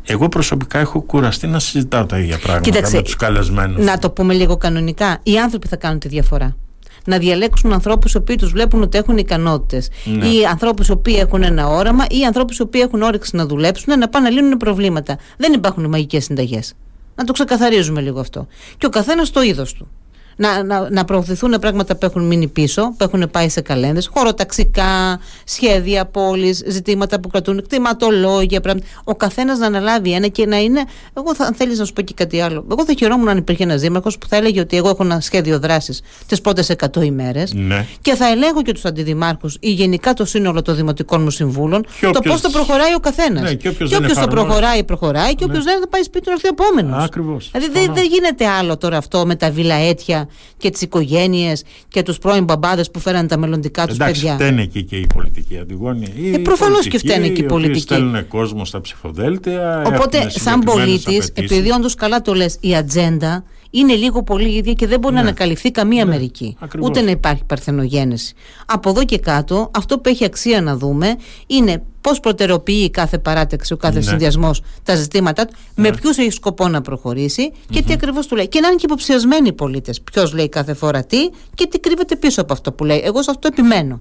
Εγώ 0.06 0.28
προσωπικά 0.28 0.78
έχω 0.78 1.00
κουραστεί 1.00 1.46
να 1.46 1.58
συζητάω 1.58 2.06
τα 2.06 2.18
ίδια 2.18 2.38
πράγματα 2.38 2.70
Κοίταξε, 2.70 2.96
με 2.96 3.02
τους 3.02 3.16
καλεσμένους. 3.16 3.84
Να 3.84 3.98
το 3.98 4.10
πούμε 4.10 4.34
λίγο 4.34 4.56
κανονικά. 4.56 5.18
Οι 5.22 5.38
άνθρωποι 5.38 5.68
θα 5.68 5.76
κάνουν 5.76 5.98
τη 5.98 6.08
διαφορά. 6.08 6.56
Να 7.04 7.18
διαλέξουν 7.18 7.72
ανθρώπους 7.72 8.12
οι 8.12 8.16
οποίοι 8.16 8.36
τους 8.36 8.50
βλέπουν 8.50 8.82
ότι 8.82 8.98
έχουν 8.98 9.16
ικανότητες. 9.16 9.88
Ναι. 10.04 10.26
Ή 10.26 10.44
ανθρώπους 10.44 10.88
οι 10.88 10.92
οποίοι 10.92 11.16
έχουν 11.18 11.42
ένα 11.42 11.66
όραμα, 11.66 12.04
ή 12.10 12.24
ανθρώπους 12.24 12.58
οι 12.58 12.62
οποίοι 12.62 12.80
έχουν 12.84 13.02
όρεξη 13.02 13.36
να 13.36 13.46
δουλέψουν, 13.46 13.98
να 13.98 14.08
πάνε 14.08 14.28
να 14.28 14.34
λύνουν 14.34 14.56
προβλήματα. 14.56 15.18
Δεν 15.36 15.52
υπάρχουν 15.52 15.88
μαγικές 15.88 16.24
συνταγές. 16.24 16.74
Να 17.14 17.24
το 17.24 17.32
ξεκαθαρίζουμε 17.32 18.00
λίγο 18.00 18.20
αυτό. 18.20 18.46
Και 18.78 18.86
ο 18.86 18.88
καθένας 18.88 19.30
το 19.30 19.42
είδος 19.42 19.72
του 19.72 19.88
να, 20.36 20.62
να, 20.62 20.90
να 20.90 21.04
προωθηθούν 21.04 21.58
πράγματα 21.60 21.96
που 21.96 22.06
έχουν 22.06 22.26
μείνει 22.26 22.46
πίσω, 22.46 22.94
που 22.96 23.04
έχουν 23.04 23.28
πάει 23.30 23.48
σε 23.48 23.60
καλένδες, 23.60 24.10
χωροταξικά, 24.14 25.20
σχέδια 25.44 26.06
πόλης, 26.06 26.62
ζητήματα 26.66 27.20
που 27.20 27.28
κρατούν, 27.28 27.62
κτηματολόγια. 27.62 28.60
Πράγματα. 28.60 28.86
Ο 29.04 29.14
καθένας 29.14 29.58
να 29.58 29.66
αναλάβει 29.66 30.12
ένα 30.12 30.26
και 30.26 30.46
να 30.46 30.56
είναι. 30.56 30.84
Εγώ, 31.16 31.34
θα, 31.34 31.44
αν 31.44 31.54
θέλεις 31.54 31.78
να 31.78 31.84
σου 31.84 31.92
πω 31.92 32.02
και 32.02 32.14
κάτι 32.14 32.40
άλλο, 32.40 32.66
εγώ 32.70 32.84
θα 32.84 32.94
χαιρόμουν 32.98 33.28
αν 33.28 33.36
υπήρχε 33.36 33.62
ένας 33.62 33.80
δήμαρχος 33.80 34.18
που 34.18 34.28
θα 34.28 34.36
έλεγε 34.36 34.60
ότι 34.60 34.76
εγώ 34.76 34.88
έχω 34.88 35.02
ένα 35.02 35.20
σχέδιο 35.20 35.58
δράσης 35.58 36.02
τις 36.26 36.40
πρώτες 36.40 36.72
100 36.96 37.02
ημέρες 37.02 37.52
ναι. 37.54 37.86
και 38.00 38.14
θα 38.14 38.28
ελέγχω 38.28 38.62
και 38.62 38.72
τους 38.72 38.84
αντιδημάρχους 38.84 39.56
ή 39.60 39.70
γενικά 39.70 40.14
το 40.14 40.24
σύνολο 40.24 40.62
των 40.62 40.76
δημοτικών 40.76 41.22
μου 41.22 41.30
συμβούλων 41.30 41.86
το 42.00 42.08
όποιος... 42.08 42.22
πώς 42.24 42.40
θα 42.40 42.50
προχωράει 42.50 42.94
ο 42.94 43.00
καθένας. 43.00 43.42
Ναι, 43.42 43.54
και 43.54 43.68
όποιος 43.68 44.12
θα 44.12 44.28
προχωράει, 44.28 44.84
προχωράει 44.84 45.34
και 45.34 45.44
όποιος 45.44 45.64
ναι. 45.64 45.70
δεν 45.70 45.80
θα 45.80 45.88
πάει 45.88 46.02
σπίτι 46.02 46.24
του 46.24 46.30
να 46.30 46.34
έρθει 46.34 46.48
επόμενος. 46.48 47.04
Ακριβώς. 47.04 47.50
Δηλαδή 47.52 47.90
δεν 47.92 48.04
γίνεται 48.04 48.46
άλλο 48.46 48.76
τώρα 48.76 48.96
αυτό 48.96 49.26
με 49.26 49.34
τα 49.34 49.50
βιλαέτια 49.50 50.25
και 50.56 50.70
τις 50.70 50.82
οικογένειες 50.82 51.64
και 51.88 52.02
τους 52.02 52.18
πρώην 52.18 52.44
μπαμπάδες 52.44 52.90
που 52.90 52.98
φέραν 53.00 53.26
τα 53.26 53.36
μελλοντικά 53.36 53.86
τους 53.86 53.96
παιδιά. 53.96 54.32
Εντάξει, 54.32 54.44
φταίνε 54.44 54.62
εκεί 54.62 54.82
και 54.82 54.96
οι 54.96 55.06
πολιτικοί 55.14 55.58
Αντιγόνη. 55.58 56.12
Ε, 56.34 56.38
Προφανώς 56.38 56.88
και 56.88 56.98
φταίνε 56.98 57.28
και 57.28 57.40
οι 57.40 57.44
πολιτικοί. 57.44 57.80
Στέλνουν 57.80 58.28
κόσμο 58.28 58.64
στα 58.64 58.80
ψηφοδέλτια. 58.80 59.82
Οπότε, 59.86 60.30
σαν 60.30 60.60
πολίτης, 60.60 61.30
επειδή 61.34 61.70
όντως 61.70 61.94
καλά 61.94 62.22
το 62.22 62.34
λες, 62.34 62.56
η 62.60 62.76
ατζέντα 62.76 63.44
είναι 63.78 63.94
λίγο 63.94 64.22
πολύ 64.22 64.48
ίδια 64.48 64.72
και 64.72 64.86
δεν 64.86 64.98
μπορεί 64.98 65.14
ναι. 65.14 65.20
να 65.20 65.26
ανακαλυφθεί 65.26 65.70
καμία 65.70 66.04
ναι. 66.04 66.10
μερική. 66.10 66.56
Ούτε 66.80 67.00
να 67.00 67.10
υπάρχει 67.10 67.44
παρθενογένεση. 67.44 68.34
Από 68.66 68.90
εδώ 68.90 69.04
και 69.04 69.18
κάτω, 69.18 69.70
αυτό 69.74 69.98
που 69.98 70.08
έχει 70.08 70.24
αξία 70.24 70.60
να 70.62 70.76
δούμε 70.76 71.16
είναι 71.46 71.82
πώς 72.00 72.20
προτεραιοποιεί 72.20 72.90
κάθε 72.90 73.18
παράταξη, 73.18 73.72
ο 73.72 73.76
κάθε 73.76 73.98
ναι. 73.98 74.04
συνδυασμός 74.04 74.62
τα 74.82 74.94
ζητήματά 74.94 75.46
του, 75.46 75.54
με 75.74 75.88
ναι. 75.88 75.96
ποιους 75.96 76.16
έχει 76.16 76.30
σκοπό 76.30 76.68
να 76.68 76.80
προχωρήσει 76.80 77.52
και 77.70 77.82
τι 77.82 77.92
ακριβώς 77.92 78.26
του 78.26 78.36
λέει. 78.36 78.48
Και 78.48 78.60
να 78.60 78.66
είναι 78.66 78.76
και 78.76 78.86
υποψιασμένοι 78.86 79.48
οι 79.48 79.52
πολίτες. 79.52 80.00
Ποιος 80.00 80.32
λέει 80.32 80.48
κάθε 80.48 80.74
φορά 80.74 81.04
τι 81.04 81.28
και 81.54 81.66
τι 81.66 81.78
κρύβεται 81.78 82.16
πίσω 82.16 82.40
από 82.40 82.52
αυτό 82.52 82.72
που 82.72 82.84
λέει. 82.84 83.02
Εγώ 83.04 83.22
σε 83.22 83.30
αυτό 83.30 83.48
επιμένω. 83.52 84.00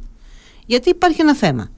Γιατί 0.66 0.90
υπάρχει 0.90 1.22
ένα 1.22 1.36
θέμα. 1.36 1.70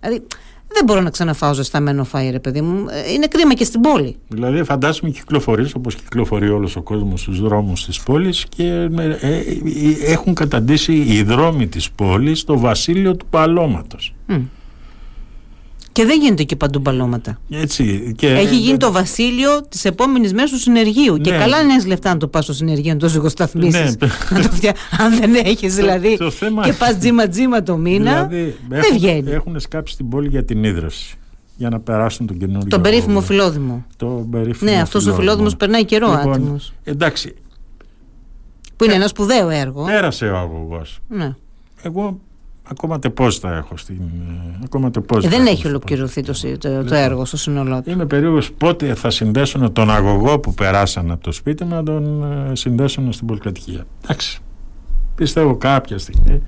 Δηλαδή, 0.00 0.26
δεν 0.68 0.84
μπορώ 0.84 1.00
να 1.00 1.10
ξαναφάω 1.10 1.52
ζεσταμένο 1.52 2.06
φαΐ, 2.12 2.28
ρε 2.30 2.38
παιδί 2.38 2.60
μου. 2.60 2.86
Ε, 2.90 3.12
είναι 3.12 3.26
κρίμα 3.26 3.54
και 3.54 3.64
στην 3.64 3.80
πόλη. 3.80 4.16
Δηλαδή, 4.28 4.64
φαντάσουμε 4.64 5.10
κυκλοφορεί 5.10 5.70
όπως 5.76 5.94
κυκλοφορεί 5.94 6.48
όλος 6.48 6.76
ο 6.76 6.82
κόσμος 6.82 7.20
στους 7.20 7.40
δρόμους 7.40 7.84
της 7.84 8.00
πόλης 8.00 8.46
και 8.48 8.64
ε, 8.64 9.16
ε, 9.20 9.42
έχουν 10.06 10.34
καταντήσει 10.34 10.92
οι 10.92 11.22
δρόμοι 11.22 11.66
της 11.66 11.90
πόλης 11.90 12.44
το 12.44 12.58
βασίλειο 12.58 13.16
του 13.16 13.26
παλώματος. 13.30 14.14
Και 15.96 16.04
δεν 16.04 16.20
γίνεται 16.20 16.42
και 16.42 16.56
παντού 16.56 16.78
μπαλώματα. 16.78 17.38
Έτσι, 17.50 18.14
και... 18.16 18.28
Έχει 18.28 18.58
γίνει 18.58 18.76
το 18.76 18.92
βασίλειο 18.92 19.62
της 19.68 19.84
επόμενης 19.84 20.32
μέρα 20.32 20.48
του 20.48 20.58
συνεργείου. 20.58 21.12
Ναι. 21.12 21.20
Και 21.20 21.30
καλά 21.30 21.60
είναι 21.60 21.84
λεφτά 21.86 22.10
να 22.10 22.16
το 22.16 22.28
πας 22.28 22.44
στο 22.44 22.52
συνεργείο, 22.52 22.92
να 22.92 22.98
το 22.98 23.08
ζυγοσταθμίσεις. 23.08 23.96
Ναι. 23.98 24.08
Αν 25.04 25.18
δεν 25.18 25.34
έχεις 25.34 25.74
δηλαδή. 25.74 26.16
Το, 26.16 26.30
θέμα... 26.30 26.64
Και 26.64 26.72
πας 26.72 26.98
τζίμα 26.98 27.28
τζίμα 27.28 27.62
το 27.62 27.76
μήνα. 27.76 28.24
Δηλαδή, 28.24 28.56
δεν 28.68 28.78
έχουν, 28.78 28.96
βγαίνει. 28.96 29.30
Έχουν 29.30 29.60
σκάψει 29.60 29.96
την 29.96 30.08
πόλη 30.08 30.28
για 30.28 30.44
την 30.44 30.64
ίδρυυση. 30.64 31.16
Για 31.56 31.68
να 31.68 31.80
περάσουν 31.80 32.26
τον 32.26 32.38
καινούριο. 32.38 32.68
Τον 32.68 32.82
περίφημο 32.82 33.20
φιλόδημο. 33.20 33.86
Το 33.96 34.26
περίφημο 34.30 34.70
ναι, 34.70 34.80
αυτός 34.80 35.06
ο 35.06 35.14
φιλόδημος 35.14 35.56
περνάει 35.56 35.84
καιρό 35.84 36.10
λοιπόν, 36.10 36.32
άτιμος. 36.32 36.72
Εντάξει. 36.84 37.34
Που 38.76 38.84
είναι 38.84 38.92
ε, 38.92 38.96
ένα 38.96 39.06
σπουδαίο 39.06 39.48
έργο. 39.48 39.84
Πέρασε 39.84 40.26
ο 40.26 40.36
αγωγός. 40.36 40.98
Ναι. 41.08 41.34
Εγώ 41.82 42.20
Ακόμα 42.70 42.98
τεπώς 42.98 43.38
θα 43.38 43.54
έχω 43.54 43.76
στην. 43.76 44.00
Ε, 44.28 44.64
ακόμα 44.64 44.90
τεπώς 44.90 45.24
ε, 45.24 45.28
δεν 45.28 45.46
έχει 45.46 45.66
ολοκληρωθεί 45.66 46.22
το, 46.22 46.32
το, 46.32 46.58
το, 46.58 46.68
λοιπόν, 46.68 46.92
έργο 46.92 47.24
στο 47.24 47.36
σύνολό 47.36 47.82
του. 47.82 47.90
Είμαι 47.90 48.06
περίεργος 48.06 48.52
πότε 48.52 48.94
θα 48.94 49.10
συνδέσουν 49.10 49.72
τον 49.72 49.90
αγωγό 49.90 50.38
που 50.38 50.54
περάσαν 50.54 51.10
από 51.10 51.22
το 51.22 51.32
σπίτι 51.32 51.64
μου 51.64 51.74
να 51.74 51.82
τον 51.82 52.22
ε, 52.50 52.56
συνδέσουν 52.56 53.12
στην 53.12 53.26
πολυκατοικία. 53.26 53.86
Εντάξει. 54.04 54.40
Πιστεύω 55.14 55.56
κάποια 55.56 55.98
στιγμή 55.98 56.42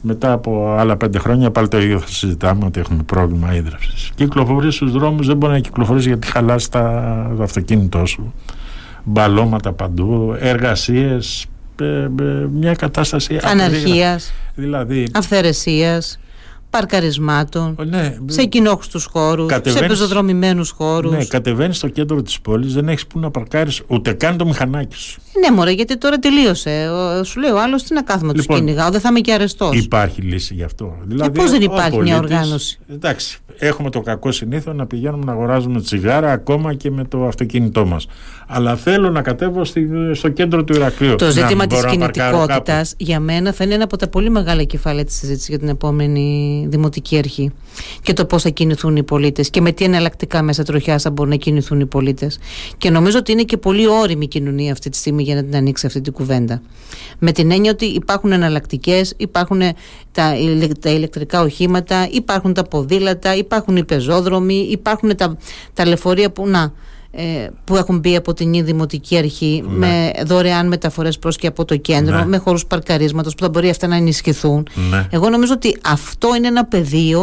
μετά 0.00 0.32
από 0.32 0.74
άλλα 0.78 0.96
πέντε 0.96 1.18
χρόνια 1.18 1.50
πάλι 1.50 1.68
το 1.68 1.78
ίδιο 1.80 1.98
θα 1.98 2.06
συζητάμε 2.06 2.64
ότι 2.64 2.80
έχουμε 2.80 3.02
πρόβλημα 3.02 3.54
ίδρυυσης. 3.54 4.10
Κυκλοφορείς 4.14 4.74
στους 4.74 4.92
δρόμους, 4.92 5.26
δεν 5.26 5.36
μπορεί 5.36 5.52
να 5.52 5.58
κυκλοφορήσει 5.58 6.08
γιατί 6.08 6.26
χαλάσει 6.26 6.70
το 6.70 6.78
αυτοκίνητό 7.42 8.06
σου. 8.06 8.34
Μπαλώματα 9.04 9.72
παντού, 9.72 10.36
εργασίες, 10.38 11.46
μια 12.50 12.74
κατάσταση 12.74 13.38
αναρχίας, 13.42 14.32
δηλαδή, 14.54 15.08
αυθαιρεσίας 15.12 16.18
παρκαρισμάτων, 16.70 17.76
Ναι, 17.88 18.16
σε 18.26 18.44
κοινόχρηστους 18.44 19.04
χώρους, 19.04 19.46
σε 19.46 19.54
Κατεβαίνεις- 19.54 19.88
πεζοδρομημένους 19.88 20.70
χώρους. 20.70 21.12
ναι, 21.12 21.24
κατεβαίνεις 21.24 21.76
στο 21.76 21.88
κέντρο 21.88 22.22
της 22.22 22.40
πόλης, 22.40 22.72
δεν 22.74 22.88
έχεις 22.88 23.06
που 23.06 23.18
να 23.18 23.30
παρκάρεις 23.30 23.80
ούτε 23.86 24.12
καν 24.12 24.36
το 24.36 24.46
μηχανάκι 24.46 24.96
σου. 24.96 25.20
Ναι, 25.40 25.56
μωρέ, 25.56 25.70
γιατί 25.70 25.98
τώρα 25.98 26.18
τελείωσε. 26.18 26.88
Ο, 27.20 27.24
σου 27.24 27.40
λέει 27.40 27.50
ο 27.50 27.60
άλλος 27.60 27.82
τι 27.82 27.94
να 27.94 28.02
κάθομαι 28.02 28.32
να 28.32 28.38
Λοιπόν, 28.40 28.56
του 28.58 28.64
κυνηγάω, 28.64 28.90
δεν 28.90 29.00
θα 29.00 29.08
είμαι 29.08 29.20
και 29.20 29.32
αρεστός. 29.32 29.76
Υπάρχει 29.76 30.20
λύση 30.20 30.54
γι' 30.54 30.62
αυτό. 30.62 30.96
Δηλαδή, 31.04 31.38
πώς 31.38 31.50
δεν 31.50 31.60
ο 31.60 31.64
υπάρχει 31.64 31.98
μια 31.98 32.16
πολίτης- 32.16 32.36
οργάνωση; 32.36 32.78
Εντάξει, 32.92 33.38
έχουμε 33.58 33.90
το 33.90 34.00
κακό 34.00 34.32
συνήθω 34.32 34.72
να 34.72 34.86
πηγαίνουμε 34.86 35.24
να 35.24 35.32
αγοράζουμε 35.32 35.80
τσιγάρα 35.80 36.32
ακόμα 36.32 36.74
και 36.74 36.90
με 36.90 37.04
το 37.04 37.26
αυτοκίνητό 37.26 37.86
μας. 37.86 38.06
Αλλά 38.46 38.76
θέλω 38.76 39.10
να 39.10 39.22
κατέβω 39.22 39.64
στη, 39.64 39.88
στο 40.12 40.28
κέντρο 40.28 40.64
του 40.64 40.72
Ηρακλείου. 40.74 41.14
Το 41.16 41.24
Να 41.24 41.30
ζήτημα 41.30 41.66
της 41.66 41.78
μπορώ 41.78 41.92
να 41.92 41.98
παρκάρω 41.98 42.30
κινητικότητας 42.36 42.88
κάπου. 42.90 43.04
για 43.04 43.20
μένα 43.20 43.52
θα 43.52 43.64
είναι 43.64 43.74
ένα 43.74 43.84
από 43.84 43.96
τα 43.96 44.08
πολύ 44.08 44.30
μεγάλα 44.30 44.62
κεφάλαια 44.62 45.04
της 45.04 45.14
συζήτησης 45.16 45.48
για 45.48 45.58
την 45.58 45.68
επόμενη 45.68 46.57
δημοτική 46.66 47.18
αρχή. 47.18 47.50
Και 48.02 48.12
το 48.12 48.24
πώς 48.24 48.42
θα 48.42 48.48
κινηθούν 48.48 48.96
οι 48.96 49.02
πολίτες 49.02 49.50
και 49.50 49.60
με 49.60 49.72
τι 49.72 49.84
εναλλακτικά 49.84 50.42
μέσα 50.42 50.62
τροχιάς 50.62 51.02
θα 51.02 51.10
μπορούν 51.10 51.30
να 51.30 51.36
κινηθούν 51.36 51.80
οι 51.80 51.86
πολίτες. 51.86 52.38
Και 52.78 52.90
νομίζω 52.90 53.18
ότι 53.18 53.32
είναι 53.32 53.42
και 53.42 53.56
πολύ 53.56 53.88
όρημη 53.88 54.24
η 54.24 54.28
κοινωνία 54.28 54.72
αυτή 54.72 54.90
τη 54.90 54.96
στιγμή 54.96 55.22
για 55.22 55.34
να 55.34 55.44
την 55.44 55.56
ανοίξει 55.56 55.86
αυτή 55.86 56.00
την 56.00 56.12
κουβέντα. 56.12 56.62
Με 57.18 57.32
την 57.32 57.50
έννοια 57.50 57.70
ότι 57.70 57.84
υπάρχουν 57.84 58.32
εναλλακτικές, 58.32 59.14
υπάρχουν 59.16 59.62
τα, 60.12 60.36
ηλε- 60.36 60.78
τα 60.78 60.90
ηλεκτρικά 60.90 61.42
οχήματα, 61.42 62.08
υπάρχουν 62.10 62.54
τα 62.54 62.62
ποδήλατα, 62.62 63.36
υπάρχουν 63.36 63.76
οι 63.76 63.84
πεζόδρομοι, 63.84 64.68
υπάρχουν 64.70 65.16
τα, 65.16 65.36
τα 65.74 65.86
λεωφορεία 65.86 66.30
που 66.30 66.48
να 66.48 66.62
ε, 66.62 66.72
που 67.64 67.76
έχουν 67.76 67.98
μπει 67.98 68.16
από 68.16 68.34
την 68.34 68.48
ίδια 68.52 68.62
δημοτική 68.64 69.16
αρχή 69.16 69.64
Ναι. 69.68 69.76
με 69.76 70.12
δωρεάν 70.24 70.68
μεταφορές 70.68 71.18
προς 71.18 71.36
και 71.36 71.46
από 71.46 71.64
το 71.64 71.76
κέντρο, 71.76 72.18
Ναι. 72.18 72.24
με 72.26 72.36
χώρους 72.36 72.66
παρκαρίσματος 72.66 73.34
που 73.34 73.42
θα 73.42 73.48
μπορεί 73.48 73.68
αυτά 73.68 73.86
να 73.86 73.96
ενισχυθούν. 73.96 74.66
Ναι. 74.90 75.06
Εγώ 75.10 75.28
νομίζω 75.28 75.52
ότι 75.52 75.76
αυτό 75.84 76.28
είναι 76.36 76.46
ένα 76.46 76.64
πεδίο 76.64 77.20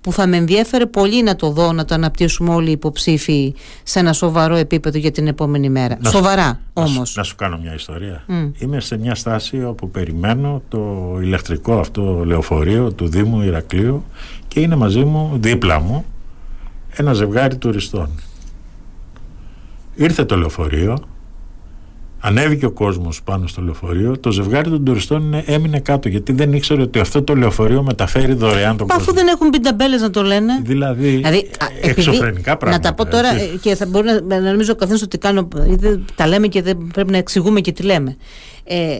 που 0.00 0.12
θα 0.12 0.26
με 0.26 0.36
ενδιέφερε 0.36 0.86
πολύ 0.86 1.22
να 1.22 1.36
το 1.36 1.50
δω, 1.50 1.72
να 1.72 1.84
το 1.84 1.94
αναπτύσσουμε 1.94 2.54
όλοι 2.54 2.68
οι 2.68 2.72
υποψήφοι 2.72 3.54
σε 3.82 3.98
ένα 3.98 4.12
σοβαρό 4.12 4.54
επίπεδο 4.54 4.98
για 4.98 5.10
την 5.10 5.26
επόμενη 5.26 5.68
μέρα. 5.70 5.96
Να 6.00 6.10
σου- 6.10 6.16
Σοβαρά 6.16 6.60
Να 6.74 6.86
σου- 6.86 6.94
όμως. 6.94 7.14
Να 7.16 7.22
σου 7.22 7.34
κάνω 7.36 7.58
μια 7.62 7.74
ιστορία. 7.74 8.22
Μμ. 8.26 8.48
Είμαι 8.58 8.80
σε 8.80 8.98
μια 8.98 9.14
στάση 9.14 9.64
όπου 9.64 9.90
περιμένω 9.90 10.62
το 10.68 10.78
ηλεκτρικό 11.22 11.78
αυτό 11.78 12.22
λεωφορείο 12.24 12.92
του 12.92 13.08
Δήμου 13.08 13.42
Ηρακλείου 13.42 14.04
και 14.48 14.60
είναι 14.60 14.76
μαζί 14.76 15.04
μου, 15.04 15.30
δίπλα 15.40 15.80
μου, 15.80 16.04
ένα 16.96 17.12
ζευγάρι 17.12 17.56
τουριστών. 17.56 18.08
Ήρθε 19.96 20.24
το 20.24 20.36
λεωφορείο, 20.36 20.98
ανέβηκε 22.20 22.66
ο 22.66 22.70
κόσμος 22.70 23.22
πάνω 23.22 23.46
στο 23.46 23.62
λεωφορείο, 23.62 24.18
το 24.18 24.30
ζευγάρι 24.32 24.70
των 24.70 24.84
τουριστών 24.84 25.22
είναι- 25.22 25.42
έμεινε 25.46 25.80
κάτω 25.80 26.08
γιατί 26.08 26.32
δεν 26.32 26.52
ήξερε 26.52 26.82
ότι 26.82 26.98
αυτό 26.98 27.22
το 27.22 27.34
λεωφορείο 27.34 27.82
μεταφέρει 27.82 28.34
δωρεάν 28.34 28.76
τον 28.76 28.86
Μα 28.90 28.94
κόσμο. 28.94 29.10
αφού 29.10 29.12
δεν 29.24 29.26
έχουν 29.34 29.48
μπει 29.48 29.60
ταμπέλες 29.60 30.00
να 30.00 30.10
το 30.10 30.22
λένε. 30.22 30.52
Δηλαδή, 30.62 31.08
Δηλαδή, 31.08 31.50
α, 31.58 31.66
ε, 31.80 31.90
εξωφρενικά 31.90 32.50
Να 32.50 32.56
πράγματα. 32.56 32.88
τα 32.88 32.94
πω 32.94 33.06
τώρα 33.10 33.28
έτσι. 33.34 33.50
ε, 33.54 33.56
και 33.56 33.74
θα 33.74 33.86
μπορεί 33.86 34.06
να, 34.06 34.20
να 34.40 34.40
νομίζω 34.50 34.72
ο 34.72 34.76
καθένας 34.76 35.02
ότι 35.02 35.18
κάνω. 35.18 35.48
γιατί 35.66 36.04
Τα 36.14 36.26
λέμε 36.26 36.46
και 36.46 36.62
δεν 36.62 36.78
πρέπει 36.92 37.10
να 37.10 37.16
εξηγούμε 37.18 37.60
και 37.60 37.72
τι 37.72 37.82
λέμε. 37.82 38.16
Ε, 38.64 38.96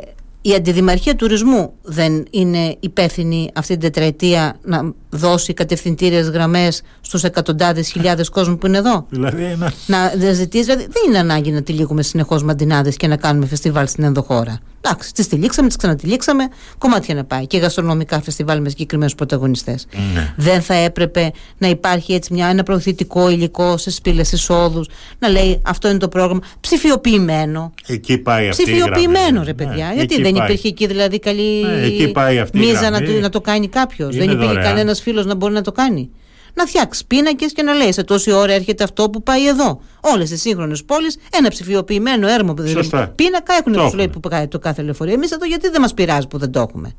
η 0.49 0.55
Αντιδημαρχία 0.55 1.16
Τουρισμού 1.16 1.72
δεν 1.82 2.24
είναι 2.30 2.76
υπεύθυνη 2.80 3.51
αυτή 3.55 3.72
την 3.72 3.80
τετραετία 3.80 4.57
να 4.62 4.92
δώσει 5.11 5.53
κατευθυντήριες 5.53 6.28
γραμμές 6.28 6.82
στους 7.01 7.24
εκατοντάδες 7.24 7.88
χιλιάδες 7.88 8.28
κόσμου 8.28 8.59
που 8.59 8.66
είναι 8.66 8.78
εδώ; 8.78 9.07
Δηλαδή, 9.09 9.42
ένα 9.44 9.72
Να 9.86 10.32
ζητήσεις, 10.32 10.66
δηλαδή 10.66 10.82
δεν 10.82 11.03
είναι 11.09 11.18
ανάγκη 11.18 11.51
να 11.51 11.62
τυλίγουμε 11.62 12.03
συνεχώς 12.03 12.42
μαντινάδες 12.42 12.97
και 12.97 13.07
να 13.07 13.16
κάνουμε 13.16 13.47
φεστιβάλ 13.47 13.88
στην 13.88 14.05
ενδοχώρα. 14.05 14.59
Εντάξει, 14.87 15.12
τις 15.14 15.28
τυλίξαμε, 15.28 15.68
τις 15.68 15.76
ξανατυλίξαμε, 15.76 16.45
κομμάτια 16.78 17.14
να 17.14 17.24
πάει. 17.24 17.47
Και 17.47 17.59
γαστρονομικά 17.59 18.20
φεστιβάλ 18.22 18.61
με 18.61 18.68
συγκεκριμένους 18.68 19.14
πρωταγωνιστές. 19.14 19.87
Ναι. 20.14 20.34
Δεν 20.37 20.62
θα 20.62 20.74
έπρεπε 20.74 21.30
να 21.59 21.68
υπάρχει 21.68 22.12
έτσι 22.12 22.32
μια, 22.32 22.47
ένα 22.47 22.62
προωθητικό 22.62 23.30
υλικό 23.30 23.76
σε 23.76 23.91
σπήλες 23.91 24.32
εισόδου, 24.32 24.84
να 25.18 25.28
λέει 25.28 25.61
αυτό 25.64 25.89
είναι 25.89 25.99
το 25.99 26.09
πρόγραμμα. 26.09 26.41
Ψηφιοποιημένο. 26.61 27.72
Εκεί 27.87 28.18
πάει 28.18 28.49
αυτή 28.49 28.62
η 28.62 28.64
Ψηφιοποιημένο, 28.64 29.26
γραμμή. 29.28 29.45
ρε 29.45 29.55
παιδιά. 29.55 29.87
Ναι, 29.89 29.95
Γιατί 29.95 30.14
εκεί 30.14 30.22
δεν 30.22 30.32
πάει. 30.32 30.47
υπήρχε 30.49 30.68
εκεί 30.68 30.87
δηλαδή 30.87 31.18
καλή 31.18 31.62
Ναι, 31.62 31.82
εκεί 31.87 32.09
πάει 32.12 32.39
αυτή 32.39 32.59
η 32.59 32.61
μίζα 32.61 32.80
να, 32.80 32.89
γραμμή. 32.99 33.07
το- 33.14 33.20
να 33.20 33.28
το 33.28 33.41
κάνει 33.41 33.68
κάποιος. 33.68 34.14
Είναι 34.14 34.24
Δεν 34.24 34.32
υπήρχε 34.34 34.53
δωρεάν. 34.53 34.66
κανένας 34.68 35.01
φίλος 35.01 35.26
να 35.26 35.34
μπορεί 35.34 35.53
να 35.53 35.62
το 35.62 35.72
κάνει. 35.72 36.11
Να 36.59 36.66
φτιάξεις 36.66 37.04
πίνακες 37.04 37.52
και 37.52 37.62
να 37.62 37.72
λέει 37.72 37.92
σε 37.92 38.02
τόση 38.04 38.32
ώρα 38.32 38.52
έρχεται 38.52 38.84
αυτό 38.84 39.11
που 39.11 39.22
πάει 39.22 39.46
εδώ. 39.46 39.80
Όλες 40.00 40.30
τις 40.30 40.40
σύγχρονες 40.40 40.84
πόλεις 40.84 41.16
ένα 41.32 41.48
ψηφιοποιημένο 41.48 42.28
έρμο 42.28 42.54
Σωστά. 42.66 43.09
πίνακα 43.14 43.54
έχουν 43.54 43.72
Το 43.72 43.82
που 43.82 43.88
σου 43.88 43.96
λέει 43.96 44.04
έχουμε. 44.04 44.20
που 44.20 44.28
πάει 44.28 44.48
το 44.48 44.59
κάθε 44.59 44.82
λεωφορείο. 44.82 45.14
Εμείς 45.14 45.30
εδώ 45.30 45.46
γιατί 45.46 45.68
δεν 45.68 45.80
μας 45.80 45.94
πειράζει 45.94 46.26
που 46.26 46.38
δεν 46.38 46.50
το 46.50 46.61
έχουμε; 46.61 46.92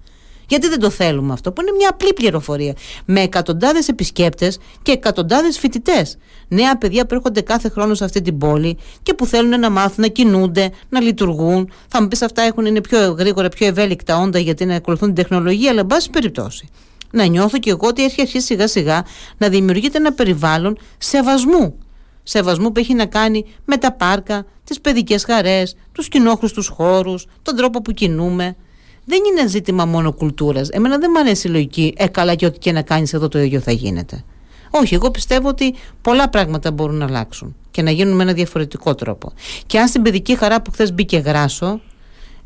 Γιατί 0.48 0.68
δεν 0.68 0.80
το 0.80 0.90
θέλουμε 0.90 1.34
αυτό, 1.34 1.52
που 1.52 1.62
είναι 1.62 1.72
μια 1.78 1.90
απλή 1.90 2.14
πληροφορία. 2.14 2.74
Με 3.06 3.22
εκατοντάδες 3.22 3.88
επισκέπτες 3.88 4.58
και 4.82 4.92
εκατοντάδες 4.92 5.60
φοιτητές. 5.60 6.18
Νέα 6.48 6.78
παιδιά 6.78 7.06
που 7.06 7.14
έρχονται 7.16 7.42
κάθε 7.42 7.70
χρόνο 7.70 7.94
σε 7.94 8.04
αυτή 8.04 8.22
την 8.22 8.38
πόλη 8.38 8.78
και 9.04 9.14
που 9.14 9.26
θέλουν 9.26 9.60
να 9.60 9.70
μάθουν, 9.70 9.96
να 9.98 10.08
κινούνται, 10.08 10.72
να 10.90 11.00
λειτουργούν. 11.02 11.72
Θα 11.88 12.02
μου 12.02 12.08
πεις 12.08 12.22
αυτά 12.22 12.42
έχουν, 12.42 12.66
είναι 12.66 12.82
πιο 12.82 13.12
γρήγορα, 13.12 13.50
πιο 13.50 13.68
ευέλικτα 13.68 14.18
όντα 14.18 14.40
γιατί 14.40 14.66
να 14.66 14.76
ακολουθούν 14.76 15.14
την 15.14 15.24
τεχνολογία, 15.24 15.70
αλλά 15.72 15.80
εν 15.80 15.86
πάση 15.88 16.10
περιπτώσει. 16.10 16.70
Να 17.12 17.26
νιώθω 17.26 17.58
και 17.58 17.70
εγώ 17.70 17.88
ότι 17.88 18.04
έχει 18.04 18.22
αρχίσει 18.22 18.46
σιγά 18.46 18.68
σιγά 18.68 19.06
να 19.38 19.50
δημιουργείται 19.50 19.98
ένα 19.98 20.14
περιβάλλον 20.14 20.78
σεβασμού. 20.98 21.78
Σεβασμού 22.24 22.72
που 22.72 22.80
έχει 22.80 22.94
να 22.94 23.06
κάνει 23.06 23.46
με 23.66 23.78
τα 23.78 23.92
πάρκα, 23.92 24.46
τις 24.64 24.82
παιδικές 24.82 25.24
χαρές, 25.24 25.76
τους 25.92 26.08
κοινόχρηστου 26.08 26.64
χώρους, 26.74 27.26
τον 27.42 27.56
τρόπο 27.56 27.82
που 27.82 27.92
κινούμε. 27.92 28.56
Δεν 29.06 29.20
είναι 29.32 29.48
ζήτημα 29.48 29.86
μόνο 29.86 30.14
κουλτούρας. 30.14 30.70
Εμένα 30.70 30.98
δεν 30.98 31.10
μου 31.14 31.20
αρέσει 31.20 31.48
η 31.48 31.52
λογική. 31.52 31.94
Ε, 31.98 32.08
καλά, 32.08 32.36
και 32.36 32.46
ό,τι 32.46 32.58
και 32.60 32.72
να 32.72 32.82
κάνεις 32.82 33.14
εδώ 33.14 33.28
το 33.28 33.40
ίδιο 33.40 33.60
θα 33.60 33.72
γίνεται. 33.72 34.24
Όχι, 34.70 34.94
εγώ 34.94 35.12
πιστεύω 35.12 35.48
ότι 35.48 35.76
πολλά 36.02 36.30
πράγματα 36.30 36.72
μπορούν 36.72 36.96
να 36.96 37.06
αλλάξουν 37.06 37.56
και 37.72 37.82
να 37.82 37.92
γίνουν 37.92 38.16
με 38.16 38.24
ένα 38.24 38.34
διαφορετικό 38.34 38.96
τρόπο. 38.96 39.34
Και 39.66 39.80
αν 39.80 39.88
στην 39.88 40.02
παιδική 40.02 40.36
χαρά 40.36 40.62
που 40.62 40.72
χθες 40.72 40.94
μπήκε 40.94 41.18
γράσο 41.18 41.82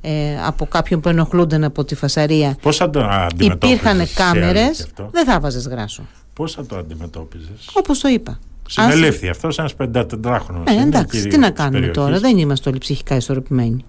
ε, 0.02 0.12
από 0.46 0.66
κάποιον 0.66 1.00
που 1.00 1.10
ενοχλούνταν 1.10 1.64
από 1.64 1.84
τη 1.84 1.96
φασαρία 1.96 2.58
Πώς 2.62 2.78
θα 2.78 2.90
το 2.90 3.00
αντιμετώπιζες 3.00 3.76
υπήρχαν 3.76 4.08
σε 4.08 4.14
κάμερες, 4.14 4.64
αλήθεια 4.64 4.86
αυτό; 4.86 5.10
δεν 5.12 5.26
θα 5.26 5.40
βάζες 5.40 5.68
γράσο. 5.68 6.04
Πώς 6.34 6.54
θα 6.54 6.66
το 6.66 6.78
αντιμετώπιζες; 6.78 7.70
Όπως 7.74 8.00
το 8.00 8.08
είπα. 8.08 8.40
Συνελήφθη 8.68 9.30
αυτός 9.30 9.58
ένας 9.58 9.74
54χρονος 9.78 10.64
Ε, 10.66 10.82
εντάξει, 10.82 11.28
τι 11.28 11.38
να 11.38 11.50
κάνουμε 11.50 11.88
τώρα, 11.88 12.20
δεν 12.20 12.38
είμαστε 12.38 12.70
όλοι 12.70 12.78
ψυχικά 12.78 13.16
ισορροπημένοι. 13.16 13.86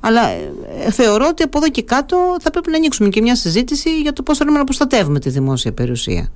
Αλλά 0.00 0.28
ε, 0.28 0.52
ε, 0.84 0.90
θεωρώ 0.90 1.26
ότι 1.28 1.42
από 1.42 1.58
εδώ 1.58 1.68
και 1.68 1.82
κάτω 1.82 2.36
θα 2.40 2.50
πρέπει 2.50 2.70
να 2.70 2.76
ανοίξουμε 2.76 3.08
και 3.08 3.20
μια 3.20 3.36
συζήτηση 3.36 4.00
για 4.00 4.12
το 4.12 4.22
πώς 4.22 4.38
θέλουμε 4.38 4.58
να 4.58 4.64
προστατεύουμε 4.64 5.18
τη 5.18 5.30
δημόσια 5.30 5.72
περιουσία. 5.72 6.28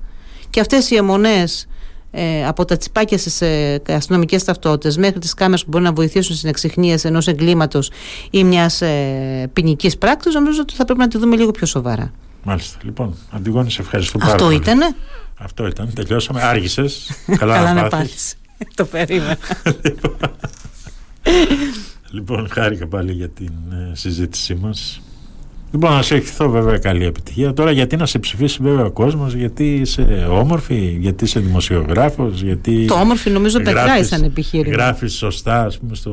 Και 0.51 0.61
αυτές 0.61 0.91
οι 0.91 0.95
αιμονές 0.95 1.67
ε, 2.15 2.47
από 2.47 2.65
τα 2.65 2.77
τσιπάκια 2.77 3.19
στις 3.19 3.41
ε, 3.41 3.83
αστυνομικές 3.89 4.45
ταυτότητες 4.45 4.97
μέχρι 4.97 5.19
τις 5.19 5.35
κάμερες 5.35 5.63
που 5.63 5.69
μπορούν 5.71 5.87
να 5.87 5.93
βοηθήσουν 5.93 6.37
στην 6.37 6.49
εξυχνίαση 6.49 7.07
ενός 7.09 7.27
εγκλήματος 7.27 7.91
ή 8.31 8.45
μιας 8.45 8.81
ε, 8.81 9.51
ποινικής 9.53 9.99
πράξη, 9.99 10.29
νομίζω 10.31 10.61
ότι 10.61 10.75
θα 10.75 10.85
πρέπει 10.85 11.01
να 11.01 11.09
τη 11.09 11.19
δούμε 11.19 11.37
λίγο 11.37 11.51
πιο 11.51 11.67
σοβαρά. 11.67 12.13
Μάλιστα. 12.43 12.79
Λοιπόν, 12.85 13.17
Αντιγόνη, 13.31 13.71
σε 13.71 13.83
ευχαριστώ 13.83 14.19
πάρα 14.19 14.33
Αυτό 14.33 14.45
πολύ. 14.45 14.57
ήτανε. 14.57 14.95
Αυτό 15.39 15.67
ήταν. 15.67 15.93
Τελειώσαμε. 15.95 16.43
Άργησες. 16.43 17.11
Καλά, 17.37 17.55
Καλά 17.55 17.73
να 17.75 17.89
πάθεις. 17.89 17.99
πάθεις. 17.99 18.35
το 18.77 18.85
περίμενα. 18.85 19.37
Λοιπόν, 22.11 22.49
χάρηκα 22.51 22.87
πάλι 22.87 23.13
για 23.13 23.29
την 23.29 23.53
ε, 23.73 23.95
συζήτησή 23.95 24.55
μας. 24.55 25.01
Λοιπόν, 25.73 25.93
να 25.93 26.03
σε 26.03 26.15
ευχηθώ 26.15 26.49
βέβαια 26.51 26.79
καλή 26.79 27.05
επιτυχία. 27.05 27.53
Τώρα 27.53 27.71
γιατί 27.71 27.97
να 27.97 28.07
σε 28.07 28.19
ψηφίσει 28.19 28.59
βέβαια 28.63 28.85
ο 28.85 28.91
κόσμος, 28.91 29.35
γιατί 29.35 29.75
είσαι 29.75 30.27
όμορφη, 30.31 30.97
γιατί 31.01 31.25
είσαι 31.25 31.41
δημοσιογράφος, 31.41 32.43
γιατί... 32.43 32.85
το 32.85 32.95
όμορφη 32.95 33.31
νομίζω 33.31 33.59
πετράει 33.59 33.85
γράφεις- 33.85 34.09
σαν 34.09 34.23
επιχείρημα. 34.23 34.75
Γράφεις 34.75 35.13
σωστά, 35.15 35.65
ας 35.65 35.79
πούμε, 35.79 35.95
στο, 35.95 36.13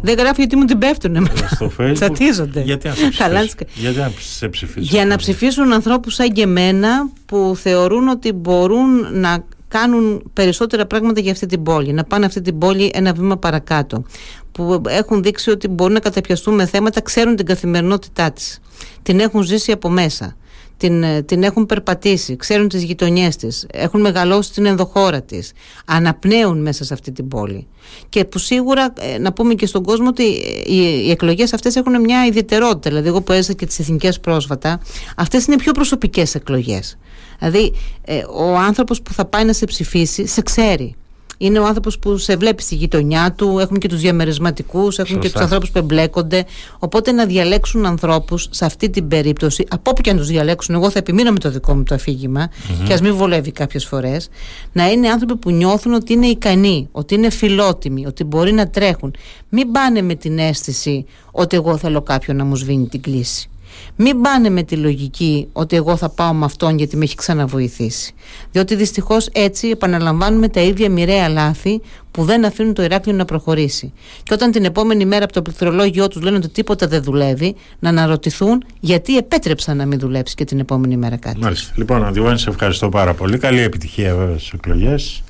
Δεν 0.00 0.18
γράφει 0.18 0.34
γιατί 0.36 0.56
μου 0.56 0.64
την 0.64 0.78
πέφτουνε 0.78 1.20
μετά. 1.20 1.48
στο 1.48 1.70
facebook. 1.78 1.90
Τσατίζονται. 1.94 2.60
Γιατί 2.62 2.88
να 2.88 2.94
σε 2.94 3.08
Καλά, 3.18 3.40
ψηφίσει. 3.40 3.66
Γιατί 3.80 3.98
να 3.98 4.10
σε 4.20 4.48
ψηφίσει. 4.48 4.86
Για 4.86 5.06
να 5.06 5.16
ψηφίσουν 5.16 5.72
ανθρώπους 5.72 6.14
σαν 6.14 6.32
και 6.32 6.42
εμένα 6.42 7.10
που 7.26 7.52
θεωρούν 7.56 8.08
ότι 8.08 8.32
μπορούν 8.32 8.88
να 9.12 9.44
κάνουν 9.70 10.30
περισσότερα 10.32 10.86
πράγματα 10.86 11.20
για 11.20 11.32
αυτή 11.32 11.46
την 11.46 11.62
πόλη, 11.62 11.92
να 11.92 12.04
πάνε 12.04 12.26
αυτή 12.26 12.40
την 12.40 12.58
πόλη 12.58 12.90
ένα 12.94 13.12
βήμα 13.12 13.36
παρακάτω, 13.36 14.04
που 14.52 14.82
έχουν 14.86 15.22
δείξει 15.22 15.50
ότι 15.50 15.68
μπορούν 15.68 15.92
να 15.92 16.00
καταπιαστούν 16.00 16.54
με 16.54 16.66
θέματα, 16.66 17.00
ξέρουν 17.00 17.36
την 17.36 17.46
καθημερινότητά 17.46 18.32
της, 18.32 18.58
την 19.02 19.20
έχουν 19.20 19.42
ζήσει 19.42 19.72
από 19.72 19.88
μέσα, 19.88 20.36
την, 20.76 21.02
ε, 21.02 21.22
την 21.22 21.42
έχουν 21.42 21.66
περπατήσει, 21.66 22.36
ξέρουν 22.36 22.68
τις 22.68 22.82
γειτονιές 22.82 23.36
της, 23.36 23.66
έχουν 23.72 24.00
μεγαλώσει 24.00 24.48
στην 24.48 24.66
ενδοχώρα 24.66 25.22
της, 25.22 25.52
αναπνέουν 25.84 26.60
μέσα 26.60 26.84
σε 26.84 26.94
αυτή 26.94 27.12
την 27.12 27.28
πόλη. 27.28 27.66
Και 28.08 28.24
που 28.24 28.38
σίγουρα 28.38 28.92
ε, 28.98 29.18
να 29.18 29.32
πούμε 29.32 29.54
και 29.54 29.66
στον 29.66 29.82
κόσμο 29.82 30.08
ότι 30.08 30.24
ε, 30.24 30.72
οι, 30.72 31.04
οι 31.06 31.10
εκλογές 31.10 31.52
αυτές 31.52 31.76
έχουν 31.76 32.00
μια 32.00 32.26
ιδιαιτερότητα. 32.26 32.88
Δηλαδή 32.90 33.08
εγώ 33.08 33.20
που 33.20 33.32
έζησα 33.32 33.52
και 33.52 33.66
τις 33.66 33.78
εθνικές 33.78 34.20
πρόσφατα, 34.20 34.80
αυτές 35.16 35.46
είναι 35.46 35.56
πιο 35.56 35.72
προσωπικές 35.72 36.34
εκλογές. 36.34 36.98
Δηλαδή 37.40 37.72
ε, 38.04 38.22
ο 38.34 38.56
άνθρωπος 38.56 39.02
που 39.02 39.12
θα 39.12 39.24
πάει 39.24 39.44
να 39.44 39.52
σε 39.52 39.64
ψηφίσει 39.64 40.26
σε 40.26 40.42
ξέρει. 40.42 40.94
Είναι 41.42 41.58
ο 41.58 41.66
άνθρωπος 41.66 41.98
που 41.98 42.16
σε 42.16 42.36
βλέπει 42.36 42.62
στη 42.62 42.74
γειτονιά 42.74 43.32
του, 43.32 43.58
έχουμε 43.58 43.78
και 43.78 43.88
τους 43.88 44.00
διαμερισματικούς, 44.00 44.98
έχουμε 44.98 45.18
και 45.18 45.30
τους 45.30 45.40
ανθρώπους 45.40 45.70
που 45.70 45.78
εμπλέκονται. 45.78 46.44
Οπότε 46.78 47.12
να 47.12 47.26
διαλέξουν 47.26 47.86
ανθρώπους 47.86 48.48
σε 48.50 48.64
αυτή 48.64 48.90
την 48.90 49.08
περίπτωση, 49.08 49.66
από 49.70 49.90
όπου 49.90 50.00
και 50.00 50.10
αν 50.10 50.16
τους 50.16 50.26
διαλέξουν, 50.26 50.74
εγώ 50.74 50.90
θα 50.90 50.98
επιμείνω 50.98 51.32
με 51.32 51.38
το 51.38 51.50
δικό 51.50 51.74
μου 51.74 51.82
το 51.82 51.94
αφήγημα, 51.94 52.48
mm-hmm. 52.48 52.84
και 52.86 52.92
ας 52.92 53.00
μην 53.00 53.14
βολεύει 53.14 53.52
κάποιες 53.52 53.84
φορές, 53.84 54.28
να 54.72 54.90
είναι 54.90 55.08
άνθρωποι 55.08 55.36
που 55.36 55.50
νιώθουν 55.50 55.92
ότι 55.92 56.12
είναι 56.12 56.26
ικανοί, 56.26 56.88
ότι 56.92 57.14
είναι 57.14 57.30
φιλότιμοι, 57.30 58.06
ότι 58.06 58.24
μπορεί 58.24 58.52
να 58.52 58.68
τρέχουν. 58.68 59.14
Μην 59.48 59.72
πάνε 59.72 60.02
με 60.02 60.14
την 60.14 60.38
αίσθηση 60.38 61.06
ότι 61.30 61.56
εγώ 61.56 61.76
θέλω 61.76 62.02
κάποιον 62.02 62.36
να 62.36 62.44
μου 62.44 62.56
σβήνει 62.56 62.86
την 62.86 63.00
κλίση. 63.00 63.50
Μην 63.96 64.20
πάνε 64.20 64.48
με 64.50 64.62
τη 64.62 64.76
λογική 64.76 65.48
ότι 65.52 65.76
εγώ 65.76 65.96
θα 65.96 66.08
πάω 66.08 66.32
με 66.32 66.44
αυτόν 66.44 66.78
γιατί 66.78 66.96
με 66.96 67.04
έχει 67.04 67.14
ξαναβοηθήσει. 67.14 68.14
Διότι 68.50 68.74
δυστυχώς 68.74 69.28
έτσι 69.32 69.68
επαναλαμβάνουμε 69.68 70.48
τα 70.48 70.60
ίδια 70.60 70.90
μοιραία 70.90 71.28
λάθη 71.28 71.80
που 72.10 72.24
δεν 72.24 72.44
αφήνουν 72.44 72.74
το 72.74 72.82
Ηράκλειο 72.82 73.16
να 73.16 73.24
προχωρήσει. 73.24 73.92
Και 74.22 74.34
όταν 74.34 74.50
την 74.50 74.64
επόμενη 74.64 75.04
μέρα 75.04 75.24
από 75.24 75.32
το 75.32 75.42
πληκτρολόγιο 75.42 76.08
τους 76.08 76.22
λένε 76.22 76.36
ότι 76.36 76.48
τίποτα 76.48 76.86
δεν 76.86 77.02
δουλεύει, 77.02 77.54
να 77.78 77.88
αναρωτηθούν 77.88 78.64
γιατί 78.80 79.16
επέτρεψαν 79.16 79.76
να 79.76 79.86
μην 79.86 79.98
δουλέψει 79.98 80.34
και 80.34 80.44
την 80.44 80.58
επόμενη 80.58 80.96
μέρα 80.96 81.16
κάτι. 81.16 81.38
Μάλιστα. 81.38 81.72
Λοιπόν, 81.76 82.04
Αντιβάνη, 82.04 82.38
σε 82.38 82.50
ευχαριστώ 82.50 82.88
πάρα 82.88 83.14
πολύ. 83.14 83.38
Καλή 83.38 83.60
επιτυχία 83.60 84.14
βέβαια 84.14 84.38
στις 84.38 84.52
εκλογές. 84.52 85.22